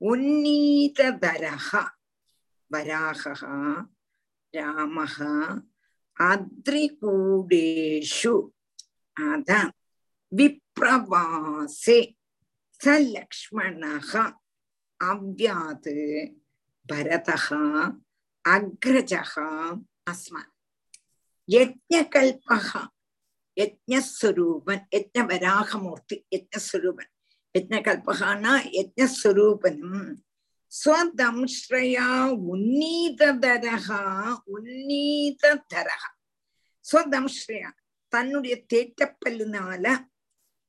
[0.00, 1.68] உன்னீதரஹ
[2.70, 3.34] வராகா
[4.56, 5.16] ராமஹ
[6.30, 8.34] அத்ரிகூடேஷு.
[9.12, 9.50] அத
[10.36, 12.00] விப்ரவாசே.
[12.80, 14.12] ச லக்ஷ்மணக
[15.00, 15.96] அவ்யாது
[16.86, 17.62] பரதகா
[18.44, 19.46] அக்ரஜகா
[20.10, 20.52] அஸ்மன்
[21.48, 22.82] யஜ்ஞகல்பகா
[23.56, 27.10] யஜ்ஞஸ்வரூபன் யஜ்ஞவராகமூர்த்தி யஜ்ஞஸ்வரூபன்
[27.54, 30.04] யஜ்ஞகல்பகானா யஜ்ஞஸ்வரூபனும்
[30.72, 32.08] ஸ்வதம்ஸ்ரயா
[32.52, 34.00] உன்னீதரகா
[34.54, 36.10] உன்னீதரகா
[36.84, 37.70] ஸ்வதம்ஸ்ரயா
[38.12, 39.86] தன்னுடைய தேட்டப்பல்லினால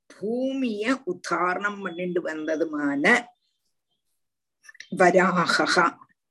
[0.09, 3.03] பூமிய உத்தாரணம் பண்ணிட்டு வந்ததுமான
[4.97, 5.85] வராகா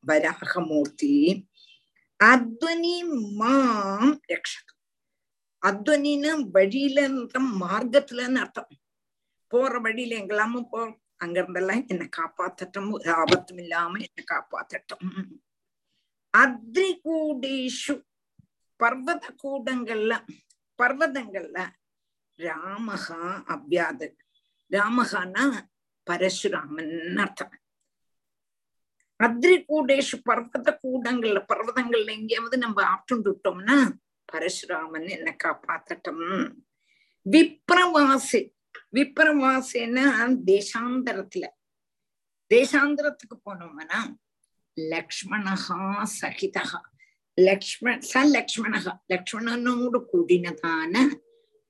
[0.04, 1.14] வராகமூர்த்தி
[2.20, 2.96] அத்வனி
[3.36, 4.72] மாம் ரக்ஷது
[5.62, 6.98] அத்வனின்னு வழியில
[7.58, 8.70] மார்க்கத்துலன்னு அர்த்தம்
[9.52, 10.80] போற வழியில எங்கெல்லாமும் போ
[11.16, 15.10] அங்க இருந்தெல்லாம் என்னை காப்பாத்தட்டும் ஒரு ஆபத்தும் இல்லாம என்னை காப்பாத்தட்டும்
[16.34, 17.94] அத்ரி கூடேஷு
[18.80, 20.14] பர்வத கூடங்கள்ல
[20.78, 21.58] பர்வதங்கள்ல
[22.36, 23.20] ராமகா
[23.54, 24.14] அபியாத
[24.70, 25.44] ராமகானா
[26.06, 27.54] பரசுராமன் அர்த்தம்.
[29.20, 33.76] அத்ரிகூடேஷு பர்வத கூடங்கள்ல பர்வதங்கள்ல எங்கேயாவது நம்ம ஆட்டுண்டு விட்டோம்னா
[34.32, 36.56] பரசுராமன் என்ன காப்பாத்தட்டும்.
[37.26, 38.40] விப்ரவாசி.
[38.92, 40.04] விப்ரவாசேன்னா
[40.50, 41.44] தேசாந்தரத்துல.
[42.54, 44.00] தேசாந்தரத்துக்கு போனோம்னா
[44.76, 45.80] லக்ஷ்மணஹா
[46.20, 46.64] சகிதா
[47.34, 48.92] லக்ஷ்மண் ச லக்ஷ்மணஹா.
[49.08, 50.94] லக்ஷ்மணனோடு கூடினதான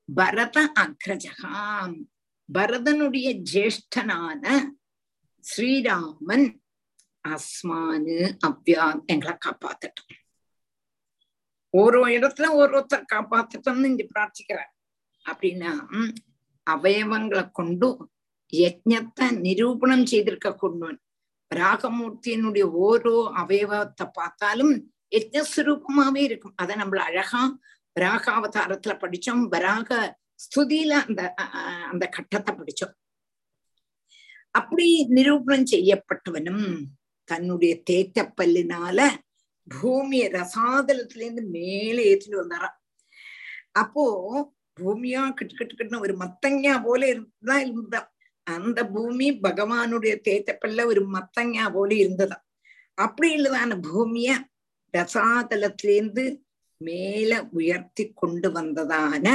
[0.08, 1.96] பரத அக்ரஜகாம்.
[2.48, 4.44] பரதனுடைய ஜேஷ்டனான
[5.44, 6.46] ஸ்ரீராமன்
[7.24, 8.18] அஸ்மானு
[8.48, 10.12] அவ்யா எங்களை காப்பாத்தட்டும்.
[11.74, 14.72] ஓரோ இடத்துல ஒருத்தர் காப்பாத்தட்டும்னு இங்க பிரார்த்திக்கிறார்.
[15.24, 15.72] அப்படின்னா
[16.66, 17.88] அவயவங்களை கொண்டு
[18.52, 21.00] யஜ்ஞத்தை நிரூபணம் செய்திருக்க கொண்டவன்
[21.50, 24.72] ராகமூர்த்தியினுடைய ஓரோ அவயவத்தை பார்த்தாலும்
[25.16, 26.56] யஜ்ஞஸ்வரூபமாவே இருக்கும்.
[26.56, 27.42] அதை நம்மள அழகா
[27.96, 29.90] வராகாவதாரத்துல படிச்சோம் வராக
[30.44, 31.22] ஸ்துதியில அந்த
[31.90, 32.94] அந்த கட்டத்தை படிச்சோம்.
[34.50, 36.66] அப்படி நிரூபணம் செய்யப்பட்டவனும்
[37.28, 38.98] தன்னுடைய தேட்டப்பல்லினால
[39.66, 42.76] பூமிய ரசாதலத்துல இருந்து மேலே ஏற்றிட்டு வந்தாராம்.
[43.72, 44.04] அப்போ
[44.76, 48.00] பூமியா கிட்டு கிட்டு கிட்டுன்னு ஒரு மத்தங்கா போல இருந்தா இருந்தா
[48.46, 52.36] அந்த பூமி பகவானுடைய தேட்டப்பல்ல ஒரு மத்தங்கா போல இருந்ததா
[52.98, 54.30] அப்படி இல்லதான பூமிய
[54.94, 56.24] ரசாதலத்திலேருந்து
[56.76, 59.26] மேல உயர்த்தி கொண்டு வந்ததான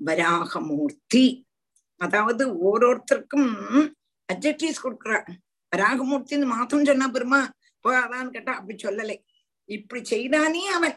[0.00, 1.48] வராகமூர்த்தி.
[1.96, 3.50] அதாவது ஓரோருத்தருக்கும்
[4.32, 5.26] அப்ஜெக்டிவ்ஸ் கொடுக்குறார்
[5.76, 7.40] வராகமூர்த்தின்னு மாத்திரம் சொன்னா பெருமா?
[7.84, 9.16] போகாதான்னு கேட்டா அப்படி சொல்லலை.
[9.64, 10.96] இப்படி செய்தானே அவன்.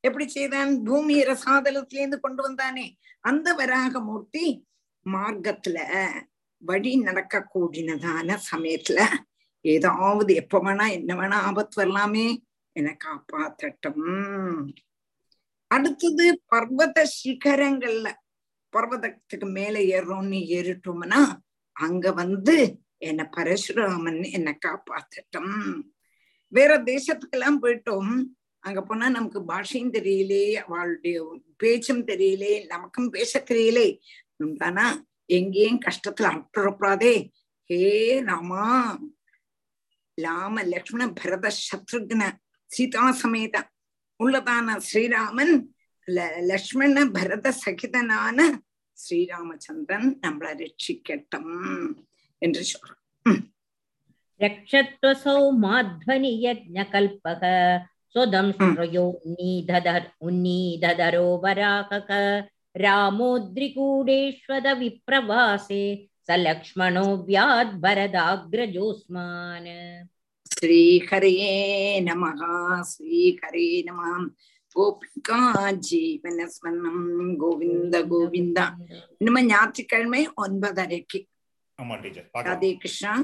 [0.00, 0.82] எப்படி செய்தான்?
[0.82, 2.86] பூமி ரசாதலத்திலேருந்து கொண்டு வந்தானே.
[3.20, 4.64] அந்த வராகமூர்த்தி
[5.06, 5.78] மார்க்கத்துல
[6.62, 9.00] வழி நடக்க கூடினதான சமயத்துல
[9.60, 12.44] ஏதாவது எப்ப வேணா என்ன வேணா ஆபத்து வரலாமே.
[12.72, 14.72] என்னை காப்பாத்தட்டும்.
[15.66, 18.12] அடுத்தது பர்வத சிகரங்கள்ல
[18.72, 21.20] பர்வதத்துக்கு மேல ஏறோம்னு ஏறிட்டோம்னா
[21.72, 25.82] அங்க வந்து என்ன பரசுராமன் என்ன காப்பாத்தட்டும்.
[26.48, 28.24] வேற தேசத்துக்கெல்லாம் போயிட்டோம்.
[28.58, 33.98] அங்க போனா நமக்கு பாஷையும் தெரியலே அவளுடைய பேச்சும் தெரியலே நமக்கும் பேச தெரியலே.
[34.44, 34.86] உண்டானா
[35.26, 37.28] எங்கேயும் கஷ்டத்துல அட்டுறப்படாதே
[37.64, 37.80] ஹே
[38.20, 38.98] ராமா
[40.20, 42.22] லாம லக்ஷ்மண பரத சத்ருக்ன
[42.72, 43.56] சீதா சமேத
[44.20, 45.54] உள்ளதான ஸ்ரீராமன்
[46.42, 48.38] லக்ஷ்மண பரத சகிதனான
[48.96, 51.52] ஸ்ரீராமச்சந்திரன் நம்மளை ரட்சிக்கட்டும்
[52.42, 52.98] என்று சொல்றோம்
[54.40, 57.42] ரக்ஷத்வசௌ மாத்வனி யஜ்ஞகல்பக
[58.14, 62.10] சுதம்ஸ்ருயோ உன்னீததர் உன்னீததரோ வராகக.
[62.78, 65.84] ராமோத்ரிகூடேஸ்வத விப்ரவாசே
[66.28, 69.70] சலக்ஷ்மணோ வியாத் பரதாக்ரஜோஸ்மான்
[70.60, 72.32] ஸ்ரீஹரே நம
[72.80, 74.28] ஸ்ரீஹரே நம
[74.76, 75.40] கோபிகா
[75.90, 78.66] ஜீவனஸ்மரணம் கோவிந்த கோவிந்தா.
[79.18, 81.20] இனிமே ஞாயிற்றுக்கிழமை ஒன்பதரைக்கு.
[82.44, 83.22] ராதே கிருஷ்ணா.